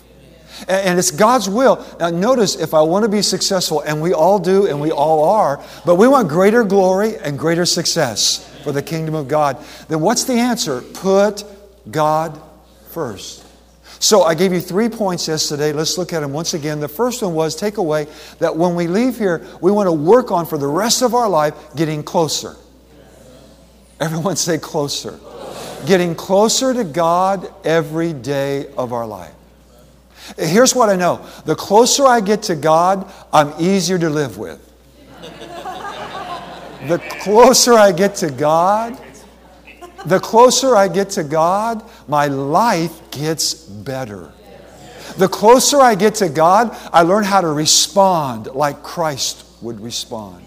And 0.68 0.98
it's 0.98 1.12
God's 1.12 1.50
will. 1.50 1.86
Now, 2.00 2.10
notice 2.10 2.56
if 2.56 2.74
I 2.74 2.82
want 2.82 3.04
to 3.04 3.10
be 3.10 3.22
successful, 3.22 3.82
and 3.82 4.02
we 4.02 4.14
all 4.14 4.40
do, 4.40 4.68
and 4.68 4.82
we 4.82 4.92
all 4.92 5.24
are, 5.24 5.64
but 5.86 5.96
we 5.96 6.08
want 6.08 6.30
greater 6.30 6.64
glory 6.64 7.18
and 7.18 7.38
greater 7.38 7.66
success 7.66 8.48
for 8.64 8.72
the 8.72 8.82
kingdom 8.82 9.16
of 9.16 9.28
God, 9.28 9.64
then 9.88 10.02
what's 10.02 10.24
the 10.24 10.34
answer? 10.34 10.82
Put 10.82 11.44
God 11.90 12.42
first. 12.90 13.46
So 14.00 14.24
I 14.24 14.36
gave 14.36 14.54
you 14.54 14.60
three 14.60 14.90
points 14.90 15.28
yesterday. 15.28 15.74
Let's 15.74 15.98
look 15.98 16.14
at 16.14 16.20
them 16.20 16.32
once 16.32 16.54
again. 16.54 16.80
The 16.80 16.88
first 16.88 17.24
one 17.24 17.34
was 17.34 17.56
take 17.56 17.78
away 17.78 18.08
that 18.40 18.56
when 18.56 18.76
we 18.76 18.88
leave 18.88 19.18
here, 19.18 19.46
we 19.62 19.72
want 19.72 19.88
to 19.88 19.92
work 19.92 20.32
on 20.32 20.46
for 20.46 20.58
the 20.58 20.68
rest 20.68 21.02
of 21.02 21.16
our 21.16 21.28
life 21.28 21.56
getting 21.76 22.04
closer. 22.04 22.56
Everyone 24.00 24.36
say 24.36 24.58
closer. 24.58 25.20
Getting 25.86 26.16
closer 26.16 26.74
to 26.74 26.84
God 26.84 27.52
every 27.64 28.14
day 28.14 28.68
of 28.78 28.94
our 28.94 29.08
life. 29.08 29.34
Here's 30.38 30.76
what 30.76 30.90
I 30.90 30.96
know 30.96 31.26
the 31.46 31.56
closer 31.56 32.06
I 32.06 32.22
get 32.22 32.44
to 32.44 32.56
God, 32.56 33.12
I'm 33.32 33.54
easier 33.60 33.98
to 33.98 34.10
live 34.10 34.38
with. 34.38 34.64
The 36.88 37.00
closer 37.22 37.74
I 37.74 37.92
get 37.92 38.16
to 38.16 38.30
God, 38.30 38.98
the 40.06 40.20
closer 40.20 40.76
I 40.76 40.88
get 40.88 41.10
to 41.12 41.24
God, 41.24 41.84
my 42.08 42.28
life 42.28 43.12
gets 43.12 43.54
better. 43.54 44.32
The 45.18 45.28
closer 45.28 45.82
I 45.82 45.96
get 45.96 46.16
to 46.16 46.30
God, 46.30 46.78
I 46.94 47.02
learn 47.02 47.24
how 47.24 47.42
to 47.42 47.48
respond 47.48 48.48
like 48.48 48.84
Christ 48.84 49.46
would 49.62 49.80
respond. 49.82 50.46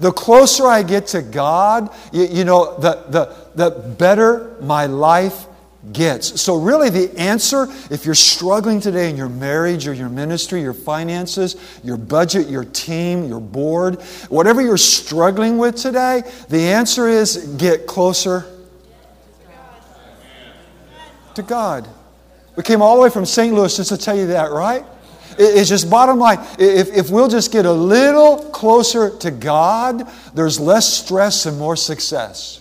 The 0.00 0.12
closer 0.12 0.66
I 0.66 0.82
get 0.82 1.06
to 1.08 1.22
God, 1.22 1.94
you, 2.12 2.24
you 2.24 2.44
know, 2.44 2.76
the, 2.78 3.04
the, 3.08 3.36
the 3.54 3.70
better 3.70 4.56
my 4.60 4.86
life 4.86 5.46
gets. 5.92 6.40
So, 6.40 6.56
really, 6.56 6.90
the 6.90 7.16
answer, 7.18 7.66
if 7.90 8.04
you're 8.04 8.14
struggling 8.14 8.80
today 8.80 9.10
in 9.10 9.16
your 9.16 9.28
marriage 9.28 9.86
or 9.86 9.92
your 9.92 10.08
ministry, 10.08 10.60
your 10.60 10.72
finances, 10.72 11.56
your 11.82 11.96
budget, 11.96 12.48
your 12.48 12.64
team, 12.64 13.28
your 13.28 13.40
board, 13.40 14.00
whatever 14.28 14.62
you're 14.62 14.76
struggling 14.76 15.58
with 15.58 15.76
today, 15.76 16.22
the 16.48 16.60
answer 16.60 17.08
is 17.08 17.36
get 17.58 17.86
closer 17.86 18.46
to 21.34 21.42
God. 21.42 21.88
We 22.56 22.62
came 22.62 22.82
all 22.82 22.96
the 22.96 23.02
way 23.02 23.10
from 23.10 23.26
St. 23.26 23.54
Louis 23.54 23.76
just 23.76 23.88
to 23.90 23.96
tell 23.96 24.16
you 24.16 24.28
that, 24.28 24.52
right? 24.52 24.84
It's 25.36 25.68
just 25.68 25.90
bottom 25.90 26.18
line. 26.18 26.38
If, 26.58 26.92
if 26.94 27.10
we'll 27.10 27.28
just 27.28 27.50
get 27.50 27.66
a 27.66 27.72
little 27.72 28.38
closer 28.50 29.16
to 29.18 29.30
God, 29.32 30.08
there's 30.34 30.60
less 30.60 30.92
stress 30.92 31.46
and 31.46 31.58
more 31.58 31.74
success. 31.74 32.60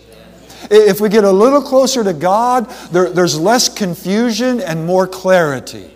If 0.76 1.00
we 1.00 1.10
get 1.10 1.24
a 1.24 1.32
little 1.32 1.62
closer 1.62 2.04
to 2.04 2.14
God, 2.14 2.68
there, 2.92 3.12
there's 3.12 3.40
less 3.40 3.70
confusion 3.70 4.60
and 4.60 4.88
more 4.88 5.06
clarity. 5.06 5.92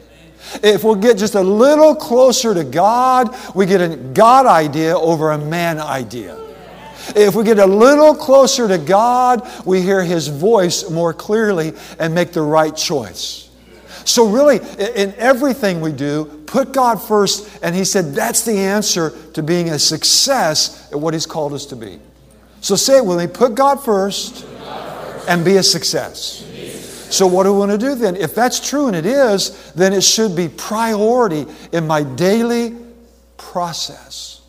If 0.62 0.84
we'll 0.84 0.94
get 0.94 1.18
just 1.18 1.34
a 1.34 1.42
little 1.42 1.96
closer 1.96 2.54
to 2.54 2.64
God, 2.64 3.36
we 3.56 3.66
get 3.66 3.82
a 3.82 3.96
God 3.98 4.46
idea 4.46 4.96
over 4.96 5.32
a 5.32 5.38
man 5.40 5.80
idea. 5.80 6.38
If 7.16 7.34
we 7.34 7.44
get 7.44 7.58
a 7.58 7.66
little 7.66 8.14
closer 8.14 8.68
to 8.68 8.78
God, 8.78 9.50
we 9.66 9.82
hear 9.82 10.04
His 10.04 10.28
voice 10.28 10.88
more 10.92 11.12
clearly 11.12 11.74
and 11.98 12.14
make 12.14 12.32
the 12.32 12.44
right 12.44 12.76
choice. 12.76 13.50
So, 14.06 14.30
really, 14.30 14.58
in 14.78 15.14
everything 15.18 15.82
we 15.82 15.92
do, 15.92 16.44
put 16.46 16.72
God 16.72 17.02
first, 17.02 17.50
and 17.64 17.76
He 17.76 17.84
said 17.84 18.14
that's 18.14 18.44
the 18.44 18.58
answer 18.60 19.12
to 19.34 19.42
being 19.42 19.70
a 19.70 19.80
success 19.80 20.92
at 20.92 21.00
what 21.00 21.16
He's 21.16 21.26
called 21.26 21.54
us 21.54 21.66
to 21.68 21.76
be. 21.76 22.00
So, 22.68 22.76
say 22.76 22.98
it 22.98 23.06
with 23.06 23.18
me 23.18 23.28
put 23.28 23.56
God 23.56 23.82
first 23.82 24.46
and 25.26 25.46
be 25.46 25.56
a 25.56 25.64
success. 25.64 26.44
So, 27.10 27.26
what 27.26 27.44
do 27.44 27.54
we 27.54 27.60
want 27.60 27.72
to 27.72 27.78
do 27.78 27.96
then? 27.96 28.18
If 28.18 28.36
that's 28.36 28.60
true, 28.60 28.88
and 28.88 28.96
it 28.98 29.06
is, 29.06 29.72
then 29.72 29.94
it 29.94 30.02
should 30.04 30.36
be 30.36 30.50
priority 30.50 31.46
in 31.72 31.88
my 31.88 32.04
daily 32.04 32.76
process. 33.38 34.42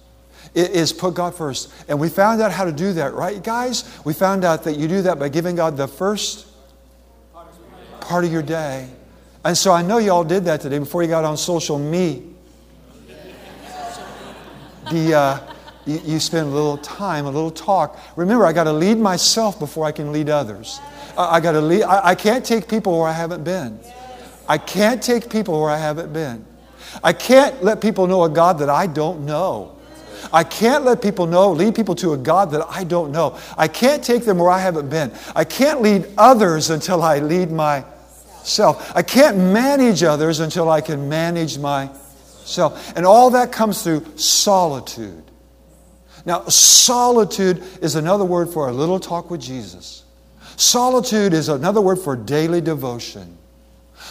It 0.53 0.73
is 0.73 0.93
put 0.93 1.15
God 1.15 1.37
first. 1.37 1.73
And 1.87 2.01
we 2.01 2.09
found 2.09 2.43
out 2.43 2.51
how 2.51 2.65
to 2.65 2.73
do 2.73 2.93
that, 2.95 3.15
right, 3.15 3.41
guys? 3.41 3.89
We 4.05 4.15
found 4.15 4.45
out 4.45 4.65
that 4.65 4.77
you 4.77 4.89
do 4.89 5.03
that 5.03 5.21
by 5.21 5.29
giving 5.29 5.55
God 5.55 5.77
the 5.77 5.87
first 5.87 6.49
part 8.01 8.25
of 8.25 8.33
your 8.33 8.43
day. 8.43 8.89
And 9.45 9.57
so 9.57 9.73
I 9.73 9.83
know 9.83 9.99
y'all 9.99 10.25
did 10.25 10.45
that 10.47 10.61
today 10.61 10.81
before 10.81 11.05
you 11.05 11.09
got 11.09 11.25
on 11.25 11.37
social 11.37 11.79
me. 11.79 12.25
The, 14.91 15.15
uh, 15.15 15.55
you, 15.89 16.01
you 16.05 16.21
spend 16.21 16.47
a 16.47 16.51
little 16.51 16.77
time, 16.77 17.25
a 17.25 17.31
little 17.31 17.51
talk. 17.51 17.99
Remember, 18.15 18.45
I 18.45 18.53
got 18.53 18.65
to 18.65 18.73
lead 18.73 18.99
myself 18.99 19.59
before 19.59 19.87
I 19.87 19.93
can 19.93 20.13
lead 20.13 20.29
others. 20.29 20.81
I, 21.17 21.37
I 21.37 21.41
got 21.41 21.53
to 21.53 21.63
lead. 21.63 21.83
I, 21.83 22.09
I 22.09 22.15
can't 22.15 22.45
take 22.45 22.69
people 22.69 22.99
where 22.99 23.09
I 23.09 23.13
haven't 23.13 23.43
been. 23.43 23.81
I 24.47 24.59
can't 24.59 25.03
take 25.03 25.31
people 25.31 25.61
where 25.61 25.71
I 25.71 25.79
haven't 25.79 26.13
been. 26.13 26.45
I 27.03 27.13
can't 27.13 27.63
let 27.63 27.81
people 27.81 28.07
know 28.07 28.25
a 28.25 28.29
God 28.29 28.59
that 28.59 28.69
I 28.69 28.87
don't 28.87 29.25
know. 29.25 29.75
I 30.33 30.45
can't 30.45 30.85
let 30.85 31.01
people 31.01 31.27
know, 31.27 31.53
lead 31.53 31.75
people 31.75 31.95
to 31.97 32.13
a 32.13 32.17
God 32.17 32.51
that 32.51 32.67
I 32.69 32.85
don't 32.85 33.13
know. 33.13 33.39
I 33.57 33.69
can't 33.69 34.03
take 34.03 34.25
them 34.25 34.39
where 34.39 34.51
I 34.51 34.59
haven't 34.59 34.91
been. 34.91 35.13
I 35.35 35.45
can't 35.45 35.81
lead 35.81 36.07
others 36.19 36.71
until 36.71 37.03
I 37.03 37.21
lead 37.21 37.51
myself. 37.51 38.93
I 38.95 39.03
can't 39.03 39.37
manage 39.37 40.03
others 40.03 40.41
until 40.41 40.69
I 40.71 40.81
can 40.81 41.09
manage 41.09 41.59
myself. 41.59 42.93
And 42.97 43.07
all 43.07 43.31
that 43.31 43.53
comes 43.53 43.83
through 43.83 44.05
solitude. 44.17 45.28
Now, 46.29 46.45
solitude 46.45 47.63
is 47.81 47.95
another 47.95 48.27
word 48.27 48.51
for 48.51 48.69
a 48.69 48.73
little 48.73 49.01
talk 49.01 49.31
with 49.31 49.41
Jesus. 49.41 50.05
Solitude 50.57 51.33
is 51.33 51.49
another 51.49 51.81
word 51.81 51.97
for 51.97 52.17
daily 52.17 52.61
devotion. 52.61 53.39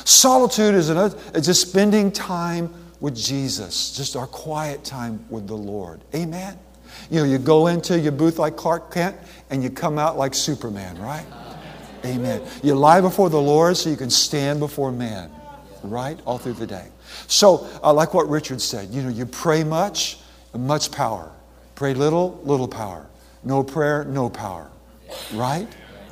Solitude 0.04 0.74
is 0.74 0.90
another, 0.90 1.16
just 1.40 1.70
spending 1.70 2.12
time 2.12 2.74
with 3.00 3.16
Jesus, 3.16 3.96
just 3.96 4.16
our 4.16 4.26
quiet 4.26 4.84
time 4.84 5.24
with 5.30 5.46
the 5.46 5.56
Lord. 5.56 6.02
Amen. 6.16 6.58
You 7.12 7.20
know, 7.20 7.26
you 7.26 7.38
go 7.38 7.68
into 7.68 8.00
your 8.00 8.14
booth 8.14 8.40
like 8.40 8.56
Clark 8.56 8.92
Kent 8.92 9.16
and 9.52 9.62
you 9.62 9.70
come 9.70 10.00
out 10.00 10.18
like 10.18 10.34
Superman, 10.34 10.98
right? 10.98 11.26
Amen. 12.04 12.42
You 12.64 12.74
lie 12.74 13.00
before 13.00 13.30
the 13.30 13.40
Lord 13.40 13.78
so 13.78 13.92
you 13.92 13.96
can 13.96 14.10
stand 14.10 14.60
before 14.60 14.92
men, 14.92 15.30
right? 15.84 16.20
All 16.26 16.40
through 16.40 16.54
the 16.54 16.66
day. 16.66 16.88
So, 17.28 17.70
uh, 17.84 17.94
like 17.94 18.16
what 18.16 18.28
Richard 18.28 18.60
said, 18.60 18.90
you 18.90 19.04
know, 19.04 19.10
you 19.10 19.28
pray 19.28 19.64
much, 19.64 20.18
much 20.56 20.92
power. 20.92 21.32
Pray 21.78 21.94
little, 21.94 22.42
little 22.44 22.68
power. 22.68 23.06
No 23.44 23.64
prayer, 23.64 24.04
no 24.04 24.32
power, 24.32 24.68
right? 25.32 25.68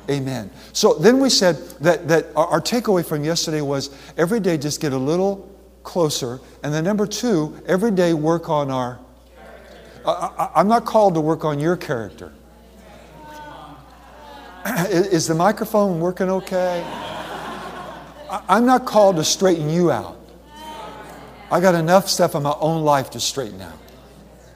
Amen. 0.08 0.48
So 0.72 0.94
then 0.94 1.18
we 1.18 1.28
said 1.28 1.56
that, 1.80 2.06
that 2.06 2.26
our, 2.36 2.46
our 2.46 2.60
takeaway 2.60 3.04
from 3.04 3.24
yesterday 3.24 3.62
was 3.62 3.90
every 4.16 4.38
day 4.38 4.58
just 4.58 4.80
get 4.80 4.92
a 4.92 4.96
little 4.96 5.52
closer. 5.82 6.38
And 6.62 6.72
then 6.72 6.84
number 6.84 7.04
two, 7.04 7.60
every 7.66 7.90
day 7.90 8.14
work 8.14 8.48
on 8.48 8.70
our. 8.70 9.00
I, 10.06 10.52
I'm 10.54 10.68
not 10.68 10.84
called 10.84 11.14
to 11.14 11.20
work 11.20 11.44
on 11.44 11.58
your 11.58 11.76
character. 11.76 12.32
is, 14.66 15.08
is 15.08 15.26
the 15.26 15.34
microphone 15.34 15.98
working 15.98 16.30
okay? 16.30 16.84
I, 18.30 18.44
I'm 18.48 18.66
not 18.66 18.86
called 18.86 19.16
to 19.16 19.24
straighten 19.24 19.68
you 19.68 19.90
out. 19.90 20.16
I 21.50 21.58
got 21.58 21.74
enough 21.74 22.08
stuff 22.08 22.36
in 22.36 22.44
my 22.44 22.54
own 22.60 22.84
life 22.84 23.10
to 23.10 23.20
straighten 23.20 23.60
out. 23.60 23.78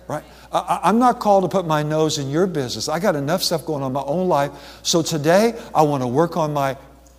Right? 0.06 0.22
I, 0.52 0.80
I'm 0.84 0.98
not 0.98 1.20
called 1.20 1.44
to 1.44 1.48
put 1.48 1.66
my 1.66 1.82
nose 1.82 2.18
in 2.18 2.30
your 2.30 2.46
business. 2.46 2.88
I 2.88 2.98
got 2.98 3.16
enough 3.16 3.42
stuff 3.42 3.64
going 3.64 3.82
on 3.82 3.88
in 3.88 3.92
my 3.92 4.02
own 4.02 4.28
life. 4.28 4.50
So 4.82 5.02
today, 5.02 5.58
I 5.74 5.82
want 5.82 6.02
to 6.02 6.06
work 6.06 6.36
on 6.36 6.52
my 6.52 6.76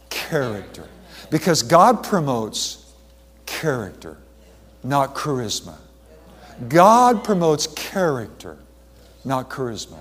character. 0.10 0.88
Because 1.30 1.64
God 1.64 2.04
promotes 2.04 2.94
character, 3.46 4.18
not 4.84 5.16
charisma. 5.16 5.76
God 6.68 7.24
promotes 7.24 7.68
character, 7.68 8.58
not 9.24 9.50
charisma. 9.50 10.00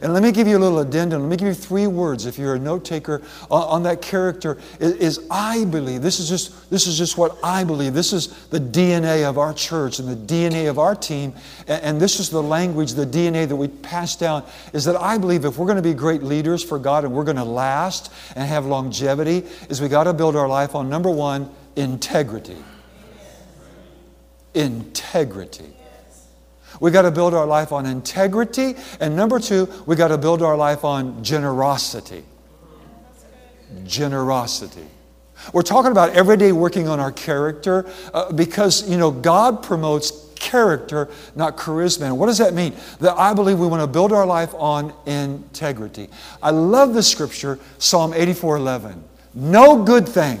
And 0.00 0.12
let 0.12 0.22
me 0.22 0.32
give 0.32 0.46
you 0.46 0.56
a 0.56 0.60
little 0.60 0.78
addendum. 0.78 1.22
Let 1.22 1.30
me 1.30 1.36
give 1.36 1.48
you 1.48 1.54
three 1.54 1.86
words 1.86 2.26
if 2.26 2.38
you're 2.38 2.54
a 2.54 2.58
note 2.58 2.84
taker 2.84 3.22
on, 3.50 3.82
that 3.82 4.02
character. 4.02 4.58
Is, 4.78 4.92
is, 4.94 5.26
I 5.30 5.64
believe. 5.64 6.02
This 6.02 6.20
is 6.20 6.28
just 6.28 6.70
this 6.70 6.86
is 6.86 6.96
just 6.98 7.16
what 7.18 7.36
I 7.42 7.64
believe. 7.64 7.94
This 7.94 8.12
is 8.12 8.28
the 8.48 8.60
DNA 8.60 9.28
of 9.28 9.38
our 9.38 9.52
church 9.52 9.98
and 9.98 10.08
the 10.08 10.34
DNA 10.34 10.68
of 10.68 10.78
our 10.78 10.94
team. 10.94 11.32
And, 11.66 11.82
and 11.82 12.00
this 12.00 12.20
is 12.20 12.30
the 12.30 12.42
language, 12.42 12.92
the 12.92 13.06
DNA 13.06 13.48
that 13.48 13.56
we 13.56 13.68
pass 13.68 14.16
down. 14.16 14.44
Is 14.72 14.84
that 14.84 14.96
I 14.96 15.18
believe 15.18 15.44
if 15.44 15.58
we're 15.58 15.66
going 15.66 15.76
to 15.76 15.82
be 15.82 15.94
great 15.94 16.22
leaders 16.22 16.62
for 16.62 16.78
God 16.78 17.04
and 17.04 17.12
we're 17.12 17.24
going 17.24 17.36
to 17.36 17.44
last 17.44 18.12
and 18.36 18.46
have 18.46 18.66
longevity, 18.66 19.44
is 19.68 19.80
we 19.80 19.88
got 19.88 20.04
to 20.04 20.12
build 20.12 20.36
our 20.36 20.48
life 20.48 20.74
on 20.74 20.88
number 20.88 21.10
one, 21.10 21.50
integrity. 21.76 22.56
Integrity. 24.54 25.77
We 26.80 26.90
got 26.90 27.02
to 27.02 27.10
build 27.10 27.34
our 27.34 27.46
life 27.46 27.72
on 27.72 27.86
integrity. 27.86 28.74
And 29.00 29.16
number 29.16 29.38
two, 29.38 29.68
we 29.86 29.96
got 29.96 30.08
to 30.08 30.18
build 30.18 30.42
our 30.42 30.56
life 30.56 30.84
on 30.84 31.22
generosity. 31.22 32.24
Generosity. 33.84 34.86
We're 35.52 35.62
talking 35.62 35.92
about 35.92 36.10
every 36.10 36.36
day 36.36 36.52
working 36.52 36.88
on 36.88 37.00
our 37.00 37.12
character 37.12 37.86
uh, 38.12 38.32
because, 38.32 38.88
you 38.88 38.98
know, 38.98 39.10
God 39.10 39.62
promotes 39.62 40.28
character, 40.34 41.08
not 41.34 41.56
charisma. 41.56 42.06
And 42.06 42.18
what 42.18 42.26
does 42.26 42.38
that 42.38 42.54
mean? 42.54 42.74
That 43.00 43.16
I 43.16 43.34
believe 43.34 43.58
we 43.58 43.66
want 43.66 43.82
to 43.82 43.86
build 43.86 44.12
our 44.12 44.26
life 44.26 44.54
on 44.54 44.92
integrity. 45.06 46.08
I 46.42 46.50
love 46.50 46.94
the 46.94 47.02
scripture, 47.02 47.58
Psalm 47.78 48.12
84 48.14 48.56
11. 48.56 49.04
No 49.34 49.82
good 49.84 50.08
thing. 50.08 50.40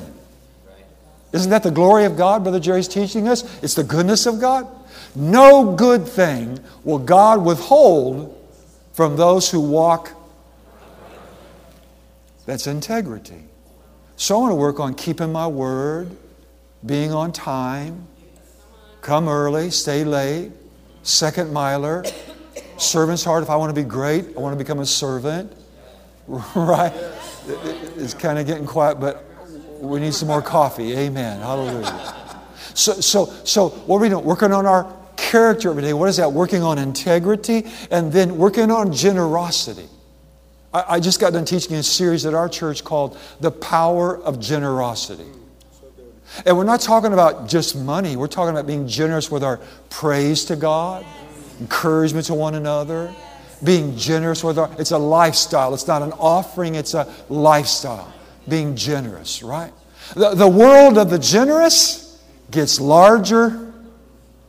Isn't 1.32 1.50
that 1.50 1.62
the 1.62 1.70
glory 1.70 2.04
of 2.04 2.16
God, 2.16 2.42
Brother 2.42 2.60
Jerry's 2.60 2.88
teaching 2.88 3.28
us? 3.28 3.62
It's 3.62 3.74
the 3.74 3.84
goodness 3.84 4.26
of 4.26 4.40
God. 4.40 4.66
No 5.14 5.74
good 5.74 6.06
thing 6.06 6.60
will 6.84 6.98
God 6.98 7.44
withhold 7.44 8.34
from 8.92 9.16
those 9.16 9.50
who 9.50 9.60
walk. 9.60 10.12
That's 12.46 12.66
integrity. 12.66 13.44
So 14.16 14.36
I 14.36 14.40
want 14.40 14.50
to 14.52 14.56
work 14.56 14.80
on 14.80 14.94
keeping 14.94 15.30
my 15.30 15.46
word, 15.46 16.16
being 16.84 17.12
on 17.12 17.30
time, 17.30 18.08
come 19.00 19.28
early, 19.28 19.70
stay 19.70 20.04
late, 20.04 20.50
second 21.02 21.52
miler, 21.52 22.04
servant's 22.76 23.22
heart. 23.22 23.42
If 23.42 23.50
I 23.50 23.56
want 23.56 23.74
to 23.74 23.80
be 23.80 23.88
great, 23.88 24.36
I 24.36 24.40
want 24.40 24.58
to 24.58 24.62
become 24.62 24.80
a 24.80 24.86
servant. 24.86 25.52
Right? 26.54 26.92
It's 27.96 28.12
kind 28.12 28.38
of 28.38 28.46
getting 28.46 28.66
quiet, 28.66 29.00
but 29.00 29.24
we 29.80 30.00
need 30.00 30.12
some 30.12 30.28
more 30.28 30.42
coffee. 30.42 30.94
Amen. 30.94 31.40
Hallelujah. 31.40 32.27
So, 32.78 33.00
so, 33.00 33.26
so 33.42 33.70
what 33.70 33.96
are 33.96 34.00
we 34.02 34.08
doing? 34.08 34.24
Working 34.24 34.52
on 34.52 34.64
our 34.64 34.94
character 35.16 35.70
every 35.70 35.82
day. 35.82 35.92
What 35.92 36.08
is 36.08 36.18
that? 36.18 36.32
Working 36.32 36.62
on 36.62 36.78
integrity 36.78 37.66
and 37.90 38.12
then 38.12 38.38
working 38.38 38.70
on 38.70 38.92
generosity. 38.92 39.88
I, 40.72 40.84
I 40.88 41.00
just 41.00 41.18
got 41.18 41.32
done 41.32 41.44
teaching 41.44 41.74
a 41.74 41.82
series 41.82 42.24
at 42.24 42.34
our 42.34 42.48
church 42.48 42.84
called 42.84 43.18
The 43.40 43.50
Power 43.50 44.16
of 44.18 44.38
Generosity. 44.38 45.26
And 46.46 46.56
we're 46.56 46.62
not 46.62 46.80
talking 46.80 47.12
about 47.12 47.48
just 47.48 47.74
money, 47.74 48.14
we're 48.14 48.28
talking 48.28 48.50
about 48.50 48.68
being 48.68 48.86
generous 48.86 49.28
with 49.28 49.42
our 49.42 49.58
praise 49.90 50.44
to 50.44 50.54
God, 50.54 51.04
encouragement 51.58 52.26
to 52.26 52.34
one 52.34 52.54
another, 52.54 53.12
being 53.64 53.96
generous 53.96 54.44
with 54.44 54.56
our, 54.56 54.70
it's 54.78 54.92
a 54.92 54.98
lifestyle. 54.98 55.74
It's 55.74 55.88
not 55.88 56.02
an 56.02 56.12
offering, 56.12 56.76
it's 56.76 56.94
a 56.94 57.12
lifestyle. 57.28 58.14
Being 58.48 58.76
generous, 58.76 59.42
right? 59.42 59.72
The, 60.14 60.34
the 60.34 60.48
world 60.48 60.96
of 60.96 61.10
the 61.10 61.18
generous 61.18 62.07
gets 62.50 62.80
larger 62.80 63.68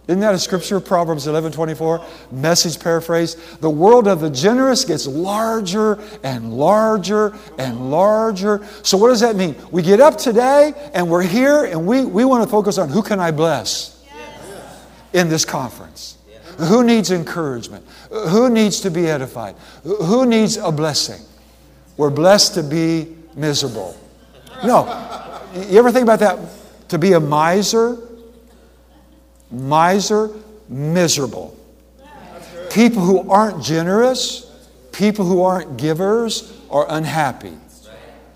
isn't 0.10 0.22
that 0.22 0.34
a 0.34 0.40
scripture? 0.40 0.80
Proverbs 0.80 1.28
11 1.28 1.52
24, 1.52 2.04
message 2.32 2.80
paraphrase. 2.80 3.36
The 3.58 3.70
world 3.70 4.08
of 4.08 4.22
the 4.22 4.32
generous 4.32 4.84
gets 4.84 5.06
larger 5.06 6.00
and 6.24 6.52
larger 6.52 7.38
and 7.60 7.92
larger. 7.92 8.68
So, 8.82 8.98
what 8.98 9.10
does 9.10 9.20
that 9.20 9.36
mean? 9.36 9.56
We 9.70 9.84
get 9.84 10.00
up 10.00 10.18
today 10.18 10.74
and 10.96 11.12
we're 11.12 11.22
here 11.22 11.66
and 11.66 11.86
we, 11.86 12.06
we 12.06 12.26
want 12.26 12.44
to 12.44 12.50
focus 12.50 12.80
on 12.80 12.90
who 12.90 13.04
can 13.04 13.20
I 13.20 13.30
bless 13.30 14.04
in 15.14 15.30
this 15.30 15.46
conference? 15.46 16.18
Who 16.58 16.84
needs 16.84 17.12
encouragement? 17.12 17.86
Who 18.10 18.50
needs 18.50 18.82
to 18.82 18.90
be 18.90 19.06
edified? 19.06 19.56
Who 19.84 20.26
needs 20.26 20.58
a 20.58 20.72
blessing? 20.72 21.22
We're 21.98 22.10
blessed 22.10 22.56
to 22.56 22.64
be 22.64 23.16
miserable. 23.36 23.96
No. 24.66 24.88
You 25.54 25.78
ever 25.78 25.92
think 25.92 26.02
about 26.02 26.20
that? 26.22 26.40
To 26.90 26.98
be 26.98 27.14
a 27.14 27.20
miser 27.20 27.98
miser, 29.52 30.32
miserable. 30.68 31.58
People 32.72 33.02
who 33.02 33.30
aren't 33.30 33.64
generous, 33.64 34.46
people 34.92 35.26
who 35.26 35.42
aren't 35.42 35.78
givers, 35.78 36.56
are 36.70 36.86
unhappy, 36.90 37.58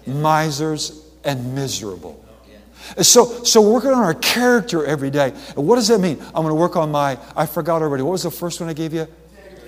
misers, 0.08 1.06
and 1.24 1.54
miserable. 1.54 2.20
So, 3.01 3.43
so 3.43 3.62
working 3.62 3.91
on 3.91 4.04
our 4.04 4.16
character 4.16 4.86
every 4.86 5.10
day. 5.10 5.30
What 5.56 5.76
does 5.76 5.88
that 5.88 5.99
mean? 5.99 6.20
I'm 6.20 6.43
going 6.43 6.49
to 6.49 6.56
work 6.56 6.76
on 6.76 6.91
my, 6.91 7.18
I 7.36 7.45
forgot 7.45 7.82
already. 7.82 8.04
What 8.04 8.12
was 8.12 8.24
the 8.24 8.32
first 8.32 8.60
one 8.60 8.70
I 8.70 8.74
gave 8.74 8.93
you? 8.93 9.08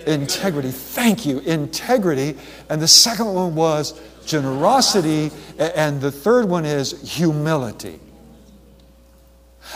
Integrity. 0.06 0.70
Thank 0.70 1.26
you. 1.26 1.40
Integrity. 1.40 2.38
And 2.70 2.82
the 2.82 2.88
second 2.88 3.34
one 3.34 3.56
was 3.56 4.00
generosity. 4.26 5.32
And 5.58 6.02
the 6.02 6.12
third 6.12 6.50
one 6.50 6.66
is 6.66 7.14
humility. 7.16 8.00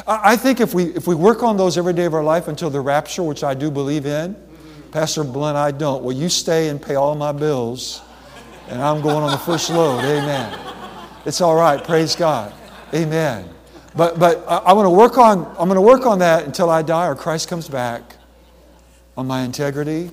I 0.08 0.36
think 0.38 0.60
if 0.60 0.74
we, 0.74 0.86
if 0.96 1.08
we 1.08 1.16
work 1.16 1.44
on 1.44 1.58
those 1.58 1.78
every 1.78 1.94
day 1.94 2.06
of 2.06 2.14
our 2.14 2.24
life 2.24 2.48
until 2.48 2.70
the 2.70 2.80
rapture, 2.80 3.24
which 3.24 3.44
I 3.44 3.54
do 3.54 3.72
believe 3.72 4.06
in, 4.06 4.36
Pastor 4.92 5.24
Blunt, 5.24 5.58
I 5.58 5.72
don't. 5.72 6.04
Well, 6.04 6.16
you 6.16 6.30
stay 6.30 6.70
and 6.70 6.82
pay 6.82 6.96
all 6.96 7.16
my 7.16 7.32
bills, 7.32 8.02
and 8.70 8.82
I'm 8.82 9.02
going 9.02 9.18
on 9.18 9.32
the 9.32 9.38
first 9.38 9.70
load. 9.70 10.00
Amen. 10.00 10.60
It's 11.26 11.42
all 11.42 11.56
right. 11.56 11.84
Praise 11.84 12.16
God. 12.16 12.54
Amen. 12.94 13.50
But, 13.96 14.20
but 14.20 14.44
I, 14.48 14.58
I 14.58 14.74
want 14.74 14.86
to 14.86 14.92
work 14.92 15.18
on, 15.18 15.46
I'm 15.60 15.68
going 15.68 15.76
to 15.76 15.82
work 15.82 16.06
on 16.06 16.20
that 16.20 16.46
until 16.46 16.70
I 16.70 16.82
die 16.82 17.08
or 17.08 17.16
Christ 17.16 17.50
comes 17.50 17.68
back 17.68 18.16
on 19.18 19.28
my 19.28 19.42
integrity, 19.42 20.12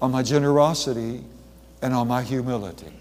on 0.00 0.12
my 0.12 0.22
generosity, 0.22 1.24
and 1.82 1.94
on 1.94 2.08
my 2.08 2.22
humility. 2.22 2.92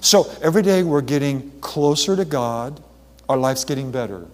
So 0.00 0.30
every 0.42 0.62
day 0.62 0.82
we're 0.82 1.00
getting 1.00 1.50
closer 1.60 2.14
to 2.14 2.24
God, 2.24 2.82
our 3.28 3.36
life's 3.36 3.64
getting 3.64 3.90
better. 3.90 4.26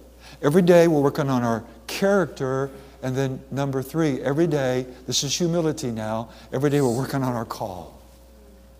Every 0.45 0.63
day 0.63 0.87
we're 0.87 1.01
working 1.01 1.31
on 1.31 1.43
our 1.43 1.65
character. 1.87 2.71
And 3.03 3.17
then 3.17 3.43
number 3.51 3.83
three, 3.83 4.21
every 4.21 4.47
day, 4.47 4.87
this 5.07 5.25
is 5.25 5.37
humility 5.37 5.91
now, 5.91 6.31
every 6.53 6.71
day 6.71 6.81
we're 6.81 6.97
working 6.97 7.23
on 7.23 7.35
our 7.35 7.45
call. 7.45 8.01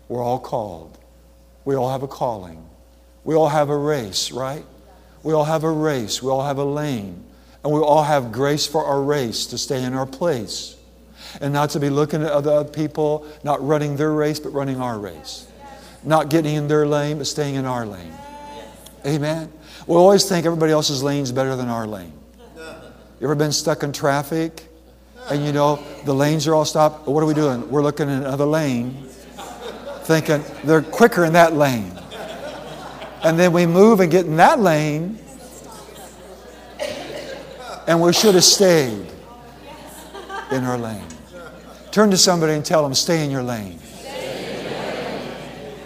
We're 0.07 0.23
all 0.23 0.39
called. 0.39 0.97
We 1.65 1.75
all 1.75 1.89
have 1.89 2.03
a 2.03 2.07
calling. 2.07 2.63
We 3.23 3.33
all 3.35 3.49
have 3.49 3.69
a 3.69 3.77
race, 3.77 4.31
right? 4.31 4.63
We 5.23 5.33
all 5.33 5.43
have 5.43 5.63
a 5.63 5.71
race. 5.71 6.21
We 6.21 6.29
all 6.29 6.43
have 6.43 6.59
a 6.59 6.63
lane. 6.63 7.23
And 7.63 7.73
we 7.73 7.79
all 7.79 8.03
have 8.03 8.31
grace 8.31 8.67
for 8.67 8.85
our 8.85 9.01
race 9.01 9.47
to 9.47 9.57
stay 9.57 9.83
in 9.83 9.95
our 9.95 10.05
place. 10.05 10.75
And 11.41 11.51
not 11.51 11.71
to 11.71 11.79
be 11.79 11.89
looking 11.89 12.21
at 12.21 12.31
other 12.31 12.63
people, 12.63 13.27
not 13.43 13.65
running 13.65 13.95
their 13.95 14.11
race, 14.11 14.39
but 14.39 14.53
running 14.53 14.79
our 14.79 14.99
race. 14.99 15.47
Not 16.03 16.29
getting 16.29 16.53
in 16.53 16.67
their 16.67 16.85
lane, 16.85 17.17
but 17.17 17.25
staying 17.25 17.55
in 17.55 17.65
our 17.65 17.87
lane. 17.87 18.13
Amen. 19.03 19.51
We 19.87 19.95
always 19.95 20.27
think 20.27 20.45
everybody 20.45 20.71
else's 20.71 21.03
lane 21.03 21.23
is 21.23 21.31
better 21.31 21.55
than 21.55 21.69
our 21.69 21.85
lane. 21.87 22.13
You 22.57 23.27
ever 23.27 23.35
been 23.35 23.51
stuck 23.51 23.83
in 23.83 23.93
traffic? 23.93 24.63
And 25.29 25.43
you 25.43 25.51
know, 25.51 25.83
the 26.03 26.13
lanes 26.13 26.47
are 26.47 26.53
all 26.53 26.65
stopped. 26.65 27.07
What 27.07 27.23
are 27.23 27.25
we 27.25 27.33
doing? 27.33 27.69
We're 27.69 27.81
looking 27.81 28.09
in 28.09 28.19
another 28.19 28.45
lane, 28.45 29.07
thinking 30.03 30.43
they're 30.63 30.81
quicker 30.81 31.25
in 31.25 31.33
that 31.33 31.53
lane. 31.53 31.91
And 33.23 33.39
then 33.39 33.53
we 33.53 33.65
move 33.65 34.01
and 34.01 34.11
get 34.11 34.25
in 34.25 34.37
that 34.37 34.59
lane, 34.59 35.17
and 37.87 38.01
we 38.01 38.13
should 38.13 38.35
have 38.35 38.43
stayed 38.43 39.07
in 40.51 40.63
our 40.63 40.77
lane. 40.77 41.07
Turn 41.91 42.11
to 42.11 42.17
somebody 42.17 42.53
and 42.53 42.63
tell 42.63 42.83
them, 42.83 42.93
stay 42.93 43.23
in 43.23 43.31
your 43.31 43.41
lane. 43.41 43.79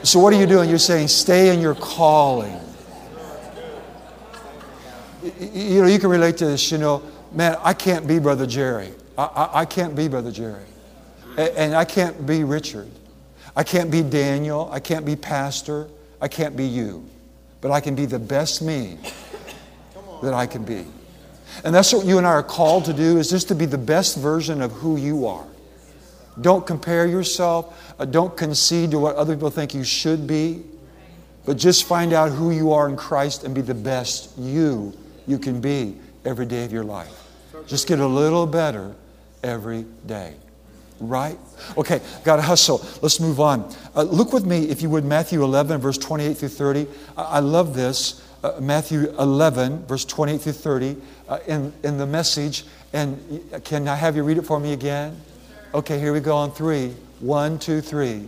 So, 0.03 0.19
what 0.19 0.33
are 0.33 0.37
you 0.37 0.47
doing? 0.47 0.69
You're 0.69 0.79
saying, 0.79 1.09
stay 1.09 1.53
in 1.53 1.61
your 1.61 1.75
calling. 1.75 2.59
You 5.39 5.81
know, 5.81 5.87
you 5.87 5.99
can 5.99 6.09
relate 6.09 6.37
to 6.37 6.45
this, 6.45 6.71
you 6.71 6.77
know, 6.77 7.03
man, 7.31 7.57
I 7.61 7.73
can't 7.73 8.07
be 8.07 8.19
Brother 8.19 8.45
Jerry. 8.45 8.91
I, 9.17 9.23
I, 9.23 9.59
I 9.61 9.65
can't 9.65 9.95
be 9.95 10.07
Brother 10.07 10.31
Jerry. 10.31 10.63
And, 11.37 11.49
and 11.57 11.75
I 11.75 11.85
can't 11.85 12.25
be 12.25 12.43
Richard. 12.43 12.89
I 13.55 13.63
can't 13.63 13.91
be 13.91 14.01
Daniel. 14.01 14.69
I 14.71 14.79
can't 14.79 15.05
be 15.05 15.15
Pastor. 15.15 15.87
I 16.21 16.27
can't 16.27 16.55
be 16.55 16.65
you. 16.65 17.05
But 17.61 17.71
I 17.71 17.81
can 17.81 17.95
be 17.95 18.05
the 18.05 18.19
best 18.19 18.61
me 18.61 18.97
that 20.23 20.33
I 20.33 20.45
can 20.45 20.63
be. 20.63 20.85
And 21.63 21.75
that's 21.75 21.91
what 21.91 22.05
you 22.05 22.17
and 22.17 22.25
I 22.25 22.31
are 22.31 22.43
called 22.43 22.85
to 22.85 22.93
do 22.93 23.17
is 23.17 23.29
just 23.29 23.47
to 23.49 23.55
be 23.55 23.65
the 23.65 23.77
best 23.77 24.17
version 24.17 24.61
of 24.61 24.71
who 24.71 24.97
you 24.97 25.25
are. 25.27 25.45
Don't 26.39 26.65
compare 26.65 27.05
yourself. 27.05 27.93
Uh, 27.99 28.05
don't 28.05 28.35
concede 28.37 28.91
to 28.91 28.99
what 28.99 29.15
other 29.15 29.35
people 29.35 29.49
think 29.49 29.73
you 29.73 29.83
should 29.83 30.25
be. 30.25 30.63
But 31.45 31.57
just 31.57 31.85
find 31.85 32.13
out 32.13 32.31
who 32.31 32.51
you 32.51 32.71
are 32.71 32.87
in 32.87 32.95
Christ 32.95 33.43
and 33.43 33.53
be 33.53 33.61
the 33.61 33.73
best 33.73 34.37
you 34.37 34.93
you 35.29 35.37
can 35.37 35.61
be 35.61 35.95
every 36.25 36.45
day 36.45 36.65
of 36.65 36.73
your 36.73 36.83
life. 36.83 37.27
Just 37.67 37.87
get 37.87 37.99
a 37.99 38.07
little 38.07 38.47
better 38.47 38.95
every 39.43 39.85
day. 40.05 40.33
Right? 40.99 41.37
Okay, 41.77 42.01
got 42.25 42.37
to 42.37 42.41
hustle. 42.41 42.85
Let's 43.01 43.19
move 43.19 43.39
on. 43.39 43.73
Uh, 43.95 44.03
look 44.03 44.33
with 44.33 44.45
me, 44.45 44.69
if 44.69 44.81
you 44.81 44.89
would, 44.89 45.05
Matthew 45.05 45.43
11, 45.43 45.79
verse 45.79 45.97
28 45.97 46.37
through 46.37 46.49
30. 46.49 46.87
I, 47.15 47.23
I 47.23 47.39
love 47.39 47.73
this. 47.73 48.25
Uh, 48.43 48.59
Matthew 48.59 49.09
11, 49.17 49.85
verse 49.85 50.03
28 50.03 50.41
through 50.41 50.51
30, 50.53 50.97
uh, 51.27 51.39
in, 51.47 51.73
in 51.83 51.97
the 51.97 52.05
message. 52.05 52.65
And 52.91 53.41
can 53.63 53.87
I 53.87 53.95
have 53.95 54.15
you 54.15 54.23
read 54.23 54.37
it 54.37 54.45
for 54.45 54.59
me 54.59 54.73
again? 54.73 55.19
Okay, 55.73 55.99
here 55.99 56.11
we 56.11 56.19
go 56.19 56.35
on 56.35 56.51
three. 56.51 56.95
One, 57.19 57.59
two, 57.59 57.81
three. 57.81 58.27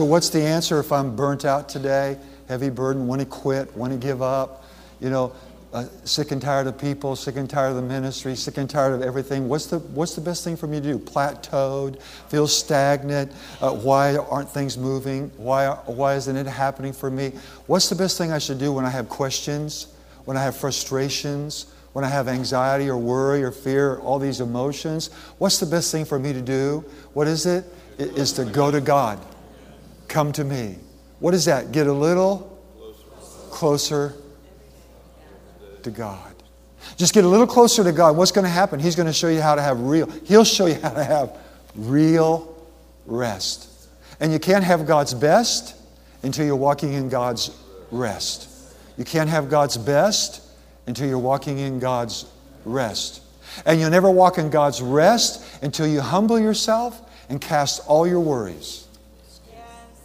So, 0.00 0.06
what's 0.06 0.30
the 0.30 0.40
answer 0.40 0.80
if 0.80 0.92
I'm 0.92 1.14
burnt 1.14 1.44
out 1.44 1.68
today, 1.68 2.16
heavy 2.48 2.70
burden, 2.70 3.06
want 3.06 3.20
to 3.20 3.26
quit, 3.26 3.76
want 3.76 3.92
to 3.92 3.98
give 3.98 4.22
up, 4.22 4.64
you 4.98 5.10
know, 5.10 5.34
uh, 5.74 5.84
sick 6.04 6.30
and 6.30 6.40
tired 6.40 6.66
of 6.66 6.78
people, 6.78 7.14
sick 7.16 7.36
and 7.36 7.50
tired 7.50 7.68
of 7.68 7.76
the 7.76 7.82
ministry, 7.82 8.34
sick 8.34 8.56
and 8.56 8.70
tired 8.70 8.94
of 8.94 9.02
everything? 9.02 9.46
What's 9.46 9.66
the, 9.66 9.78
what's 9.80 10.14
the 10.14 10.22
best 10.22 10.42
thing 10.42 10.56
for 10.56 10.66
me 10.66 10.80
to 10.80 10.86
do? 10.94 10.98
Plateaued, 10.98 12.00
feel 12.30 12.48
stagnant? 12.48 13.30
Uh, 13.60 13.72
why 13.72 14.16
aren't 14.16 14.48
things 14.48 14.78
moving? 14.78 15.30
Why, 15.36 15.68
why 15.84 16.14
isn't 16.14 16.34
it 16.34 16.46
happening 16.46 16.94
for 16.94 17.10
me? 17.10 17.32
What's 17.66 17.90
the 17.90 17.94
best 17.94 18.16
thing 18.16 18.32
I 18.32 18.38
should 18.38 18.58
do 18.58 18.72
when 18.72 18.86
I 18.86 18.90
have 18.90 19.10
questions, 19.10 19.86
when 20.24 20.38
I 20.38 20.42
have 20.42 20.56
frustrations? 20.56 21.66
when 21.92 22.04
I 22.04 22.08
have 22.08 22.28
anxiety 22.28 22.88
or 22.88 22.96
worry 22.96 23.42
or 23.42 23.50
fear, 23.50 23.98
all 23.98 24.20
these 24.20 24.40
emotions, 24.40 25.10
what's 25.38 25.58
the 25.58 25.66
best 25.66 25.90
thing 25.90 26.04
for 26.04 26.20
me 26.20 26.32
to 26.32 26.40
do? 26.40 26.84
What 27.14 27.26
is 27.26 27.46
it? 27.46 27.64
It 27.98 28.16
is 28.16 28.32
to 28.34 28.44
go 28.44 28.70
to 28.70 28.80
God. 28.80 29.18
Come 30.10 30.32
to 30.32 30.44
me. 30.44 30.74
What 31.20 31.34
is 31.34 31.44
that? 31.44 31.70
Get 31.70 31.86
a 31.86 31.92
little 31.92 32.58
closer 33.50 34.12
to 35.84 35.90
God. 35.92 36.34
Just 36.96 37.14
get 37.14 37.24
a 37.24 37.28
little 37.28 37.46
closer 37.46 37.84
to 37.84 37.92
God. 37.92 38.16
What's 38.16 38.32
going 38.32 38.44
to 38.44 38.50
happen? 38.50 38.80
He's 38.80 38.96
going 38.96 39.06
to 39.06 39.12
show 39.12 39.28
you 39.28 39.40
how 39.40 39.54
to 39.54 39.62
have 39.62 39.80
real, 39.80 40.10
He'll 40.24 40.44
show 40.44 40.66
you 40.66 40.74
how 40.74 40.90
to 40.90 41.04
have 41.04 41.38
real 41.76 42.52
rest. 43.06 43.68
And 44.18 44.32
you 44.32 44.40
can't 44.40 44.64
have 44.64 44.84
God's 44.84 45.14
best 45.14 45.76
until 46.24 46.44
you're 46.44 46.56
walking 46.56 46.92
in 46.92 47.08
God's 47.08 47.56
rest. 47.92 48.48
You 48.98 49.04
can't 49.04 49.30
have 49.30 49.48
God's 49.48 49.76
best 49.76 50.42
until 50.88 51.06
you're 51.06 51.18
walking 51.18 51.58
in 51.58 51.78
God's 51.78 52.26
rest. 52.64 53.22
And 53.64 53.78
you'll 53.78 53.90
never 53.90 54.10
walk 54.10 54.38
in 54.38 54.50
God's 54.50 54.82
rest 54.82 55.44
until 55.62 55.86
you 55.86 56.00
humble 56.00 56.38
yourself 56.40 57.00
and 57.28 57.40
cast 57.40 57.86
all 57.86 58.08
your 58.08 58.20
worries 58.20 58.88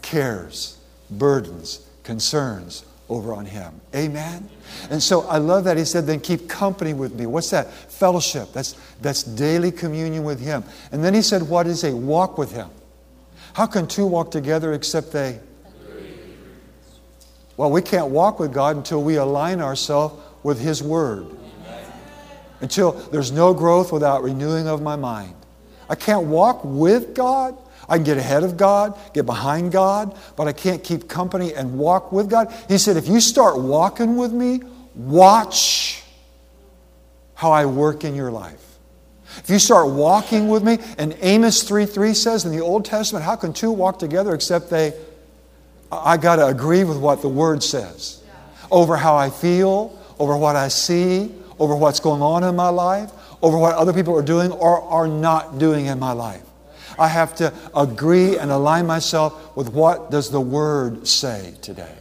cares, 0.06 0.78
burdens, 1.10 1.86
concerns 2.04 2.86
over 3.10 3.34
on 3.34 3.46
him. 3.46 3.82
Amen? 3.96 4.48
And 4.92 5.02
so 5.02 5.22
I 5.24 5.40
love 5.40 5.64
that 5.64 5.78
he 5.78 5.84
said, 5.84 6.06
then 6.06 6.20
keep 6.20 6.48
company 6.48 6.94
with 6.94 7.14
me. 7.16 7.26
What's 7.26 7.50
that? 7.50 7.74
Fellowship. 7.74 8.54
That's, 8.54 8.74
that's 9.02 9.24
daily 9.24 9.72
communion 9.72 10.24
with 10.24 10.40
him. 10.40 10.64
And 10.92 11.04
then 11.04 11.14
he 11.16 11.24
said, 11.24 11.42
what 11.50 11.66
is 11.66 11.84
a 11.84 11.96
walk 11.96 12.38
with 12.38 12.52
him? 12.52 12.70
How 13.54 13.66
can 13.66 13.88
two 13.88 14.06
walk 14.06 14.30
together 14.32 14.74
except 14.74 15.12
they? 15.12 15.40
Well, 17.58 17.72
we 17.72 17.82
can't 17.82 18.08
walk 18.08 18.40
with 18.40 18.54
God 18.54 18.76
until 18.76 19.02
we 19.02 19.16
align 19.16 19.60
ourselves 19.60 20.22
with 20.44 20.60
his 20.60 20.84
word. 20.84 21.28
Until 22.62 22.92
there's 22.92 23.32
no 23.32 23.54
growth 23.54 23.92
without 23.92 24.24
renewing 24.24 24.68
of 24.68 24.82
my 24.82 24.96
mind. 24.96 25.34
I 25.90 25.96
can't 25.96 26.28
walk 26.28 26.62
with 26.64 27.16
God 27.16 27.58
I 27.88 27.98
can 27.98 28.04
get 28.04 28.18
ahead 28.18 28.44
of 28.44 28.58
God, 28.58 28.98
get 29.14 29.26
behind 29.26 29.72
God, 29.72 30.18
but 30.36 30.48
I 30.48 30.54
can't 30.54 30.84
keep 30.84 31.08
company 31.08 31.54
and 31.54 31.78
walk 31.78 32.12
with 32.12 32.30
God. 32.30 32.54
He 32.68 32.78
said, 32.78 32.98
if 32.98 33.08
you 33.08 33.20
start 33.20 33.60
walking 33.60 34.18
with 34.18 34.32
me, 34.32 34.62
watch 34.96 36.04
how 37.36 37.52
I 37.52 37.66
work 37.66 38.04
in 38.04 38.16
your 38.16 38.32
life. 38.32 38.62
If 39.38 39.50
you 39.50 39.60
start 39.60 39.90
walking 39.90 40.48
with 40.48 40.64
me, 40.64 40.80
and 40.98 41.16
Amos 41.22 41.64
3 41.64 41.86
3 41.86 42.14
says 42.14 42.46
in 42.46 42.52
the 42.52 42.62
Old 42.62 42.86
Testament, 42.86 43.26
how 43.26 43.36
can 43.36 43.54
two 43.54 43.72
walk 43.72 44.00
together 44.00 44.34
except 44.34 44.70
they, 44.70 44.94
I 45.92 46.18
got 46.18 46.38
to 46.38 46.48
agree 46.48 46.84
with 46.84 46.98
what 46.98 47.22
the 47.22 47.30
Word 47.30 47.62
says 47.62 48.24
over 48.72 48.98
how 48.98 49.16
I 49.16 49.30
feel, 49.30 49.98
over 50.18 50.36
what 50.38 50.56
I 50.56 50.70
see, 50.70 51.32
over 51.60 51.76
what's 51.76 52.00
going 52.00 52.22
on 52.22 52.44
in 52.44 52.56
my 52.56 52.70
life, 52.70 53.12
over 53.42 53.58
what 53.58 53.76
other 53.76 53.94
people 53.94 54.18
are 54.18 54.24
doing 54.24 54.52
or 54.52 54.82
are 54.82 55.08
not 55.08 55.60
doing 55.60 55.86
in 55.86 56.00
my 56.00 56.14
life. 56.14 56.45
I 56.98 57.08
have 57.08 57.36
to 57.36 57.54
agree 57.76 58.38
and 58.38 58.52
align 58.52 58.88
myself 58.88 59.56
with 59.56 59.70
what 59.70 60.12
does 60.12 60.30
the 60.30 60.42
Word 60.42 61.08
say 61.08 61.56
today. 61.62 61.96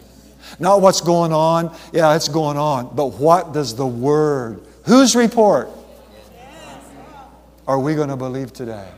Not 0.59 0.81
what's 0.81 1.01
going 1.01 1.33
on. 1.33 1.75
Yeah, 1.93 2.15
it's 2.15 2.29
going 2.29 2.57
on. 2.57 2.95
But 2.95 3.15
what 3.15 3.53
does 3.53 3.75
the 3.75 3.87
Word, 3.87 4.61
whose 4.85 5.17
report 5.17 5.71
are 7.67 7.79
we 7.79 7.95
going 7.95 8.11
to 8.11 8.17
believe 8.17 8.53
today? 8.53 8.89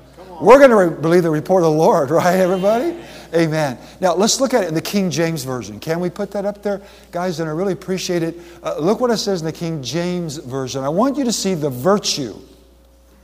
We're 0.40 0.58
going 0.58 0.70
to 0.70 0.76
re- 0.76 1.00
believe 1.00 1.22
the 1.22 1.30
report 1.30 1.62
of 1.62 1.72
the 1.72 1.78
Lord, 1.78 2.10
right, 2.10 2.36
everybody? 2.36 2.96
Amen. 3.34 3.78
Now, 4.00 4.14
let's 4.14 4.40
look 4.40 4.54
at 4.54 4.64
it 4.64 4.68
in 4.68 4.74
the 4.74 4.82
King 4.82 5.10
James 5.10 5.44
Version. 5.44 5.80
Can 5.80 6.00
we 6.00 6.10
put 6.10 6.30
that 6.32 6.44
up 6.44 6.62
there? 6.62 6.82
Guys, 7.10 7.40
and 7.40 7.48
I 7.48 7.52
really 7.52 7.72
appreciate 7.72 8.22
it. 8.22 8.38
Uh, 8.62 8.78
look 8.78 9.00
what 9.00 9.10
it 9.10 9.16
says 9.16 9.40
in 9.40 9.46
the 9.46 9.52
King 9.52 9.82
James 9.82 10.36
Version. 10.36 10.84
I 10.84 10.88
want 10.88 11.16
you 11.16 11.24
to 11.24 11.32
see 11.32 11.54
the 11.54 11.70
virtue 11.70 12.34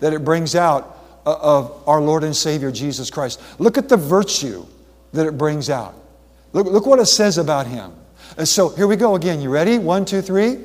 that 0.01 0.13
it 0.13 0.25
brings 0.25 0.55
out 0.55 0.99
Uh, 1.25 1.37
of 1.41 1.89
our 1.89 2.01
Lord 2.01 2.25
and 2.25 2.35
Savior 2.35 2.73
Jesus 2.73 3.09
Christ. 3.09 3.41
Look 3.61 3.79
at 3.79 3.89
the 3.89 3.97
virtue 3.97 4.67
that 5.13 5.25
it 5.25 5.39
brings 5.39 5.71
out. 5.71 5.95
Look, 6.53 6.67
look 6.67 6.85
what 6.85 6.99
it 6.99 7.07
says 7.07 7.39
about 7.39 7.69
him. 7.69 7.93
And 8.37 8.49
so 8.49 8.71
here 8.71 8.89
we 8.89 8.97
go 8.97 9.15
again. 9.15 9.41
You 9.41 9.49
ready? 9.49 9.79
One, 9.79 10.05
two, 10.05 10.21
three. 10.21 10.59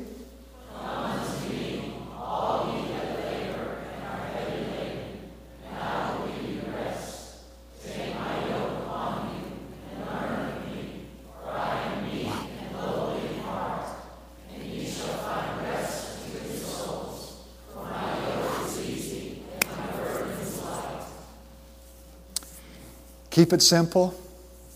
Keep 23.38 23.54
it 23.54 23.62
simple, 23.62 24.20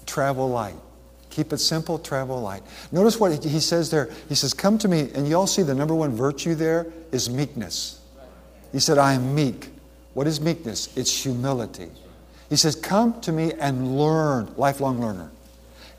travel 0.05 0.47
light. 0.47 0.75
Keep 1.31 1.51
it 1.51 1.57
simple, 1.57 1.97
travel 1.97 2.39
light. 2.39 2.61
Notice 2.91 3.19
what 3.19 3.43
he 3.43 3.59
says 3.59 3.89
there. 3.89 4.11
He 4.29 4.35
says, 4.35 4.53
Come 4.53 4.77
to 4.77 4.87
me, 4.87 5.09
and 5.15 5.27
you 5.27 5.35
all 5.35 5.47
see 5.47 5.63
the 5.63 5.73
number 5.73 5.95
one 5.95 6.11
virtue 6.11 6.53
there 6.53 6.85
is 7.11 7.27
meekness. 7.27 7.99
He 8.71 8.79
said, 8.79 8.99
I 8.99 9.13
am 9.13 9.33
meek. 9.33 9.69
What 10.13 10.27
is 10.27 10.39
meekness? 10.39 10.95
It's 10.95 11.23
humility. 11.23 11.89
He 12.51 12.55
says, 12.55 12.75
Come 12.75 13.19
to 13.21 13.31
me 13.31 13.51
and 13.53 13.97
learn, 13.97 14.53
lifelong 14.57 15.01
learner. 15.01 15.31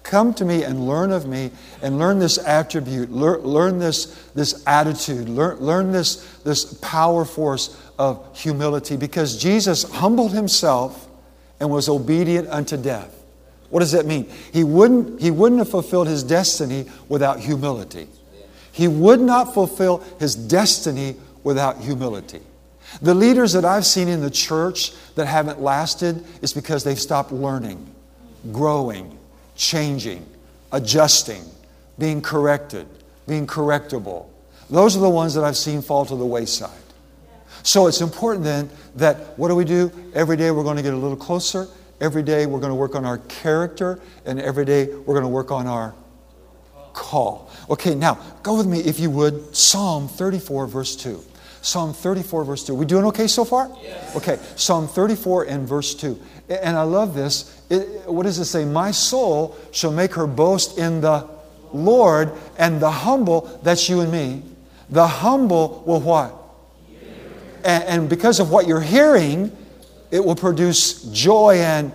Come 0.04 0.32
to 0.34 0.44
me 0.44 0.62
and 0.62 0.86
learn 0.86 1.10
of 1.10 1.26
me 1.26 1.50
and 1.82 1.98
learn 1.98 2.20
this 2.20 2.38
attribute, 2.38 3.10
learn, 3.10 3.40
learn 3.40 3.80
this, 3.80 4.06
this 4.36 4.62
attitude, 4.68 5.28
learn, 5.28 5.58
learn 5.58 5.90
this, 5.90 6.38
this 6.44 6.74
power 6.74 7.24
force 7.24 7.76
of 7.98 8.24
humility 8.38 8.96
because 8.96 9.36
Jesus 9.36 9.82
humbled 9.82 10.30
himself 10.30 11.08
and 11.62 11.70
was 11.70 11.88
obedient 11.88 12.48
unto 12.48 12.76
death. 12.76 13.14
What 13.70 13.80
does 13.80 13.92
that 13.92 14.04
mean? 14.04 14.28
He 14.52 14.64
wouldn't, 14.64 15.20
he 15.20 15.30
wouldn't 15.30 15.60
have 15.60 15.70
fulfilled 15.70 16.08
his 16.08 16.24
destiny 16.24 16.86
without 17.08 17.38
humility. 17.38 18.08
He 18.72 18.88
would 18.88 19.20
not 19.20 19.54
fulfill 19.54 19.98
his 20.18 20.34
destiny 20.34 21.14
without 21.44 21.78
humility. 21.78 22.40
The 23.00 23.14
leaders 23.14 23.52
that 23.52 23.64
I've 23.64 23.86
seen 23.86 24.08
in 24.08 24.22
the 24.22 24.30
church 24.30 24.92
that 25.14 25.26
haven't 25.26 25.62
lasted 25.62 26.24
is 26.42 26.52
because 26.52 26.82
they've 26.82 26.98
stopped 26.98 27.30
learning, 27.30 27.94
growing, 28.50 29.16
changing, 29.54 30.26
adjusting, 30.72 31.44
being 31.96 32.22
corrected, 32.22 32.88
being 33.28 33.46
correctable. 33.46 34.26
Those 34.68 34.96
are 34.96 35.00
the 35.00 35.08
ones 35.08 35.34
that 35.34 35.44
I've 35.44 35.56
seen 35.56 35.80
fall 35.80 36.04
to 36.06 36.16
the 36.16 36.26
wayside. 36.26 36.81
So 37.62 37.86
it's 37.86 38.00
important 38.00 38.44
then 38.44 38.70
that 38.96 39.38
what 39.38 39.48
do 39.48 39.54
we 39.54 39.64
do? 39.64 39.90
Every 40.14 40.36
day 40.36 40.50
we're 40.50 40.64
going 40.64 40.76
to 40.76 40.82
get 40.82 40.94
a 40.94 40.96
little 40.96 41.16
closer 41.16 41.68
Every 42.02 42.24
day 42.24 42.46
we're 42.46 42.58
going 42.58 42.72
to 42.72 42.74
work 42.74 42.96
on 42.96 43.04
our 43.04 43.18
character, 43.18 44.00
and 44.26 44.40
every 44.40 44.64
day 44.64 44.86
we're 44.86 45.14
going 45.14 45.22
to 45.22 45.28
work 45.28 45.52
on 45.52 45.68
our 45.68 45.94
call. 46.94 47.48
Okay, 47.70 47.94
now 47.94 48.14
go 48.42 48.56
with 48.56 48.66
me, 48.66 48.80
if 48.80 48.98
you 48.98 49.08
would, 49.08 49.54
Psalm 49.54 50.08
34, 50.08 50.66
verse 50.66 50.96
2. 50.96 51.22
Psalm 51.60 51.94
34, 51.94 52.42
verse 52.42 52.66
2. 52.66 52.74
We 52.74 52.86
doing 52.86 53.04
okay 53.04 53.28
so 53.28 53.44
far? 53.44 53.70
Yes. 53.80 54.16
Okay, 54.16 54.40
Psalm 54.56 54.88
34 54.88 55.44
and 55.44 55.68
verse 55.68 55.94
2. 55.94 56.20
And 56.48 56.76
I 56.76 56.82
love 56.82 57.14
this. 57.14 57.62
It, 57.70 58.10
what 58.10 58.24
does 58.24 58.40
it 58.40 58.46
say? 58.46 58.64
My 58.64 58.90
soul 58.90 59.56
shall 59.70 59.92
make 59.92 60.14
her 60.14 60.26
boast 60.26 60.78
in 60.78 61.02
the 61.02 61.30
Lord, 61.72 62.32
and 62.58 62.82
the 62.82 62.90
humble, 62.90 63.42
that's 63.62 63.88
you 63.88 64.00
and 64.00 64.10
me, 64.10 64.42
the 64.90 65.06
humble 65.06 65.84
will 65.86 66.00
what? 66.00 66.34
And, 67.64 67.84
and 67.84 68.08
because 68.08 68.40
of 68.40 68.50
what 68.50 68.66
you're 68.66 68.80
hearing, 68.80 69.56
it 70.10 70.24
will 70.24 70.36
produce 70.36 71.02
joy 71.04 71.56
and 71.56 71.92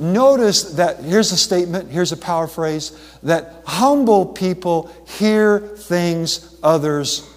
Notice 0.00 0.62
that 0.76 1.00
here's 1.00 1.30
a 1.30 1.36
statement, 1.36 1.90
here's 1.90 2.10
a 2.10 2.16
power 2.16 2.46
phrase 2.46 2.98
that 3.22 3.62
humble 3.66 4.24
people 4.24 4.90
hear 5.06 5.60
things 5.60 6.56
others 6.62 7.28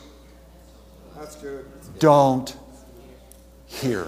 don't 2.00 2.56
hear. 3.66 4.08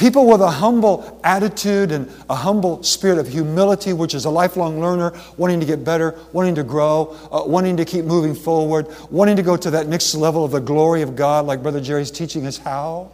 People 0.00 0.26
with 0.26 0.40
a 0.40 0.50
humble 0.50 1.20
attitude 1.22 1.92
and 1.92 2.10
a 2.30 2.34
humble 2.34 2.82
spirit 2.82 3.18
of 3.18 3.28
humility, 3.28 3.92
which 3.92 4.14
is 4.14 4.24
a 4.24 4.30
lifelong 4.30 4.80
learner, 4.80 5.12
wanting 5.36 5.60
to 5.60 5.66
get 5.66 5.84
better, 5.84 6.18
wanting 6.32 6.54
to 6.54 6.62
grow, 6.62 7.14
uh, 7.30 7.42
wanting 7.44 7.76
to 7.76 7.84
keep 7.84 8.06
moving 8.06 8.34
forward, 8.34 8.86
wanting 9.10 9.36
to 9.36 9.42
go 9.42 9.58
to 9.58 9.70
that 9.72 9.88
next 9.88 10.14
level 10.14 10.42
of 10.42 10.52
the 10.52 10.58
glory 10.58 11.02
of 11.02 11.16
God, 11.16 11.44
like 11.44 11.60
Brother 11.60 11.82
Jerry's 11.82 12.10
teaching 12.10 12.46
us 12.46 12.56
how. 12.56 13.12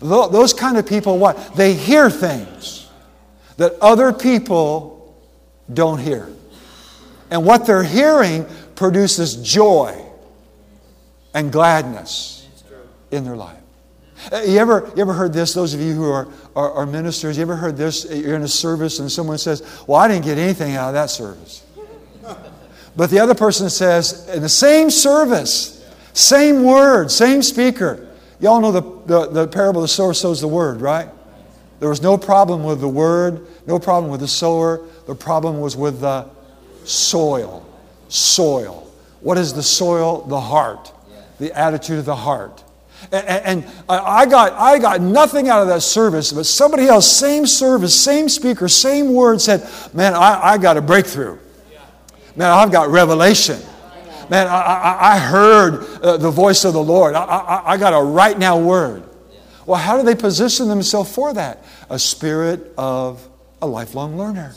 Those 0.00 0.54
kind 0.54 0.78
of 0.78 0.86
people, 0.86 1.18
what? 1.18 1.56
They 1.56 1.74
hear 1.74 2.08
things 2.08 2.88
that 3.56 3.72
other 3.80 4.12
people 4.12 5.18
don't 5.74 5.98
hear. 5.98 6.30
And 7.32 7.44
what 7.44 7.66
they're 7.66 7.82
hearing 7.82 8.46
produces 8.76 9.34
joy 9.34 10.00
and 11.34 11.50
gladness 11.50 12.46
in 13.10 13.24
their 13.24 13.36
life. 13.36 13.57
Uh, 14.32 14.42
you 14.46 14.58
ever, 14.58 14.90
you 14.94 15.02
ever 15.02 15.12
heard 15.12 15.32
this? 15.32 15.54
Those 15.54 15.74
of 15.74 15.80
you 15.80 15.94
who 15.94 16.10
are, 16.10 16.28
are, 16.56 16.72
are, 16.72 16.86
ministers, 16.86 17.36
you 17.36 17.42
ever 17.42 17.56
heard 17.56 17.76
this? 17.76 18.04
You're 18.10 18.36
in 18.36 18.42
a 18.42 18.48
service 18.48 18.98
and 18.98 19.10
someone 19.10 19.38
says, 19.38 19.62
Well, 19.86 20.00
I 20.00 20.08
didn't 20.08 20.24
get 20.24 20.38
anything 20.38 20.74
out 20.76 20.88
of 20.88 20.94
that 20.94 21.10
service. 21.10 21.64
But 22.96 23.10
the 23.10 23.20
other 23.20 23.34
person 23.34 23.70
says, 23.70 24.28
In 24.28 24.42
the 24.42 24.48
same 24.48 24.90
service, 24.90 25.88
same 26.14 26.64
word, 26.64 27.12
same 27.12 27.42
speaker, 27.42 28.08
Y'all 28.40 28.60
know 28.60 28.72
the, 28.72 28.82
the, 29.06 29.26
the 29.30 29.48
parable 29.48 29.80
of 29.80 29.84
the 29.84 29.88
sower 29.88 30.14
sows 30.14 30.40
the 30.40 30.48
word, 30.48 30.80
right? 30.80 31.08
There 31.80 31.88
was 31.88 32.02
no 32.02 32.16
problem 32.16 32.64
with 32.64 32.80
the 32.80 32.88
word, 32.88 33.46
no 33.66 33.78
problem 33.78 34.10
with 34.10 34.20
the 34.20 34.28
sower. 34.28 34.86
The 35.06 35.14
problem 35.14 35.60
was 35.60 35.76
with 35.76 36.00
the 36.00 36.28
soil. 36.84 37.66
Soil. 38.08 38.90
What 39.20 39.38
is 39.38 39.52
the 39.52 39.62
soil? 39.62 40.22
The 40.22 40.40
heart, 40.40 40.92
the 41.38 41.52
attitude 41.58 41.98
of 41.98 42.04
the 42.04 42.16
heart. 42.16 42.62
And, 43.12 43.64
I, 43.88 44.26
got, 44.26 44.52
I 44.52 44.78
got 44.78 45.00
nothing 45.00 45.48
out 45.48 45.62
of 45.62 45.68
that 45.68 45.82
service, 45.82 46.32
but 46.32 46.46
somebody 46.46 46.88
else, 46.88 47.10
same 47.10 47.46
service, 47.46 47.98
same 47.98 48.28
speaker, 48.28 48.68
same 48.68 49.14
word 49.14 49.40
said, 49.40 49.68
Man, 49.94 50.14
I, 50.14 50.52
I 50.52 50.58
got 50.58 50.76
a 50.76 50.82
breakthrough. 50.82 51.38
Man, 52.36 52.50
I've 52.50 52.70
got 52.70 52.88
revelation 52.90 53.60
man, 54.30 54.46
I, 54.46 54.60
I, 54.60 55.14
I 55.14 55.18
heard 55.18 55.84
uh, 56.02 56.16
the 56.16 56.30
voice 56.30 56.64
of 56.64 56.72
the 56.72 56.82
Lord. 56.82 57.14
I, 57.14 57.24
I, 57.24 57.72
I 57.72 57.76
got 57.76 57.94
a 57.94 58.02
right 58.02 58.38
now 58.38 58.58
word. 58.58 59.04
Well, 59.66 59.78
how 59.78 59.98
do 59.98 60.02
they 60.02 60.14
position 60.14 60.68
themselves 60.68 61.12
for 61.12 61.34
that? 61.34 61.64
A 61.90 61.98
spirit 61.98 62.72
of 62.78 63.26
a 63.60 63.66
lifelong 63.66 64.16
learner. 64.16 64.54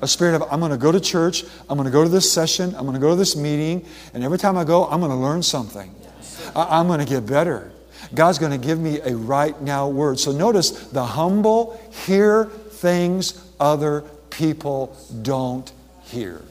A 0.00 0.08
spirit 0.08 0.34
of, 0.34 0.52
I'm 0.52 0.60
going 0.60 0.72
to 0.72 0.78
go 0.78 0.92
to 0.92 1.00
church, 1.00 1.44
I'm 1.68 1.76
going 1.76 1.86
to 1.86 1.90
go 1.92 2.04
to 2.04 2.08
this 2.08 2.32
session, 2.32 2.74
I'm 2.76 2.82
going 2.82 2.94
to 2.94 3.00
go 3.00 3.10
to 3.10 3.16
this 3.16 3.34
meeting, 3.34 3.84
and 4.14 4.22
every 4.22 4.38
time 4.38 4.56
I 4.56 4.62
go, 4.62 4.86
I'm 4.86 5.00
going 5.00 5.10
to 5.10 5.16
learn 5.16 5.42
something. 5.42 5.92
I'm 6.54 6.86
going 6.86 7.00
to 7.00 7.04
get 7.04 7.26
better. 7.26 7.72
God's 8.14 8.38
going 8.38 8.52
to 8.52 8.66
give 8.66 8.78
me 8.78 9.00
a 9.00 9.14
right 9.16 9.60
now 9.60 9.88
word. 9.88 10.18
So 10.18 10.32
notice 10.32 10.70
the 10.88 11.04
humble 11.04 11.80
hear 12.06 12.46
things 12.46 13.44
other 13.60 14.02
people 14.30 14.96
don't 15.22 15.70
hear. 16.04 16.42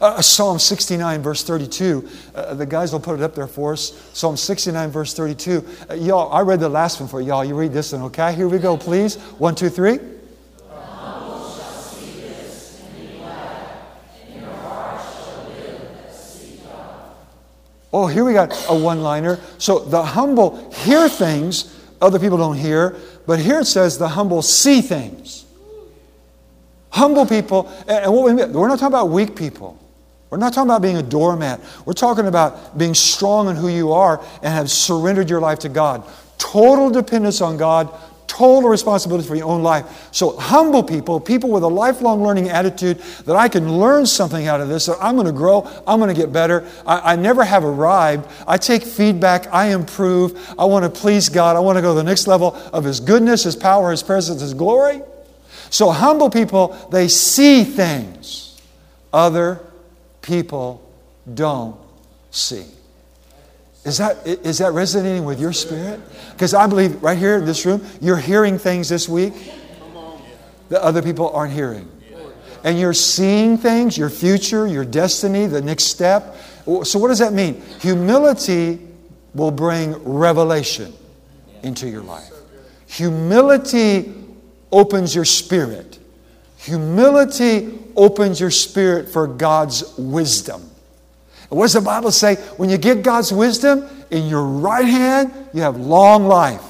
Uh, 0.00 0.20
Psalm 0.20 0.58
69, 0.58 1.22
verse 1.22 1.44
32. 1.44 2.08
Uh, 2.34 2.54
the 2.54 2.66
guys 2.66 2.92
will 2.92 3.00
put 3.00 3.20
it 3.20 3.22
up 3.22 3.34
there 3.34 3.46
for 3.46 3.72
us. 3.72 3.92
Psalm 4.12 4.36
69, 4.36 4.90
verse 4.90 5.14
32. 5.14 5.64
Uh, 5.88 5.94
y'all, 5.94 6.32
I 6.32 6.40
read 6.40 6.58
the 6.58 6.68
last 6.68 6.98
one 6.98 7.08
for 7.08 7.20
y'all. 7.20 7.44
You 7.44 7.54
read 7.54 7.72
this 7.72 7.92
one, 7.92 8.02
okay? 8.02 8.34
Here 8.34 8.48
we 8.48 8.58
go, 8.58 8.76
please. 8.76 9.16
One, 9.38 9.54
two, 9.54 9.68
three. 9.68 10.00
Oh, 17.96 18.06
here 18.06 18.26
we 18.26 18.34
got 18.34 18.52
a 18.68 18.74
one 18.74 19.02
liner. 19.02 19.40
So 19.56 19.78
the 19.78 20.02
humble 20.02 20.70
hear 20.70 21.08
things 21.08 21.74
other 22.02 22.18
people 22.18 22.36
don't 22.36 22.58
hear, 22.58 22.94
but 23.26 23.38
here 23.38 23.60
it 23.60 23.64
says 23.64 23.96
the 23.96 24.06
humble 24.06 24.42
see 24.42 24.82
things. 24.82 25.46
Humble 26.90 27.24
people, 27.24 27.72
and 27.88 28.12
what 28.12 28.26
we 28.26 28.34
mean, 28.34 28.52
we're 28.52 28.68
not 28.68 28.78
talking 28.78 28.92
about 28.92 29.08
weak 29.08 29.34
people. 29.34 29.82
We're 30.28 30.36
not 30.36 30.52
talking 30.52 30.68
about 30.68 30.82
being 30.82 30.98
a 30.98 31.02
doormat. 31.02 31.58
We're 31.86 31.94
talking 31.94 32.26
about 32.26 32.76
being 32.76 32.92
strong 32.92 33.48
in 33.48 33.56
who 33.56 33.68
you 33.68 33.92
are 33.92 34.22
and 34.42 34.52
have 34.52 34.70
surrendered 34.70 35.30
your 35.30 35.40
life 35.40 35.60
to 35.60 35.70
God. 35.70 36.04
Total 36.36 36.90
dependence 36.90 37.40
on 37.40 37.56
God, 37.56 37.88
total 38.26 38.68
responsibility 38.68 39.26
for 39.26 39.34
your 39.34 39.46
own 39.46 39.62
life. 39.62 40.08
So, 40.12 40.36
humble 40.36 40.82
people, 40.82 41.20
people 41.20 41.50
with 41.50 41.62
a 41.62 41.68
lifelong 41.68 42.22
learning 42.22 42.48
attitude 42.48 42.98
that 43.24 43.36
I 43.36 43.48
can 43.48 43.78
learn 43.78 44.06
something 44.06 44.46
out 44.46 44.60
of 44.60 44.68
this, 44.68 44.86
that 44.86 44.98
I'm 45.00 45.14
going 45.14 45.26
to 45.26 45.32
grow, 45.32 45.68
I'm 45.86 45.98
going 45.98 46.14
to 46.14 46.20
get 46.20 46.32
better. 46.32 46.68
I, 46.86 47.12
I, 47.12 47.16
never 47.16 47.44
have 47.44 47.64
arrived. 47.64 48.30
I 48.46 48.56
take 48.56 48.82
feedback, 48.82 49.52
I 49.52 49.72
improve, 49.72 50.54
I 50.58 50.64
want 50.64 50.84
to 50.84 51.00
please 51.00 51.28
God, 51.28 51.56
I 51.56 51.60
want 51.60 51.76
to 51.76 51.82
go 51.82 51.94
to 51.94 51.96
the 51.96 52.04
next 52.04 52.26
level 52.26 52.54
of 52.72 52.84
His 52.84 53.00
goodness, 53.00 53.44
His 53.44 53.56
power, 53.56 53.90
His 53.90 54.02
presence, 54.02 54.40
His 54.40 54.54
glory. 54.54 55.02
So, 55.70 55.90
humble 55.90 56.30
people, 56.30 56.68
they 56.90 57.08
see 57.08 57.64
things 57.64 58.60
other 59.12 59.60
people 60.22 60.82
don't 61.32 61.76
see. 62.30 62.66
Is 63.86 63.98
that, 63.98 64.26
is 64.26 64.58
that 64.58 64.72
resonating 64.72 65.24
with 65.24 65.40
your 65.40 65.52
spirit? 65.52 66.00
Because 66.32 66.54
I 66.54 66.66
believe 66.66 67.00
right 67.00 67.16
here 67.16 67.36
in 67.36 67.44
this 67.44 67.64
room, 67.64 67.86
you're 68.00 68.16
hearing 68.16 68.58
things 68.58 68.88
this 68.88 69.08
week 69.08 69.32
that 70.70 70.82
other 70.82 71.00
people 71.00 71.30
aren't 71.30 71.52
hearing. 71.52 71.88
And 72.64 72.80
you're 72.80 72.92
seeing 72.92 73.56
things, 73.56 73.96
your 73.96 74.10
future, 74.10 74.66
your 74.66 74.84
destiny, 74.84 75.46
the 75.46 75.62
next 75.62 75.84
step. 75.84 76.34
So, 76.82 76.98
what 76.98 77.08
does 77.08 77.20
that 77.20 77.32
mean? 77.32 77.62
Humility 77.80 78.80
will 79.34 79.52
bring 79.52 79.92
revelation 80.02 80.92
into 81.62 81.88
your 81.88 82.02
life. 82.02 82.32
Humility 82.88 84.12
opens 84.72 85.14
your 85.14 85.24
spirit. 85.24 86.00
Humility 86.58 87.78
opens 87.94 88.40
your 88.40 88.50
spirit 88.50 89.08
for 89.08 89.28
God's 89.28 89.96
wisdom. 89.96 90.68
And 91.50 91.58
what 91.58 91.64
does 91.64 91.74
the 91.74 91.80
Bible 91.80 92.10
say? 92.10 92.36
When 92.56 92.68
you 92.68 92.78
get 92.78 93.02
God's 93.02 93.32
wisdom 93.32 93.88
in 94.10 94.26
your 94.26 94.44
right 94.44 94.86
hand, 94.86 95.32
you 95.52 95.62
have 95.62 95.76
long 95.76 96.26
life. 96.26 96.62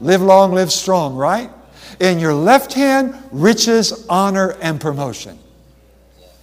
Live 0.00 0.20
long, 0.20 0.52
live 0.52 0.70
strong, 0.70 1.14
right? 1.14 1.50
In 2.00 2.18
your 2.18 2.34
left 2.34 2.74
hand, 2.74 3.14
riches, 3.30 4.06
honor, 4.08 4.56
and 4.60 4.80
promotion. 4.80 5.38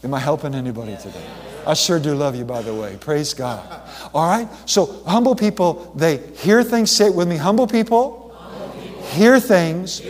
Am 0.03 0.13
I 0.13 0.19
helping 0.19 0.55
anybody 0.55 0.95
today? 0.97 1.25
I 1.67 1.73
sure 1.73 1.99
do 1.99 2.15
love 2.15 2.35
you, 2.35 2.45
by 2.45 2.61
the 2.61 2.73
way. 2.73 2.97
Praise 2.99 3.33
God. 3.33 3.81
All 4.13 4.27
right? 4.27 4.47
So, 4.65 5.03
humble 5.03 5.35
people, 5.35 5.91
they 5.95 6.17
hear 6.17 6.63
things, 6.63 6.89
say 6.89 7.07
it 7.07 7.13
with 7.13 7.27
me. 7.27 7.35
Humble 7.35 7.67
people, 7.67 8.35
hear, 9.11 9.39
things, 9.39 10.01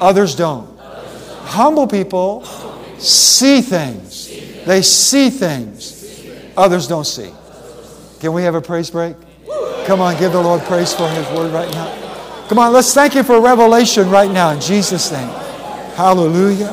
others 0.00 0.34
don't. 0.34 0.76
Humble 0.78 1.86
people 1.86 2.44
see 2.98 3.60
things. 3.60 4.28
They 4.64 4.80
see 4.80 5.28
things 5.28 5.93
others 6.56 6.86
don't 6.86 7.06
see. 7.06 7.32
Can 8.20 8.32
we 8.32 8.42
have 8.42 8.54
a 8.54 8.60
praise 8.60 8.90
break? 8.90 9.16
Come 9.86 10.00
on, 10.00 10.18
give 10.18 10.32
the 10.32 10.40
Lord 10.40 10.62
praise 10.62 10.94
for 10.94 11.08
His 11.08 11.28
word 11.28 11.52
right 11.52 11.70
now. 11.72 12.46
Come 12.48 12.58
on, 12.58 12.72
let's 12.72 12.92
thank 12.92 13.14
you 13.14 13.22
for 13.22 13.40
revelation 13.40 14.10
right 14.10 14.30
now 14.30 14.50
in 14.50 14.60
Jesus' 14.60 15.10
name. 15.12 15.28
Hallelujah. 15.94 16.72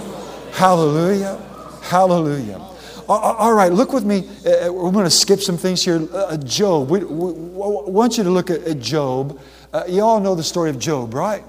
Hallelujah. 0.53 1.37
Hallelujah. 1.83 2.61
All 3.07 3.53
right, 3.53 3.71
look 3.71 3.91
with 3.91 4.05
me. 4.05 4.29
Uh, 4.45 4.67
uh, 4.67 4.73
we're 4.73 4.91
going 4.91 5.03
to 5.03 5.09
skip 5.09 5.41
some 5.41 5.57
things 5.57 5.83
here. 5.83 6.07
Uh, 6.13 6.37
Job. 6.37 6.89
We, 6.89 7.03
want 7.03 8.17
you 8.17 8.23
to 8.23 8.29
look 8.29 8.49
at, 8.49 8.79
Job. 8.79 9.39
You 9.87 10.01
all 10.01 10.19
know 10.19 10.35
the 10.35 10.43
story 10.43 10.69
of 10.69 10.79
Job, 10.79 11.13
right? 11.13 11.43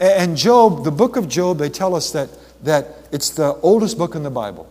And 0.00 0.36
Job, 0.36 0.84
the 0.84 0.90
book 0.90 1.16
of 1.16 1.28
Job, 1.28 1.58
they 1.58 1.68
tell 1.68 1.94
us 1.94 2.10
that, 2.12 2.30
that 2.64 3.08
it's 3.12 3.30
the 3.30 3.54
oldest 3.62 3.98
book 3.98 4.14
in 4.14 4.22
the 4.22 4.30
Bible. 4.30 4.68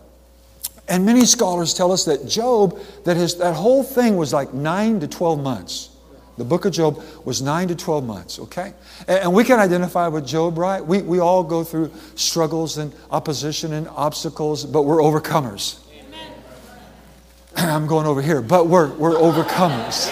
And 0.88 1.04
many 1.04 1.26
scholars 1.26 1.74
tell 1.74 1.92
us 1.92 2.04
that 2.06 2.26
Job, 2.26 2.80
that 3.04 3.16
his, 3.16 3.36
that 3.36 3.54
whole 3.54 3.82
thing 3.82 4.16
was 4.16 4.32
like 4.32 4.54
9 4.54 5.00
to 5.00 5.08
12 5.08 5.42
months. 5.42 5.90
The 6.38 6.44
book 6.44 6.64
of 6.64 6.72
Job 6.72 7.02
was 7.24 7.42
9 7.42 7.68
to 7.68 7.74
12 7.74 8.04
months, 8.04 8.38
okay? 8.38 8.72
And, 9.06 9.18
and 9.24 9.34
we 9.34 9.44
can 9.44 9.58
identify 9.58 10.08
with 10.08 10.26
Job, 10.26 10.56
right? 10.56 10.84
We, 10.84 11.02
we 11.02 11.18
all 11.18 11.42
go 11.42 11.64
through 11.64 11.92
struggles 12.14 12.78
and 12.78 12.94
opposition 13.10 13.72
and 13.72 13.88
obstacles, 13.88 14.64
but 14.64 14.82
we're 14.82 14.98
overcomers. 14.98 15.80
I'm 17.56 17.86
going 17.86 18.06
over 18.06 18.22
here, 18.22 18.40
but 18.40 18.68
we're, 18.68 18.92
we're 18.94 19.14
overcomers. 19.14 20.06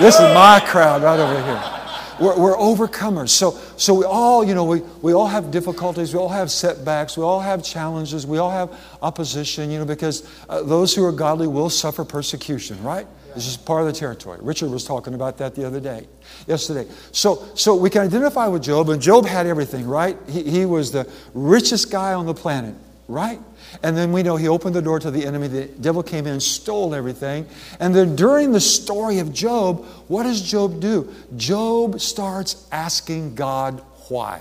This 0.00 0.16
is 0.16 0.34
my 0.34 0.60
crowd 0.66 1.04
right 1.04 1.20
over 1.20 1.42
here. 1.42 1.83
We're, 2.20 2.38
we're 2.38 2.56
overcomers. 2.56 3.30
So, 3.30 3.58
so 3.76 3.94
we 3.94 4.04
all, 4.04 4.44
you 4.44 4.54
know, 4.54 4.64
we, 4.64 4.80
we 5.02 5.12
all 5.12 5.26
have 5.26 5.50
difficulties. 5.50 6.14
We 6.14 6.20
all 6.20 6.28
have 6.28 6.50
setbacks. 6.50 7.16
We 7.16 7.24
all 7.24 7.40
have 7.40 7.64
challenges. 7.64 8.26
We 8.26 8.38
all 8.38 8.50
have 8.50 8.78
opposition, 9.02 9.70
you 9.70 9.78
know, 9.78 9.84
because 9.84 10.28
uh, 10.48 10.62
those 10.62 10.94
who 10.94 11.04
are 11.04 11.12
godly 11.12 11.46
will 11.46 11.70
suffer 11.70 12.04
persecution, 12.04 12.82
right? 12.82 13.06
This 13.34 13.48
is 13.48 13.56
part 13.56 13.80
of 13.80 13.88
the 13.88 13.92
territory. 13.92 14.38
Richard 14.40 14.70
was 14.70 14.84
talking 14.84 15.14
about 15.14 15.38
that 15.38 15.56
the 15.56 15.66
other 15.66 15.80
day, 15.80 16.06
yesterday. 16.46 16.88
So, 17.10 17.44
so 17.54 17.74
we 17.74 17.90
can 17.90 18.02
identify 18.02 18.46
with 18.46 18.62
Job, 18.62 18.90
and 18.90 19.02
Job 19.02 19.26
had 19.26 19.46
everything, 19.46 19.86
right? 19.86 20.16
He, 20.28 20.44
he 20.44 20.66
was 20.66 20.92
the 20.92 21.10
richest 21.34 21.90
guy 21.90 22.14
on 22.14 22.26
the 22.26 22.34
planet, 22.34 22.76
right? 23.08 23.40
And 23.82 23.96
then 23.96 24.12
we 24.12 24.22
know 24.22 24.36
he 24.36 24.48
opened 24.48 24.74
the 24.74 24.82
door 24.82 24.98
to 25.00 25.10
the 25.10 25.26
enemy. 25.26 25.48
The 25.48 25.66
devil 25.66 26.02
came 26.02 26.26
in, 26.26 26.40
stole 26.40 26.94
everything. 26.94 27.46
And 27.80 27.94
then 27.94 28.16
during 28.16 28.52
the 28.52 28.60
story 28.60 29.18
of 29.18 29.32
Job, 29.32 29.84
what 30.08 30.22
does 30.22 30.40
Job 30.40 30.80
do? 30.80 31.12
Job 31.36 32.00
starts 32.00 32.66
asking 32.70 33.34
God 33.34 33.82
why. 34.08 34.40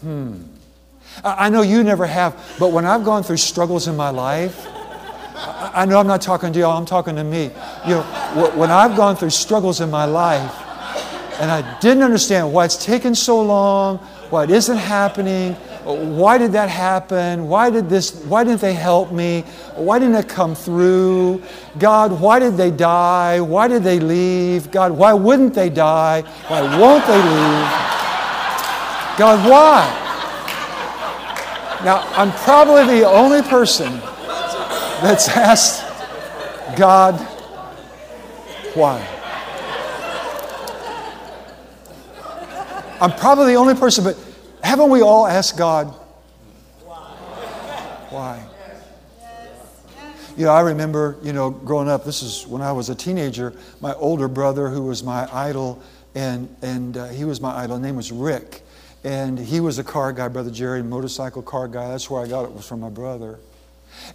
Hmm. 0.00 0.42
I 1.24 1.48
know 1.50 1.62
you 1.62 1.82
never 1.82 2.06
have, 2.06 2.54
but 2.58 2.72
when 2.72 2.86
I've 2.86 3.04
gone 3.04 3.22
through 3.22 3.38
struggles 3.38 3.88
in 3.88 3.96
my 3.96 4.10
life, 4.10 4.66
I 5.34 5.84
know 5.86 5.98
I'm 5.98 6.06
not 6.06 6.22
talking 6.22 6.52
to 6.52 6.58
y'all, 6.58 6.76
I'm 6.76 6.86
talking 6.86 7.16
to 7.16 7.24
me. 7.24 7.44
You 7.86 7.94
know, 7.94 8.52
when 8.54 8.70
I've 8.70 8.96
gone 8.96 9.16
through 9.16 9.30
struggles 9.30 9.80
in 9.80 9.90
my 9.90 10.04
life 10.04 10.54
and 11.40 11.50
I 11.50 11.78
didn't 11.80 12.02
understand 12.02 12.52
why 12.52 12.64
it's 12.66 12.82
taken 12.82 13.14
so 13.14 13.40
long, 13.42 13.98
why 14.30 14.44
it 14.44 14.50
isn't 14.50 14.76
happening, 14.76 15.56
why 15.84 16.38
did 16.38 16.52
that 16.52 16.68
happen? 16.68 17.48
Why 17.48 17.70
did 17.70 17.88
this 17.88 18.14
why 18.24 18.44
didn't 18.44 18.60
they 18.60 18.74
help 18.74 19.12
me? 19.12 19.42
Why 19.74 19.98
didn't 19.98 20.16
it 20.16 20.28
come 20.28 20.54
through? 20.54 21.42
God, 21.78 22.20
why 22.20 22.38
did 22.38 22.56
they 22.56 22.70
die? 22.70 23.40
Why 23.40 23.68
did 23.68 23.82
they 23.82 23.98
leave? 23.98 24.70
God, 24.70 24.92
why 24.92 25.12
wouldn't 25.12 25.54
they 25.54 25.70
die? 25.70 26.22
Why 26.48 26.60
won't 26.78 27.06
they 27.06 27.16
leave? 27.16 27.70
God, 29.18 29.48
why? 29.48 29.96
Now, 31.84 32.06
I'm 32.14 32.30
probably 32.32 33.00
the 33.00 33.08
only 33.08 33.42
person 33.42 34.00
that's 35.02 35.28
asked 35.28 35.86
God, 36.76 37.14
why? 38.74 39.06
I'm 43.00 43.12
probably 43.12 43.54
the 43.54 43.58
only 43.58 43.74
person, 43.74 44.04
but 44.04 44.16
haven't 44.62 44.90
we 44.90 45.02
all 45.02 45.26
asked 45.26 45.56
God, 45.56 45.94
why? 46.84 46.96
Why? 48.10 48.46
You 50.36 50.46
know, 50.46 50.52
I 50.52 50.60
remember, 50.60 51.16
you 51.22 51.32
know, 51.32 51.50
growing 51.50 51.88
up, 51.88 52.04
this 52.04 52.22
is 52.22 52.46
when 52.46 52.62
I 52.62 52.72
was 52.72 52.88
a 52.88 52.94
teenager, 52.94 53.52
my 53.80 53.92
older 53.94 54.28
brother, 54.28 54.68
who 54.68 54.84
was 54.84 55.02
my 55.02 55.28
idol, 55.34 55.82
and, 56.14 56.48
and 56.62 56.96
uh, 56.96 57.08
he 57.08 57.24
was 57.24 57.40
my 57.40 57.54
idol, 57.56 57.76
his 57.76 57.82
name 57.82 57.96
was 57.96 58.10
Rick. 58.10 58.62
And 59.02 59.38
he 59.38 59.60
was 59.60 59.78
a 59.78 59.84
car 59.84 60.12
guy, 60.12 60.28
Brother 60.28 60.50
Jerry, 60.50 60.82
motorcycle 60.82 61.42
car 61.42 61.68
guy. 61.68 61.88
That's 61.88 62.10
where 62.10 62.22
I 62.22 62.28
got 62.28 62.44
it, 62.44 62.52
was 62.52 62.66
from 62.66 62.80
my 62.80 62.90
brother. 62.90 63.38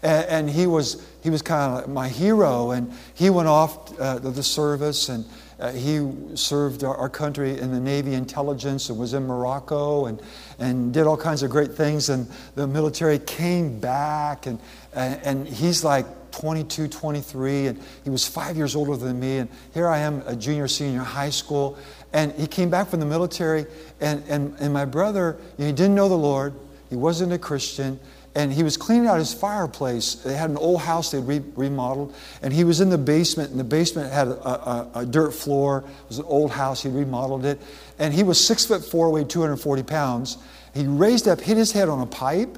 And, 0.02 0.26
and 0.26 0.50
he 0.50 0.68
was, 0.68 1.06
he 1.22 1.30
was 1.30 1.42
kind 1.42 1.72
of 1.72 1.80
like 1.80 1.88
my 1.90 2.08
hero, 2.08 2.72
and 2.72 2.94
he 3.14 3.30
went 3.30 3.48
off 3.48 4.00
uh, 4.00 4.20
to 4.20 4.32
the 4.32 4.44
service, 4.44 5.10
and 5.10 5.26
uh, 5.60 5.72
he 5.72 6.06
served 6.36 6.84
our, 6.84 6.96
our, 6.96 7.10
country 7.10 7.58
in 7.58 7.72
the 7.72 7.80
Navy 7.80 8.14
intelligence 8.14 8.90
and 8.90 9.00
was 9.00 9.14
in 9.14 9.26
Morocco 9.26 10.06
and, 10.06 10.22
and 10.60 10.94
did 10.94 11.08
all 11.08 11.16
kinds 11.16 11.44
of 11.44 11.50
great 11.50 11.72
things. 11.72 12.10
And 12.10 12.28
the 12.56 12.68
military 12.68 13.20
came 13.20 13.80
back, 13.80 14.48
and, 14.48 14.60
and, 14.94 15.22
and 15.24 15.48
he's 15.48 15.84
like 15.84 16.06
22, 16.32 16.90
23, 16.90 17.68
and 17.68 17.82
he 18.04 18.10
was 18.10 18.28
five 18.28 18.58
years 18.58 18.76
older 18.76 18.98
than 18.98 19.18
me. 19.18 19.38
And 19.38 19.50
here 19.74 19.88
I 19.88 20.00
am, 20.00 20.22
a 20.26 20.36
junior, 20.36 20.68
senior 20.68 21.00
high 21.00 21.30
school. 21.30 21.78
And 22.12 22.34
he 22.34 22.48
came 22.48 22.70
back 22.70 22.88
from 22.90 23.00
the 23.00 23.06
military, 23.06 23.66
and, 24.02 24.24
and, 24.28 24.56
and 24.60 24.74
my 24.74 24.86
brother, 24.86 25.38
he 25.58 25.72
didn't 25.72 25.96
know 25.96 26.10
the 26.10 26.18
Lord, 26.18 26.54
he 26.90 26.96
wasn't 26.96 27.32
a 27.32 27.38
Christian 27.38 28.00
and 28.36 28.52
he 28.52 28.64
was 28.64 28.76
cleaning 28.76 29.08
out 29.08 29.18
his 29.18 29.34
fireplace. 29.34 30.16
They 30.16 30.36
had 30.36 30.50
an 30.50 30.58
old 30.58 30.82
house 30.82 31.12
they'd 31.12 31.20
re- 31.20 31.42
remodeled, 31.56 32.14
and 32.42 32.54
he 32.54 32.66
was 32.66 32.82
in 32.82 32.90
the 32.90 32.98
basement, 32.98 33.52
and 33.52 33.60
the 33.60 33.64
basement 33.64 34.12
had 34.12 34.28
a, 34.28 34.48
a, 34.48 34.92
a, 34.96 35.06
dirt 35.06 35.32
floor. 35.32 35.86
It 35.88 36.10
was 36.10 36.20
an 36.20 36.26
old 36.26 36.52
house. 36.52 36.84
He 36.84 36.90
remodeled 36.90 37.46
it, 37.46 37.62
and 37.98 38.14
he 38.14 38.24
was 38.24 38.46
six 38.46 38.66
foot 38.66 38.84
four, 38.84 39.10
weighed 39.10 39.30
240 39.30 39.84
pounds. 39.84 40.38
He 40.74 40.86
raised 40.86 41.30
up, 41.30 41.40
hit 41.40 41.56
his 41.56 41.72
head 41.72 41.88
on 41.88 42.02
a 42.02 42.06
pipe. 42.06 42.58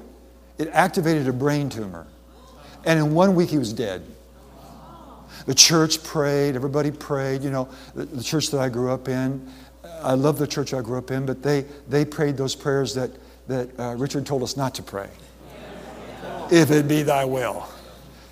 It 0.58 0.68
activated 0.72 1.28
a 1.28 1.32
brain 1.32 1.68
tumor, 1.68 2.08
and 2.84 2.98
in 2.98 3.14
one 3.14 3.36
week 3.36 3.50
he 3.50 3.58
was 3.58 3.72
dead. 3.72 4.04
The 5.46 5.54
church 5.54 6.02
prayed. 6.02 6.56
Everybody 6.56 6.90
prayed. 6.90 7.42
You 7.42 7.50
know, 7.50 7.68
the, 7.94 8.04
the 8.04 8.24
church 8.24 8.50
that 8.50 8.60
I 8.60 8.68
grew 8.68 8.90
up 8.90 9.08
in. 9.08 9.48
I 10.02 10.14
love 10.14 10.38
the 10.38 10.46
church 10.46 10.74
I 10.74 10.80
grew 10.80 10.98
up 10.98 11.12
in, 11.12 11.24
but 11.24 11.44
they 11.44 11.64
they 11.88 12.04
prayed 12.04 12.36
those 12.36 12.56
prayers 12.56 12.94
that 12.94 13.12
that 13.46 13.78
uh, 13.78 13.94
Richard 13.96 14.26
told 14.26 14.42
us 14.42 14.56
not 14.56 14.74
to 14.74 14.82
pray 14.82 15.08
if 16.52 16.70
it 16.70 16.88
be 16.88 17.02
thy 17.02 17.24
will. 17.24 17.66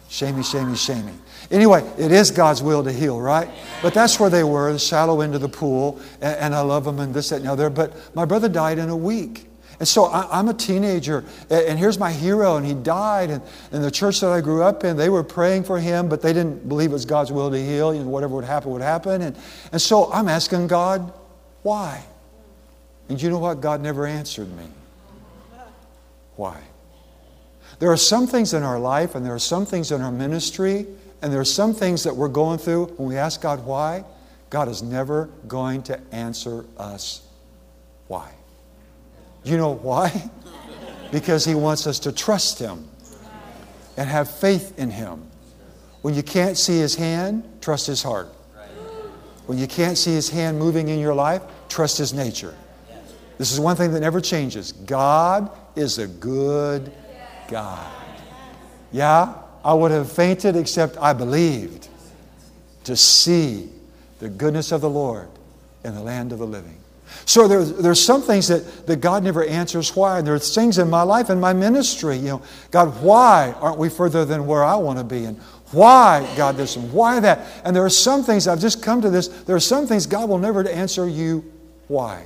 Shamey, 0.09 0.43
shamey, 0.43 0.77
shamey. 0.77 1.13
Anyway, 1.51 1.89
it 1.99 2.11
is 2.11 2.31
God's 2.31 2.63
will 2.63 2.83
to 2.83 2.93
heal, 2.93 3.21
right? 3.21 3.49
But 3.83 3.95
that's 3.95 4.19
where 4.19 4.31
they 4.31 4.45
were, 4.45 4.73
the 4.73 4.79
shallow 4.79 5.21
end 5.21 5.35
of 5.35 5.41
the 5.41 5.49
pool, 5.49 6.01
and, 6.21 6.37
and 6.37 6.55
I 6.55 6.61
love 6.61 6.85
them 6.85 6.99
and 6.99 7.15
this, 7.15 7.29
that, 7.29 7.37
and 7.37 7.47
the 7.47 7.53
other. 7.53 7.71
But 7.71 8.15
my 8.15 8.25
brother 8.25 8.49
died 8.49 8.79
in 8.79 8.89
a 8.89 8.97
week. 8.97 9.49
And 9.79 9.87
so 9.87 10.07
I, 10.07 10.39
am 10.39 10.49
a 10.49 10.55
teenager, 10.55 11.25
and 11.51 11.79
here's 11.79 11.99
my 11.99 12.11
hero, 12.11 12.57
and 12.57 12.65
he 12.65 12.73
died. 12.73 13.31
And, 13.31 13.43
and 13.73 13.85
the 13.85 13.91
church 13.91 14.21
that 14.21 14.31
I 14.31 14.41
grew 14.41 14.63
up 14.63 14.85
in, 14.85 14.97
they 14.97 15.11
were 15.11 15.23
praying 15.23 15.65
for 15.65 15.79
him, 15.79 16.09
but 16.09 16.23
they 16.23 16.33
didn't 16.33 16.67
believe 16.67 16.91
it 16.91 16.95
was 16.95 17.05
God's 17.05 17.31
will 17.31 17.51
to 17.51 17.63
heal. 17.63 17.93
Know, 17.93 18.09
whatever 18.09 18.35
would 18.37 18.45
happen 18.45 18.73
would 18.73 18.83
happen. 18.83 19.21
And, 19.21 19.37
and 19.73 19.83
so 19.83 20.11
I'm 20.11 20.29
asking 20.29 20.69
God, 20.69 21.13
why? 21.63 22.05
And 23.09 23.21
you 23.21 23.29
know 23.29 23.39
what? 23.39 23.61
God 23.61 23.83
never 23.83 24.07
answered 24.07 24.51
me. 24.57 24.65
Why? 26.37 26.59
There 27.79 27.93
are 27.93 27.97
some 27.97 28.27
things 28.27 28.55
in 28.55 28.63
our 28.63 28.79
life 28.79 29.15
and 29.15 29.25
there 29.25 29.35
are 29.35 29.39
some 29.39 29.67
things 29.67 29.93
in 29.93 30.01
our 30.01 30.13
ministry 30.13 30.87
and 31.21 31.33
there 31.33 31.41
are 31.41 31.45
some 31.45 31.75
things 31.75 32.05
that 32.05 32.15
we're 32.15 32.29
going 32.29 32.59
through 32.59 32.87
when 32.97 33.09
we 33.09 33.17
ask 33.17 33.41
God 33.41 33.65
why, 33.65 34.05
God 34.49 34.69
is 34.69 34.83
never 34.83 35.29
going 35.47 35.83
to 35.85 36.01
answer 36.13 36.65
us 36.79 37.23
why. 38.09 38.31
You 39.45 39.57
know 39.57 39.75
why? 39.75 40.31
Because 41.13 41.45
He 41.45 41.55
wants 41.55 41.87
us 41.87 42.01
to 42.01 42.13
trust 42.13 42.59
Him 42.59 42.85
and 43.97 44.09
have 44.09 44.29
faith 44.29 44.77
in 44.77 44.91
Him. 44.91 45.23
When 46.03 46.15
you 46.15 46.23
can't 46.25 46.59
see 46.59 46.79
His 46.79 46.97
hand, 46.97 47.45
trust 47.61 47.87
His 47.87 48.03
heart. 48.03 48.27
When 49.47 49.57
you 49.57 49.69
can't 49.69 49.97
see 49.97 50.11
His 50.11 50.29
hand 50.29 50.59
moving 50.59 50.89
in 50.89 50.99
your 50.99 51.15
life, 51.15 51.43
trust 51.69 51.99
His 51.99 52.13
nature. 52.13 52.57
This 53.39 53.53
is 53.53 53.61
one 53.61 53.77
thing 53.77 53.93
that 53.93 54.01
never 54.01 54.21
changes. 54.21 54.73
God 54.73 55.49
is 55.77 55.99
a 55.99 56.09
good 56.09 56.93
God. 57.49 57.93
Yeah, 58.93 59.35
I 59.65 59.75
would 59.75 59.91
have 59.91 60.11
fainted 60.11 60.57
except 60.57 60.97
I 60.99 61.13
believed 61.13 61.89
to 62.85 62.97
see 62.97 63.69
the 64.21 64.29
goodness 64.29 64.73
of 64.73 64.81
the 64.81 64.91
Lord 64.91 65.29
in 65.85 65.95
the 65.95 66.03
land 66.03 66.33
of 66.33 66.39
the 66.39 66.47
living. 66.47 66.79
So 67.25 67.49
there, 67.49 67.65
there's 67.65 68.03
some 68.03 68.23
things 68.23 68.49
that, 68.49 68.87
that 68.87 69.01
God 69.01 69.23
never 69.23 69.45
answers 69.45 69.95
why. 69.95 70.19
And 70.19 70.27
there's 70.27 70.55
things 70.55 70.79
in 70.79 70.91
my 70.91 71.03
life 71.03 71.29
and 71.31 71.41
my 71.41 71.53
ministry, 71.53 72.17
you 72.17 72.29
know, 72.29 72.43
God, 72.71 73.01
why 73.03 73.55
aren't 73.61 73.79
we 73.79 73.89
further 73.89 74.25
than 74.25 74.47
where 74.47 74.65
I 74.65 74.77
want 74.77 74.99
to 74.99 75.05
be? 75.05 75.25
And 75.25 75.39
why, 75.73 76.29
God, 76.37 76.57
this 76.57 76.77
and 76.77 76.93
why 76.93 77.21
that? 77.21 77.41
And 77.65 77.75
there 77.75 77.85
are 77.85 77.91
some 77.91 78.23
things, 78.23 78.47
I've 78.47 78.61
just 78.61 78.83
come 78.83 79.01
to 79.03 79.11
this, 79.11 79.29
there 79.29 79.57
are 79.57 79.61
some 79.61 79.87
things 79.87 80.07
God 80.07 80.29
will 80.29 80.39
never 80.39 80.69
answer 80.69 81.09
you 81.09 81.45
why. 81.89 82.25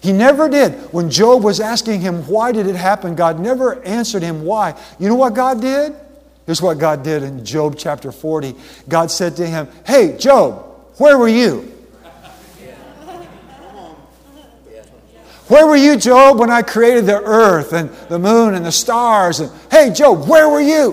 He 0.00 0.12
never 0.12 0.48
did. 0.48 0.72
When 0.92 1.10
Job 1.10 1.42
was 1.42 1.60
asking 1.60 2.00
him, 2.00 2.26
why 2.26 2.52
did 2.52 2.66
it 2.66 2.76
happen? 2.76 3.14
God 3.14 3.38
never 3.38 3.82
answered 3.84 4.22
him 4.22 4.44
why. 4.44 4.78
You 4.98 5.08
know 5.08 5.14
what 5.14 5.34
God 5.34 5.60
did? 5.60 5.94
Here's 6.46 6.60
what 6.60 6.78
God 6.78 7.02
did 7.02 7.22
in 7.22 7.44
Job 7.44 7.76
chapter 7.78 8.12
40. 8.12 8.54
God 8.88 9.10
said 9.10 9.36
to 9.36 9.46
him, 9.46 9.68
Hey, 9.86 10.16
Job, 10.18 10.62
where 10.98 11.16
were 11.16 11.28
you? 11.28 11.70
Where 15.48 15.66
were 15.66 15.76
you, 15.76 15.96
Job, 15.96 16.38
when 16.38 16.50
I 16.50 16.62
created 16.62 17.04
the 17.04 17.20
earth 17.22 17.74
and 17.74 17.90
the 18.08 18.18
moon 18.18 18.54
and 18.54 18.64
the 18.64 18.72
stars? 18.72 19.40
And 19.40 19.52
hey, 19.70 19.90
Job, 19.92 20.26
where 20.26 20.48
were 20.48 20.60
you? 20.60 20.92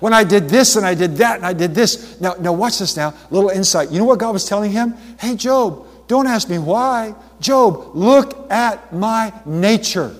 When 0.00 0.12
I 0.12 0.24
did 0.24 0.48
this 0.48 0.76
and 0.76 0.86
I 0.86 0.94
did 0.94 1.16
that 1.16 1.36
and 1.36 1.46
I 1.46 1.54
did 1.54 1.74
this. 1.74 2.20
Now, 2.20 2.34
now 2.38 2.52
watch 2.52 2.78
this 2.78 2.96
now. 2.96 3.14
Little 3.30 3.48
insight. 3.48 3.90
You 3.90 3.98
know 3.98 4.04
what 4.04 4.18
God 4.18 4.32
was 4.32 4.44
telling 4.44 4.72
him? 4.72 4.94
Hey, 5.18 5.36
Job, 5.36 5.86
don't 6.06 6.26
ask 6.26 6.48
me 6.48 6.58
why. 6.58 7.14
Job, 7.40 7.94
look 7.94 8.50
at 8.50 8.92
my 8.92 9.32
nature. 9.44 10.14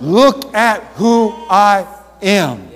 Look 0.00 0.54
at 0.54 0.82
who 0.94 1.30
I 1.48 1.86
am. 2.22 2.68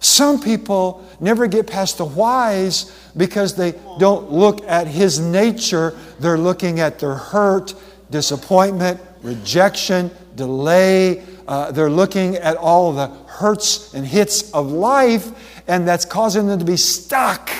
Some 0.00 0.40
people 0.40 1.06
never 1.20 1.46
get 1.46 1.66
past 1.66 1.98
the 1.98 2.04
whys 2.04 2.90
because 3.16 3.54
they 3.54 3.72
don't 3.98 4.32
look 4.32 4.66
at 4.66 4.86
his 4.86 5.20
nature. 5.20 5.96
They're 6.18 6.38
looking 6.38 6.80
at 6.80 6.98
their 6.98 7.14
hurt, 7.14 7.74
disappointment, 8.10 9.00
rejection, 9.22 10.10
delay. 10.34 11.22
Uh, 11.46 11.70
they're 11.70 11.90
looking 11.90 12.36
at 12.36 12.56
all 12.56 12.92
the 12.92 13.08
hurts 13.26 13.94
and 13.94 14.06
hits 14.06 14.50
of 14.52 14.70
life, 14.70 15.62
and 15.68 15.86
that's 15.86 16.04
causing 16.04 16.46
them 16.46 16.58
to 16.58 16.64
be 16.64 16.76
stuck 16.76 17.50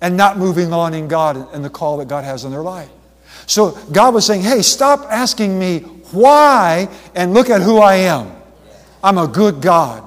and 0.00 0.16
not 0.16 0.38
moving 0.38 0.72
on 0.72 0.94
in 0.94 1.08
God 1.08 1.52
and 1.52 1.64
the 1.64 1.70
call 1.70 1.98
that 1.98 2.08
God 2.08 2.24
has 2.24 2.44
in 2.44 2.50
their 2.50 2.62
life. 2.62 2.90
So 3.48 3.72
God 3.90 4.12
was 4.14 4.26
saying, 4.26 4.42
hey, 4.42 4.60
stop 4.60 5.06
asking 5.10 5.58
me 5.58 5.80
why 6.12 6.88
and 7.14 7.32
look 7.32 7.48
at 7.48 7.62
who 7.62 7.78
I 7.78 7.94
am. 7.94 8.30
I'm 9.02 9.16
a 9.16 9.26
good 9.26 9.62
God. 9.62 10.04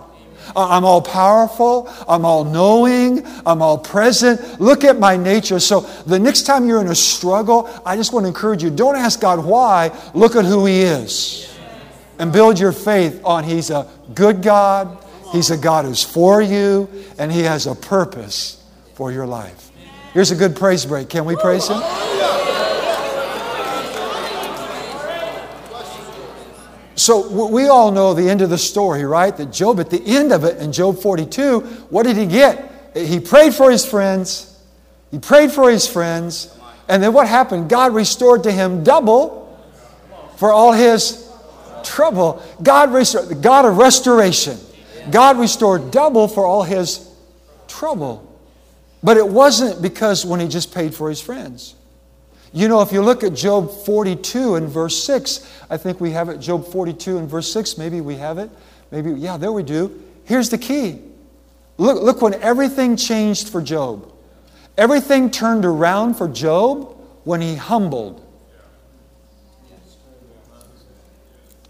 I'm 0.55 0.85
all 0.85 1.01
powerful. 1.01 1.91
I'm 2.07 2.23
all 2.23 2.43
knowing. 2.43 3.25
I'm 3.45 3.63
all 3.63 3.79
present. 3.79 4.61
Look 4.61 4.83
at 4.83 4.99
my 4.99 5.17
nature. 5.17 5.59
So 5.59 5.81
the 6.05 6.19
next 6.19 6.43
time 6.43 6.67
you're 6.67 6.81
in 6.81 6.87
a 6.87 6.95
struggle, 6.95 7.67
I 7.83 7.95
just 7.95 8.13
want 8.13 8.25
to 8.25 8.27
encourage 8.27 8.61
you 8.61 8.69
don't 8.69 8.95
ask 8.95 9.19
God 9.19 9.43
why. 9.43 9.91
Look 10.13 10.35
at 10.35 10.45
who 10.45 10.65
He 10.65 10.81
is. 10.81 11.47
And 12.19 12.31
build 12.31 12.59
your 12.59 12.73
faith 12.73 13.21
on 13.25 13.43
He's 13.43 13.71
a 13.71 13.89
good 14.13 14.43
God. 14.43 15.03
He's 15.31 15.49
a 15.49 15.57
God 15.57 15.85
who's 15.85 16.03
for 16.03 16.43
you. 16.43 16.87
And 17.17 17.31
He 17.31 17.41
has 17.41 17.65
a 17.65 17.73
purpose 17.73 18.63
for 18.93 19.11
your 19.11 19.25
life. 19.25 19.71
Here's 20.13 20.29
a 20.29 20.35
good 20.35 20.55
praise 20.55 20.85
break. 20.85 21.09
Can 21.09 21.25
we 21.25 21.35
praise 21.37 21.67
Him? 21.69 21.81
So 27.01 27.47
we 27.47 27.67
all 27.67 27.91
know 27.91 28.13
the 28.13 28.29
end 28.29 28.43
of 28.43 28.51
the 28.51 28.59
story, 28.59 29.03
right? 29.05 29.35
That 29.35 29.51
Job, 29.51 29.79
at 29.79 29.89
the 29.89 30.03
end 30.05 30.31
of 30.31 30.43
it, 30.43 30.57
in 30.57 30.71
Job 30.71 30.99
42, 30.99 31.61
what 31.89 32.03
did 32.03 32.15
he 32.15 32.27
get? 32.27 32.93
He 32.95 33.19
prayed 33.19 33.55
for 33.55 33.71
his 33.71 33.83
friends. 33.83 34.55
He 35.09 35.17
prayed 35.17 35.51
for 35.51 35.71
his 35.71 35.87
friends. 35.87 36.55
And 36.87 37.01
then 37.01 37.11
what 37.11 37.27
happened? 37.27 37.71
God 37.71 37.95
restored 37.95 38.43
to 38.43 38.51
him 38.51 38.83
double 38.83 39.59
for 40.35 40.51
all 40.51 40.73
his 40.73 41.27
trouble. 41.83 42.39
God 42.61 42.93
restored, 42.93 43.29
the 43.29 43.35
God 43.35 43.65
of 43.65 43.77
restoration. 43.77 44.59
God 45.09 45.39
restored 45.39 45.89
double 45.89 46.27
for 46.27 46.45
all 46.45 46.61
his 46.61 47.09
trouble. 47.67 48.39
But 49.01 49.17
it 49.17 49.27
wasn't 49.27 49.81
because 49.81 50.23
when 50.23 50.39
he 50.39 50.47
just 50.47 50.71
paid 50.71 50.93
for 50.93 51.09
his 51.09 51.19
friends. 51.19 51.73
You 52.53 52.67
know, 52.67 52.81
if 52.81 52.91
you 52.91 53.01
look 53.01 53.23
at 53.23 53.33
Job 53.33 53.71
42 53.85 54.55
and 54.55 54.67
verse 54.67 55.01
6, 55.03 55.65
I 55.69 55.77
think 55.77 56.01
we 56.01 56.11
have 56.11 56.27
it, 56.27 56.39
Job 56.39 56.65
42 56.67 57.17
and 57.17 57.29
verse 57.29 57.51
6, 57.51 57.77
maybe 57.77 58.01
we 58.01 58.15
have 58.17 58.37
it. 58.37 58.49
Maybe, 58.91 59.11
yeah, 59.11 59.37
there 59.37 59.53
we 59.53 59.63
do. 59.63 60.03
Here's 60.25 60.49
the 60.49 60.57
key. 60.57 61.01
Look, 61.77 62.01
look 62.01 62.21
when 62.21 62.33
everything 62.35 62.97
changed 62.97 63.49
for 63.49 63.61
Job. 63.61 64.11
Everything 64.77 65.31
turned 65.31 65.65
around 65.65 66.15
for 66.15 66.27
Job 66.27 66.97
when 67.23 67.39
he 67.39 67.55
humbled 67.55 68.25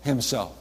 himself. 0.01 0.57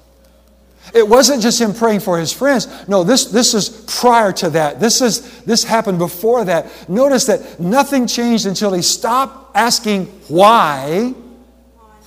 It 0.93 1.07
wasn't 1.07 1.43
just 1.43 1.61
him 1.61 1.73
praying 1.73 2.01
for 2.01 2.19
his 2.19 2.33
friends. 2.33 2.67
No, 2.89 3.05
this, 3.05 3.27
this 3.27 3.55
is 3.55 3.69
prior 3.87 4.33
to 4.33 4.51
that. 4.51 4.81
This, 4.81 5.01
is, 5.01 5.43
this 5.43 5.63
happened 5.63 5.99
before 5.99 6.45
that. 6.45 6.89
Notice 6.89 7.27
that 7.27 7.61
nothing 7.61 8.07
changed 8.07 8.47
until 8.47 8.73
he 8.73 8.83
stopped 8.83 9.57
asking 9.57 10.07
why. 10.29 11.15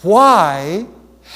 Why? 0.01 0.85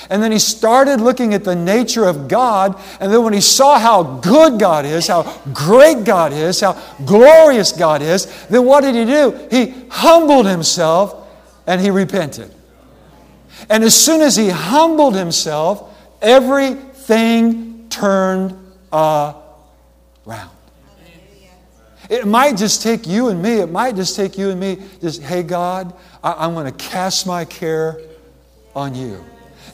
And 0.09 0.21
then 0.21 0.31
he 0.31 0.39
started 0.39 1.01
looking 1.01 1.33
at 1.33 1.43
the 1.43 1.55
nature 1.55 2.05
of 2.05 2.27
God. 2.27 2.79
And 2.99 3.11
then 3.11 3.23
when 3.23 3.33
he 3.33 3.41
saw 3.41 3.79
how 3.79 4.03
good 4.19 4.59
God 4.59 4.85
is, 4.85 5.07
how 5.07 5.23
great 5.53 6.03
God 6.03 6.33
is, 6.33 6.59
how 6.61 6.73
glorious 7.05 7.71
God 7.71 8.01
is, 8.01 8.25
then 8.47 8.65
what 8.65 8.81
did 8.81 8.95
he 8.95 9.05
do? 9.05 9.47
He 9.49 9.73
humbled 9.89 10.47
himself 10.47 11.27
and 11.65 11.81
he 11.81 11.89
repented. 11.89 12.53
And 13.69 13.83
as 13.83 13.95
soon 13.95 14.21
as 14.21 14.35
he 14.35 14.49
humbled 14.49 15.15
himself, 15.15 15.93
every 16.21 16.75
thing 17.07 17.87
turned 17.89 18.53
around. 18.91 19.41
It 22.09 22.25
might 22.25 22.55
just 22.55 22.83
take 22.83 23.07
you 23.07 23.29
and 23.29 23.41
me, 23.41 23.59
it 23.59 23.69
might 23.69 23.95
just 23.95 24.15
take 24.15 24.37
you 24.37 24.49
and 24.49 24.59
me, 24.59 24.77
just, 25.01 25.21
hey, 25.21 25.43
God, 25.43 25.93
I, 26.23 26.45
am 26.45 26.53
going 26.53 26.71
to 26.71 26.77
cast 26.77 27.27
my 27.27 27.43
care 27.43 27.99
on 28.75 28.95
you. 28.95 29.23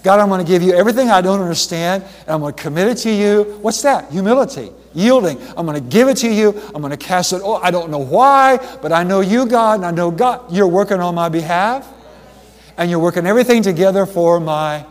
God, 0.03 0.19
I'm 0.19 0.29
going 0.29 0.43
to 0.43 0.47
give 0.47 0.63
you 0.63 0.73
everything 0.73 1.09
I 1.09 1.21
don't 1.21 1.41
understand, 1.41 2.03
and 2.03 2.29
I'm 2.29 2.41
going 2.41 2.53
to 2.53 2.61
commit 2.61 2.87
it 2.87 2.97
to 2.99 3.11
you. 3.11 3.43
What's 3.61 3.83
that? 3.83 4.11
Humility, 4.11 4.71
yielding. 4.93 5.39
I'm 5.55 5.65
going 5.65 5.81
to 5.81 5.89
give 5.89 6.07
it 6.07 6.17
to 6.17 6.29
you. 6.29 6.59
I'm 6.73 6.81
going 6.81 6.91
to 6.91 6.97
cast 6.97 7.33
it. 7.33 7.41
Oh, 7.43 7.55
I 7.55 7.69
don't 7.69 7.91
know 7.91 7.99
why, 7.99 8.57
but 8.81 8.91
I 8.91 9.03
know 9.03 9.21
you, 9.21 9.45
God, 9.45 9.75
and 9.75 9.85
I 9.85 9.91
know 9.91 10.09
God, 10.09 10.51
you're 10.51 10.67
working 10.67 10.99
on 10.99 11.13
my 11.13 11.29
behalf, 11.29 11.87
and 12.77 12.89
you're 12.89 12.99
working 12.99 13.27
everything 13.27 13.61
together 13.61 14.07
for 14.07 14.39
my 14.39 14.85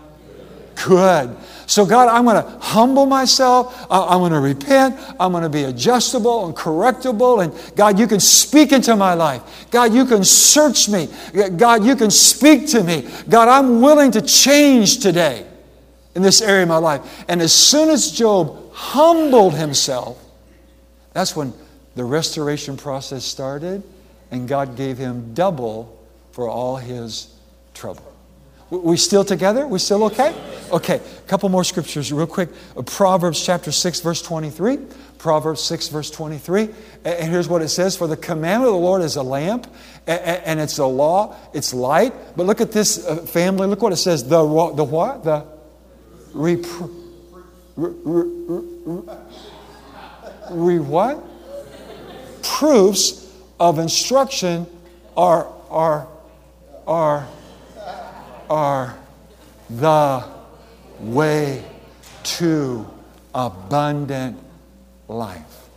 good. 0.87 1.37
So, 1.67 1.87
God, 1.87 2.09
I'm 2.09 2.25
going 2.25 2.43
to 2.43 2.51
humble 2.59 3.07
myself. 3.07 3.87
I'm 3.91 4.21
going 4.21 4.33
to 4.33 4.41
repent. 4.41 4.99
I'm 5.19 5.33
going 5.33 5.45
to 5.45 5.49
be 5.49 5.65
adjustable 5.65 6.47
and 6.47 6.55
correctable. 6.55 7.43
And 7.43 7.77
God, 7.77 7.99
you 7.99 8.07
can 8.07 8.21
speak 8.21 8.73
into 8.73 8.97
my 8.97 9.15
life. 9.15 9.67
God, 9.71 9.95
you 9.95 10.05
can 10.05 10.25
search 10.25 10.89
me. 10.89 11.09
God, 11.57 11.85
you 11.85 11.97
can 11.97 12.11
speak 12.11 12.69
to 12.69 12.83
me. 12.83 13.09
God, 13.29 13.49
I'm 13.49 13.81
willing 13.81 14.11
to 14.13 14.23
change 14.23 14.99
today 14.99 15.47
in 16.15 16.23
this 16.23 16.43
area 16.43 16.65
of 16.65 16.69
my 16.69 16.77
life. 16.77 17.25
And 17.29 17.41
as 17.41 17.53
soon 17.53 17.89
as 17.89 18.11
Job 18.11 18.73
humbled 18.73 19.55
himself, 19.55 20.19
that's 21.13 21.35
when 21.35 21.53
the 21.95 22.05
restoration 22.05 22.77
process 22.77 23.25
started, 23.25 23.83
and 24.31 24.49
God 24.49 24.77
gave 24.77 24.99
him 24.99 25.35
double 25.35 25.99
for 26.33 26.49
all 26.49 26.77
his 26.77 27.35
trouble. 27.75 28.12
We 28.73 28.97
still 28.97 29.23
together? 29.23 29.67
We 29.67 29.79
still 29.79 30.05
okay? 30.05 30.35
Okay, 30.71 30.97
a 30.97 31.29
couple 31.29 31.51
more 31.51 31.63
scriptures 31.63 32.11
real 32.11 32.27
quick. 32.27 32.49
Proverbs 32.87 33.45
chapter 33.45 33.71
6, 33.71 34.01
verse 34.01 34.23
23. 34.23 34.79
Proverbs 35.19 35.61
6, 35.61 35.89
verse 35.89 36.11
23. 36.11 36.71
And 37.05 37.31
here's 37.31 37.49
what 37.49 37.61
it 37.61 37.69
says 37.69 37.99
For 37.99 38.07
the 38.07 38.17
commandment 38.17 38.69
of 38.69 38.73
the 38.73 38.81
Lord 38.81 39.03
is 39.03 39.17
a 39.17 39.23
lamp, 39.23 39.71
and 40.07 40.59
it's 40.59 40.79
a 40.79 40.87
law, 40.87 41.37
it's 41.53 41.75
light. 41.75 42.15
But 42.35 42.47
look 42.47 42.63
at 42.63 42.73
this 42.73 43.07
uh, 43.07 43.17
family. 43.17 43.67
Look 43.67 43.83
what 43.83 43.93
it 43.93 43.97
says. 43.97 44.27
The, 44.27 44.39
the 44.39 44.85
what? 44.85 45.23
The 45.23 45.45
repro, 46.33 46.91
re, 47.77 47.93
re, 48.05 49.17
re, 50.51 50.79
what? 50.79 51.23
Proofs 52.43 53.31
of 53.61 53.79
instruction 53.79 54.67
are, 55.15 55.53
are, 55.69 56.09
are 56.87 57.29
are 58.51 58.99
the 59.71 60.25
way 61.01 61.65
to 62.25 62.89
abundant 63.35 64.39
life. 65.09 65.69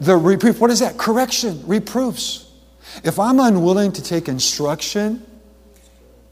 The 0.00 0.16
reproof, 0.16 0.60
what 0.60 0.70
is 0.70 0.80
that? 0.80 0.98
Correction, 0.98 1.62
reproofs. 1.66 2.50
If 3.04 3.18
I'm 3.18 3.40
unwilling 3.40 3.92
to 3.92 4.02
take 4.02 4.28
instruction, 4.28 5.24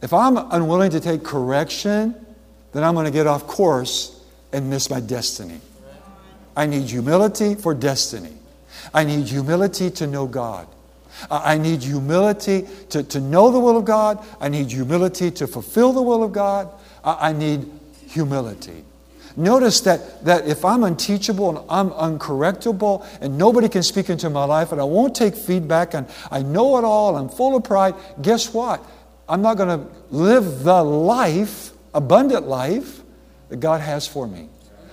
if 0.02 0.12
I'm 0.12 0.36
unwilling 0.36 0.90
to 0.92 1.00
take 1.00 1.22
correction, 1.22 2.14
then 2.72 2.84
I'm 2.84 2.94
going 2.94 3.06
to 3.06 3.12
get 3.12 3.26
off 3.26 3.46
course 3.46 4.24
and 4.52 4.70
miss 4.70 4.90
my 4.90 5.00
destiny. 5.00 5.60
I 6.56 6.66
need 6.66 6.88
humility 6.88 7.54
for 7.54 7.74
destiny. 7.74 8.32
I 8.92 9.04
need 9.04 9.26
humility 9.26 9.90
to 9.90 10.06
know 10.06 10.26
God. 10.26 10.66
I 11.30 11.58
need 11.58 11.82
humility 11.82 12.66
to, 12.90 13.02
to 13.02 13.20
know 13.20 13.50
the 13.50 13.58
will 13.58 13.76
of 13.76 13.84
God. 13.84 14.24
I 14.40 14.48
need 14.48 14.70
humility 14.70 15.30
to 15.32 15.46
fulfill 15.46 15.92
the 15.92 16.02
will 16.02 16.22
of 16.22 16.32
God. 16.32 16.70
I, 17.04 17.30
I 17.30 17.32
need 17.32 17.70
humility. 18.06 18.84
Notice 19.36 19.80
that, 19.82 20.24
that 20.24 20.46
if 20.46 20.64
I'm 20.64 20.82
unteachable 20.82 21.56
and 21.56 21.70
I'm 21.70 21.90
uncorrectable 21.90 23.06
and 23.20 23.38
nobody 23.38 23.68
can 23.68 23.82
speak 23.82 24.10
into 24.10 24.28
my 24.28 24.44
life 24.44 24.72
and 24.72 24.80
I 24.80 24.84
won't 24.84 25.14
take 25.14 25.34
feedback 25.34 25.94
and 25.94 26.08
I 26.30 26.42
know 26.42 26.76
it 26.78 26.84
all, 26.84 27.16
I'm 27.16 27.28
full 27.28 27.56
of 27.56 27.64
pride, 27.64 27.94
guess 28.20 28.52
what? 28.52 28.84
I'm 29.28 29.42
not 29.42 29.56
going 29.56 29.80
to 29.80 29.86
live 30.10 30.64
the 30.64 30.82
life, 30.82 31.72
abundant 31.94 32.48
life, 32.48 33.00
that 33.48 33.60
God 33.60 33.80
has 33.80 34.06
for 34.06 34.26
me. 34.26 34.48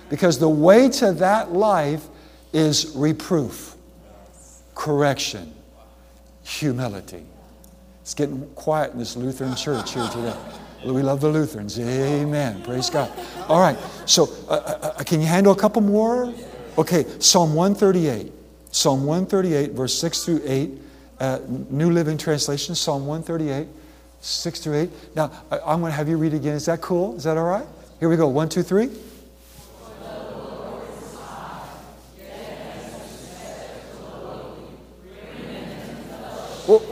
Because 0.08 0.38
the 0.38 0.48
way 0.48 0.88
to 0.88 1.12
that 1.14 1.52
life 1.52 2.06
is 2.52 2.94
reproof, 2.96 3.74
correction, 4.74 5.52
humility. 6.58 7.24
It's 8.02 8.14
getting 8.14 8.46
quiet 8.54 8.92
in 8.92 8.98
this 8.98 9.16
Lutheran 9.16 9.54
church 9.54 9.94
here 9.94 10.08
today. 10.08 10.36
We 10.84 11.02
love 11.02 11.20
the 11.20 11.28
Lutherans. 11.28 11.78
Amen. 11.78 12.62
Praise 12.62 12.88
God. 12.88 13.10
All 13.48 13.60
right. 13.60 13.76
So, 14.06 14.28
uh, 14.48 14.52
uh, 14.52 14.94
uh, 14.98 15.02
can 15.04 15.20
you 15.20 15.26
handle 15.26 15.52
a 15.52 15.56
couple 15.56 15.82
more? 15.82 16.32
Okay. 16.78 17.04
Psalm 17.18 17.54
138. 17.54 18.32
Psalm 18.70 19.04
138, 19.04 19.72
verse 19.72 19.98
6 19.98 20.24
through 20.24 20.40
8. 20.44 20.70
Uh, 21.18 21.38
New 21.70 21.90
Living 21.90 22.16
Translation. 22.16 22.74
Psalm 22.74 23.06
138, 23.06 23.66
6 24.20 24.60
through 24.60 24.74
8. 24.74 24.90
Now, 25.16 25.32
I, 25.50 25.58
I'm 25.58 25.80
going 25.80 25.90
to 25.90 25.96
have 25.96 26.08
you 26.08 26.16
read 26.16 26.34
again. 26.34 26.54
Is 26.54 26.66
that 26.66 26.80
cool? 26.80 27.16
Is 27.16 27.24
that 27.24 27.36
all 27.36 27.44
right? 27.44 27.66
Here 27.98 28.08
we 28.08 28.16
go. 28.16 28.28
One, 28.28 28.48
two, 28.48 28.62
three. 28.62 28.90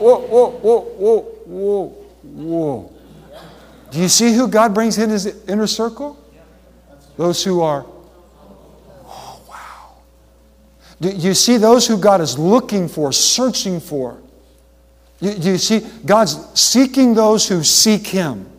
Whoa, 0.07 0.19
whoa, 0.19 0.79
whoa, 0.79 1.21
whoa, 1.45 1.87
whoa. 2.23 2.93
Do 3.91 3.99
you 3.99 4.07
see 4.07 4.31
who 4.31 4.47
God 4.47 4.73
brings 4.73 4.97
in 4.97 5.09
his 5.09 5.25
inner 5.49 5.67
circle? 5.67 6.17
Those 7.17 7.43
who 7.43 7.59
are, 7.59 7.85
oh, 9.05 9.41
wow. 9.49 9.97
Do 11.01 11.09
you 11.09 11.33
see 11.33 11.57
those 11.57 11.85
who 11.87 11.97
God 11.97 12.21
is 12.21 12.39
looking 12.39 12.87
for, 12.87 13.11
searching 13.11 13.81
for? 13.81 14.21
Do 15.19 15.29
you 15.29 15.57
see 15.57 15.85
God's 16.05 16.57
seeking 16.57 17.13
those 17.13 17.45
who 17.49 17.61
seek 17.61 18.07
Him? 18.07 18.49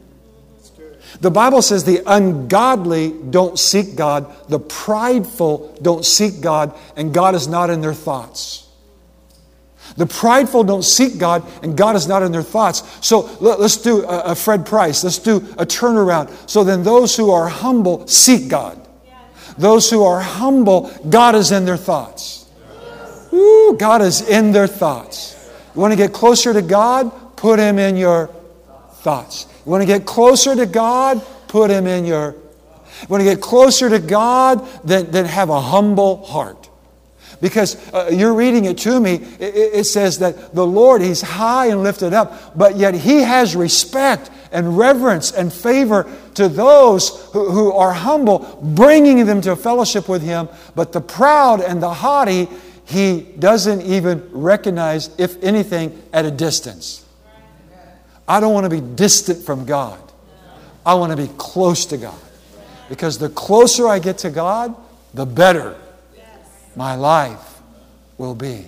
The 1.22 1.30
Bible 1.30 1.62
says 1.62 1.82
the 1.82 2.02
ungodly 2.04 3.14
don't 3.30 3.58
seek 3.58 3.96
God, 3.96 4.50
the 4.50 4.60
prideful 4.60 5.78
don't 5.80 6.04
seek 6.04 6.42
God, 6.42 6.76
and 6.94 7.14
God 7.14 7.34
is 7.34 7.48
not 7.48 7.70
in 7.70 7.80
their 7.80 7.94
thoughts. 7.94 8.67
The 9.98 10.06
prideful 10.06 10.62
don't 10.62 10.84
seek 10.84 11.18
God, 11.18 11.42
and 11.64 11.76
God 11.76 11.96
is 11.96 12.06
not 12.06 12.22
in 12.22 12.30
their 12.30 12.44
thoughts. 12.44 12.84
So 13.04 13.28
let, 13.40 13.58
us 13.58 13.76
do 13.76 14.04
a, 14.04 14.30
a, 14.30 14.34
Fred 14.36 14.64
Price. 14.64 15.02
Let's 15.02 15.18
do 15.18 15.38
a 15.58 15.66
turnaround. 15.66 16.30
So 16.48 16.62
then, 16.62 16.84
those 16.84 17.16
who 17.16 17.32
are 17.32 17.48
humble 17.48 18.06
seek 18.06 18.48
God. 18.48 18.80
Those 19.58 19.90
who 19.90 20.04
are 20.04 20.20
humble, 20.20 20.88
God 21.10 21.34
is 21.34 21.50
in 21.50 21.64
their 21.64 21.76
thoughts. 21.76 22.46
Ooh, 23.32 23.76
God 23.76 24.00
is 24.00 24.20
in 24.20 24.52
their 24.52 24.68
thoughts. 24.68 25.34
You 25.74 25.80
want 25.80 25.92
to 25.92 25.96
get 25.96 26.12
closer 26.12 26.52
to 26.52 26.62
God? 26.62 27.10
Put 27.34 27.58
Him 27.58 27.80
in 27.80 27.96
your 27.96 28.28
thoughts. 28.98 29.48
You 29.66 29.72
want 29.72 29.82
to 29.82 29.86
get 29.86 30.06
closer 30.06 30.54
to 30.54 30.64
God? 30.64 31.20
Put 31.48 31.72
Him 31.72 31.88
in 31.88 32.04
your. 32.04 32.36
You 33.02 33.08
want 33.08 33.20
to 33.20 33.24
get 33.24 33.40
closer 33.40 33.90
to 33.90 33.98
God? 33.98 34.64
Then, 34.84 35.10
then 35.10 35.24
have 35.24 35.50
a 35.50 35.60
humble 35.60 36.24
heart. 36.24 36.67
Because 37.40 37.76
uh, 37.92 38.10
you're 38.12 38.34
reading 38.34 38.64
it 38.64 38.78
to 38.78 38.98
me, 38.98 39.14
it, 39.38 39.74
it 39.74 39.84
says 39.84 40.18
that 40.18 40.54
the 40.54 40.66
Lord, 40.66 41.00
He's 41.00 41.22
high 41.22 41.66
and 41.66 41.82
lifted 41.82 42.12
up, 42.12 42.56
but 42.58 42.76
yet 42.76 42.94
He 42.94 43.20
has 43.20 43.54
respect 43.54 44.30
and 44.50 44.76
reverence 44.76 45.30
and 45.30 45.52
favor 45.52 46.10
to 46.34 46.48
those 46.48 47.10
who, 47.32 47.50
who 47.50 47.72
are 47.72 47.92
humble, 47.92 48.58
bringing 48.62 49.24
them 49.26 49.40
to 49.42 49.54
fellowship 49.54 50.08
with 50.08 50.22
Him. 50.22 50.48
But 50.74 50.92
the 50.92 51.00
proud 51.00 51.60
and 51.60 51.80
the 51.80 51.94
haughty, 51.94 52.48
He 52.84 53.20
doesn't 53.38 53.82
even 53.82 54.28
recognize, 54.32 55.10
if 55.16 55.42
anything, 55.42 56.02
at 56.12 56.24
a 56.24 56.30
distance. 56.30 57.04
I 58.26 58.40
don't 58.40 58.52
want 58.52 58.64
to 58.64 58.70
be 58.70 58.80
distant 58.80 59.44
from 59.44 59.64
God. 59.64 60.00
I 60.84 60.94
want 60.94 61.12
to 61.12 61.16
be 61.16 61.30
close 61.38 61.86
to 61.86 61.96
God. 61.96 62.18
Because 62.88 63.18
the 63.18 63.28
closer 63.28 63.86
I 63.86 63.98
get 63.98 64.18
to 64.18 64.30
God, 64.30 64.74
the 65.14 65.26
better 65.26 65.76
my 66.78 66.94
life 66.94 67.60
will 68.18 68.36
be. 68.36 68.64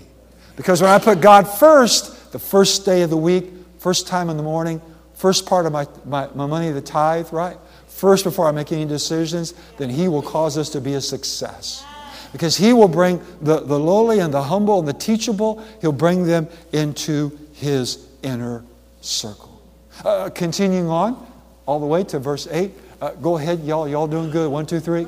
Because 0.57 0.83
when 0.83 0.91
I 0.91 0.99
put 0.99 1.21
God 1.21 1.45
first, 1.45 2.33
the 2.33 2.41
first 2.41 2.85
day 2.85 3.03
of 3.03 3.11
the 3.11 3.17
week, 3.17 3.45
first 3.79 4.09
time 4.09 4.29
in 4.29 4.37
the 4.37 4.43
morning, 4.43 4.83
first 5.15 5.47
part 5.47 5.65
of 5.65 5.73
my, 5.73 5.87
my, 6.05 6.29
my 6.35 6.45
money, 6.45 6.73
the 6.73 6.81
tithe, 6.81 7.33
right? 7.33 7.57
First, 7.87 8.25
before 8.25 8.49
I 8.49 8.51
make 8.51 8.73
any 8.73 8.85
decisions, 8.85 9.55
then 9.79 9.91
He 9.91 10.09
will 10.09 10.23
cause 10.23 10.59
us 10.59 10.71
to 10.71 10.81
be 10.81 10.95
a 10.95 11.01
success. 11.01 11.85
Because 12.33 12.57
He 12.57 12.73
will 12.73 12.89
bring 12.89 13.23
the, 13.41 13.61
the 13.61 13.79
lowly 13.79 14.19
and 14.19 14.35
the 14.35 14.43
humble 14.43 14.81
and 14.81 14.89
the 14.89 14.93
teachable, 14.93 15.65
He'll 15.81 15.93
bring 15.93 16.27
them 16.27 16.49
into 16.73 17.39
His 17.53 18.09
inner 18.25 18.65
circle. 19.03 19.63
Uh, 20.05 20.31
continuing 20.31 20.89
on, 20.89 21.27
all 21.65 21.79
the 21.79 21.87
way 21.87 22.03
to 22.03 22.19
verse 22.19 22.49
8. 22.51 22.73
Uh, 23.01 23.13
go 23.13 23.39
ahead, 23.39 23.63
y'all. 23.63 23.87
Y'all 23.87 24.09
doing 24.09 24.33
good. 24.33 24.51
One, 24.51 24.67
two, 24.67 24.81
three. 24.81 25.07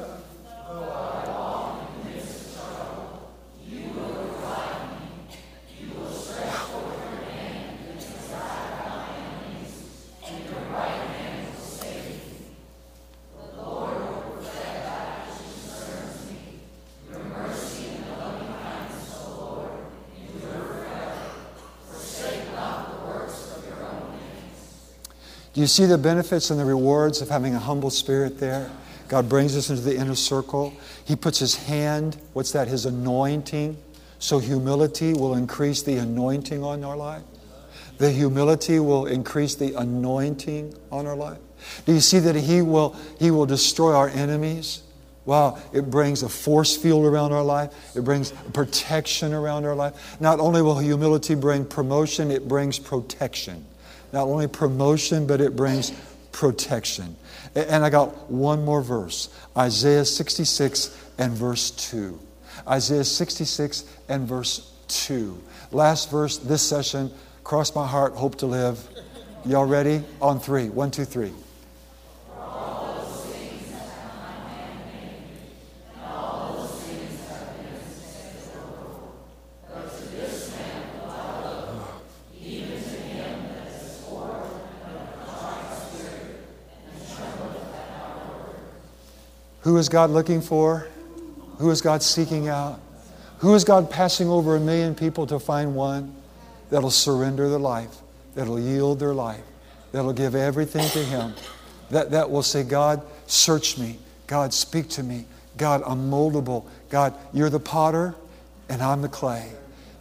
Do 25.52 25.60
you 25.60 25.66
see 25.66 25.84
the 25.84 25.98
benefits 25.98 26.50
and 26.50 26.58
the 26.58 26.64
rewards 26.64 27.20
of 27.20 27.28
having 27.28 27.54
a 27.54 27.58
humble 27.58 27.90
spirit 27.90 28.38
there? 28.38 28.70
God 29.08 29.28
brings 29.28 29.54
us 29.54 29.68
into 29.68 29.82
the 29.82 29.94
inner 29.94 30.14
circle. 30.14 30.72
He 31.04 31.14
puts 31.14 31.40
His 31.40 31.56
hand, 31.56 32.16
what's 32.32 32.52
that? 32.52 32.68
His 32.68 32.86
anointing. 32.86 33.76
So 34.18 34.38
humility 34.38 35.12
will 35.12 35.34
increase 35.34 35.82
the 35.82 35.98
anointing 35.98 36.64
on 36.64 36.82
our 36.84 36.96
life. 36.96 37.22
The 37.98 38.10
humility 38.10 38.78
will 38.78 39.04
increase 39.04 39.54
the 39.54 39.74
anointing 39.74 40.74
on 40.90 41.06
our 41.06 41.16
life. 41.16 41.38
Do 41.84 41.92
you 41.92 42.00
see 42.00 42.18
that 42.20 42.34
He 42.34 42.62
will, 42.62 42.96
he 43.18 43.30
will 43.30 43.46
destroy 43.46 43.92
our 43.92 44.08
enemies? 44.08 44.82
Wow, 45.26 45.58
it 45.74 45.90
brings 45.90 46.22
a 46.22 46.28
force 46.28 46.76
field 46.76 47.04
around 47.04 47.32
our 47.32 47.44
life. 47.44 47.94
It 47.94 48.04
brings 48.04 48.32
protection 48.54 49.34
around 49.34 49.66
our 49.66 49.74
life. 49.74 50.18
Not 50.18 50.40
only 50.40 50.62
will 50.62 50.78
humility 50.78 51.34
bring 51.34 51.66
promotion, 51.66 52.30
it 52.30 52.48
brings 52.48 52.78
protection 52.78 53.66
not 54.12 54.26
only 54.26 54.46
promotion, 54.46 55.26
but 55.26 55.40
it 55.40 55.56
brings 55.56 55.92
protection. 56.32 57.16
And 57.54 57.84
I 57.84 57.90
got 57.90 58.30
one 58.30 58.64
more 58.64 58.82
verse 58.82 59.28
Isaiah 59.56 60.04
66 60.04 60.96
and 61.18 61.32
verse 61.32 61.70
2. 61.70 62.18
Isaiah 62.68 63.04
66 63.04 63.84
and 64.08 64.26
verse 64.26 64.72
2. 64.88 65.40
Last 65.70 66.10
verse 66.10 66.38
this 66.38 66.62
session. 66.62 67.10
Cross 67.44 67.74
my 67.74 67.86
heart, 67.86 68.14
hope 68.14 68.36
to 68.36 68.46
live. 68.46 68.78
Y'all 69.44 69.66
ready? 69.66 70.02
On 70.20 70.38
three. 70.38 70.68
One, 70.68 70.90
two, 70.90 71.04
three. 71.04 71.32
Who 89.62 89.76
is 89.76 89.88
God 89.88 90.10
looking 90.10 90.40
for? 90.40 90.88
Who 91.58 91.70
is 91.70 91.80
God 91.80 92.02
seeking 92.02 92.48
out? 92.48 92.80
Who 93.38 93.54
is 93.54 93.64
God 93.64 93.90
passing 93.90 94.28
over 94.28 94.56
a 94.56 94.60
million 94.60 94.94
people 94.94 95.26
to 95.28 95.38
find 95.38 95.74
one 95.74 96.14
that'll 96.70 96.90
surrender 96.90 97.48
their 97.48 97.58
life, 97.58 97.96
that'll 98.34 98.58
yield 98.58 98.98
their 98.98 99.14
life, 99.14 99.44
that'll 99.92 100.12
give 100.12 100.34
everything 100.34 100.88
to 100.90 100.98
Him, 101.04 101.34
that, 101.90 102.10
that 102.10 102.30
will 102.30 102.42
say, 102.42 102.64
God, 102.64 103.02
search 103.26 103.78
me. 103.78 103.98
God, 104.26 104.52
speak 104.52 104.88
to 104.90 105.02
me. 105.02 105.26
God, 105.56 105.82
I'm 105.86 106.10
moldable. 106.10 106.66
God, 106.88 107.14
you're 107.32 107.50
the 107.50 107.60
potter 107.60 108.14
and 108.68 108.82
I'm 108.82 109.02
the 109.02 109.08
clay. 109.08 109.48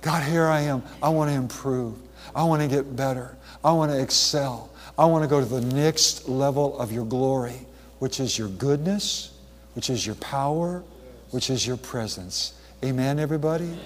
God, 0.02 0.24
here 0.24 0.48
I 0.48 0.62
am. 0.62 0.82
I 1.04 1.10
want 1.10 1.30
to 1.30 1.36
improve. 1.36 1.96
I 2.34 2.44
want 2.46 2.62
to 2.64 2.68
get 2.68 2.96
better. 2.96 3.36
I 3.64 3.74
want 3.74 3.92
to 3.92 4.02
excel. 4.02 4.72
I 4.98 5.06
want 5.06 5.24
to 5.24 5.28
go 5.28 5.40
to 5.40 5.46
the 5.46 5.62
next 5.62 6.28
level 6.28 6.80
of 6.80 6.92
your 6.92 7.06
glory, 7.06 7.68
which 8.00 8.20
is 8.20 8.40
your 8.40 8.48
goodness 8.48 9.32
which 9.74 9.90
is 9.90 10.06
your 10.06 10.16
power, 10.16 10.84
which 11.32 11.50
is 11.50 11.66
your 11.66 11.78
presence. 11.78 12.54
Amen, 12.84 13.20
everybody? 13.20 13.78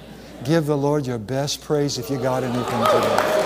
Give 0.43 0.65
the 0.65 0.77
Lord 0.77 1.05
your 1.05 1.17
best 1.17 1.61
praise 1.61 1.97
if 1.97 2.09
you 2.09 2.17
got 2.17 2.43
anything 2.43 2.63
today. 2.63 3.41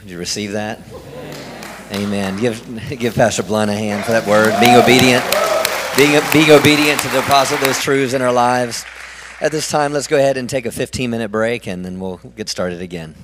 Did 0.00 0.10
you 0.10 0.18
receive 0.18 0.52
that? 0.52 0.80
Amen. 1.92 2.38
Give, 2.38 2.98
give 2.98 3.14
Pastor 3.14 3.42
Blunt 3.42 3.70
a 3.70 3.74
hand 3.74 4.04
for 4.04 4.12
that 4.12 4.26
word. 4.26 4.58
Being 4.60 4.76
obedient. 4.76 5.24
Being, 5.96 6.20
being 6.32 6.50
obedient 6.50 7.00
to 7.00 7.08
deposit 7.08 7.60
those 7.60 7.80
truths 7.80 8.14
in 8.14 8.20
our 8.20 8.32
lives. 8.32 8.84
At 9.40 9.52
this 9.52 9.70
time, 9.70 9.92
let's 9.92 10.06
go 10.06 10.16
ahead 10.16 10.36
and 10.36 10.48
take 10.48 10.66
a 10.66 10.72
15 10.72 11.10
minute 11.10 11.30
break 11.30 11.66
and 11.66 11.84
then 11.84 12.00
we'll 12.00 12.16
get 12.36 12.48
started 12.48 12.80
again. 12.80 13.14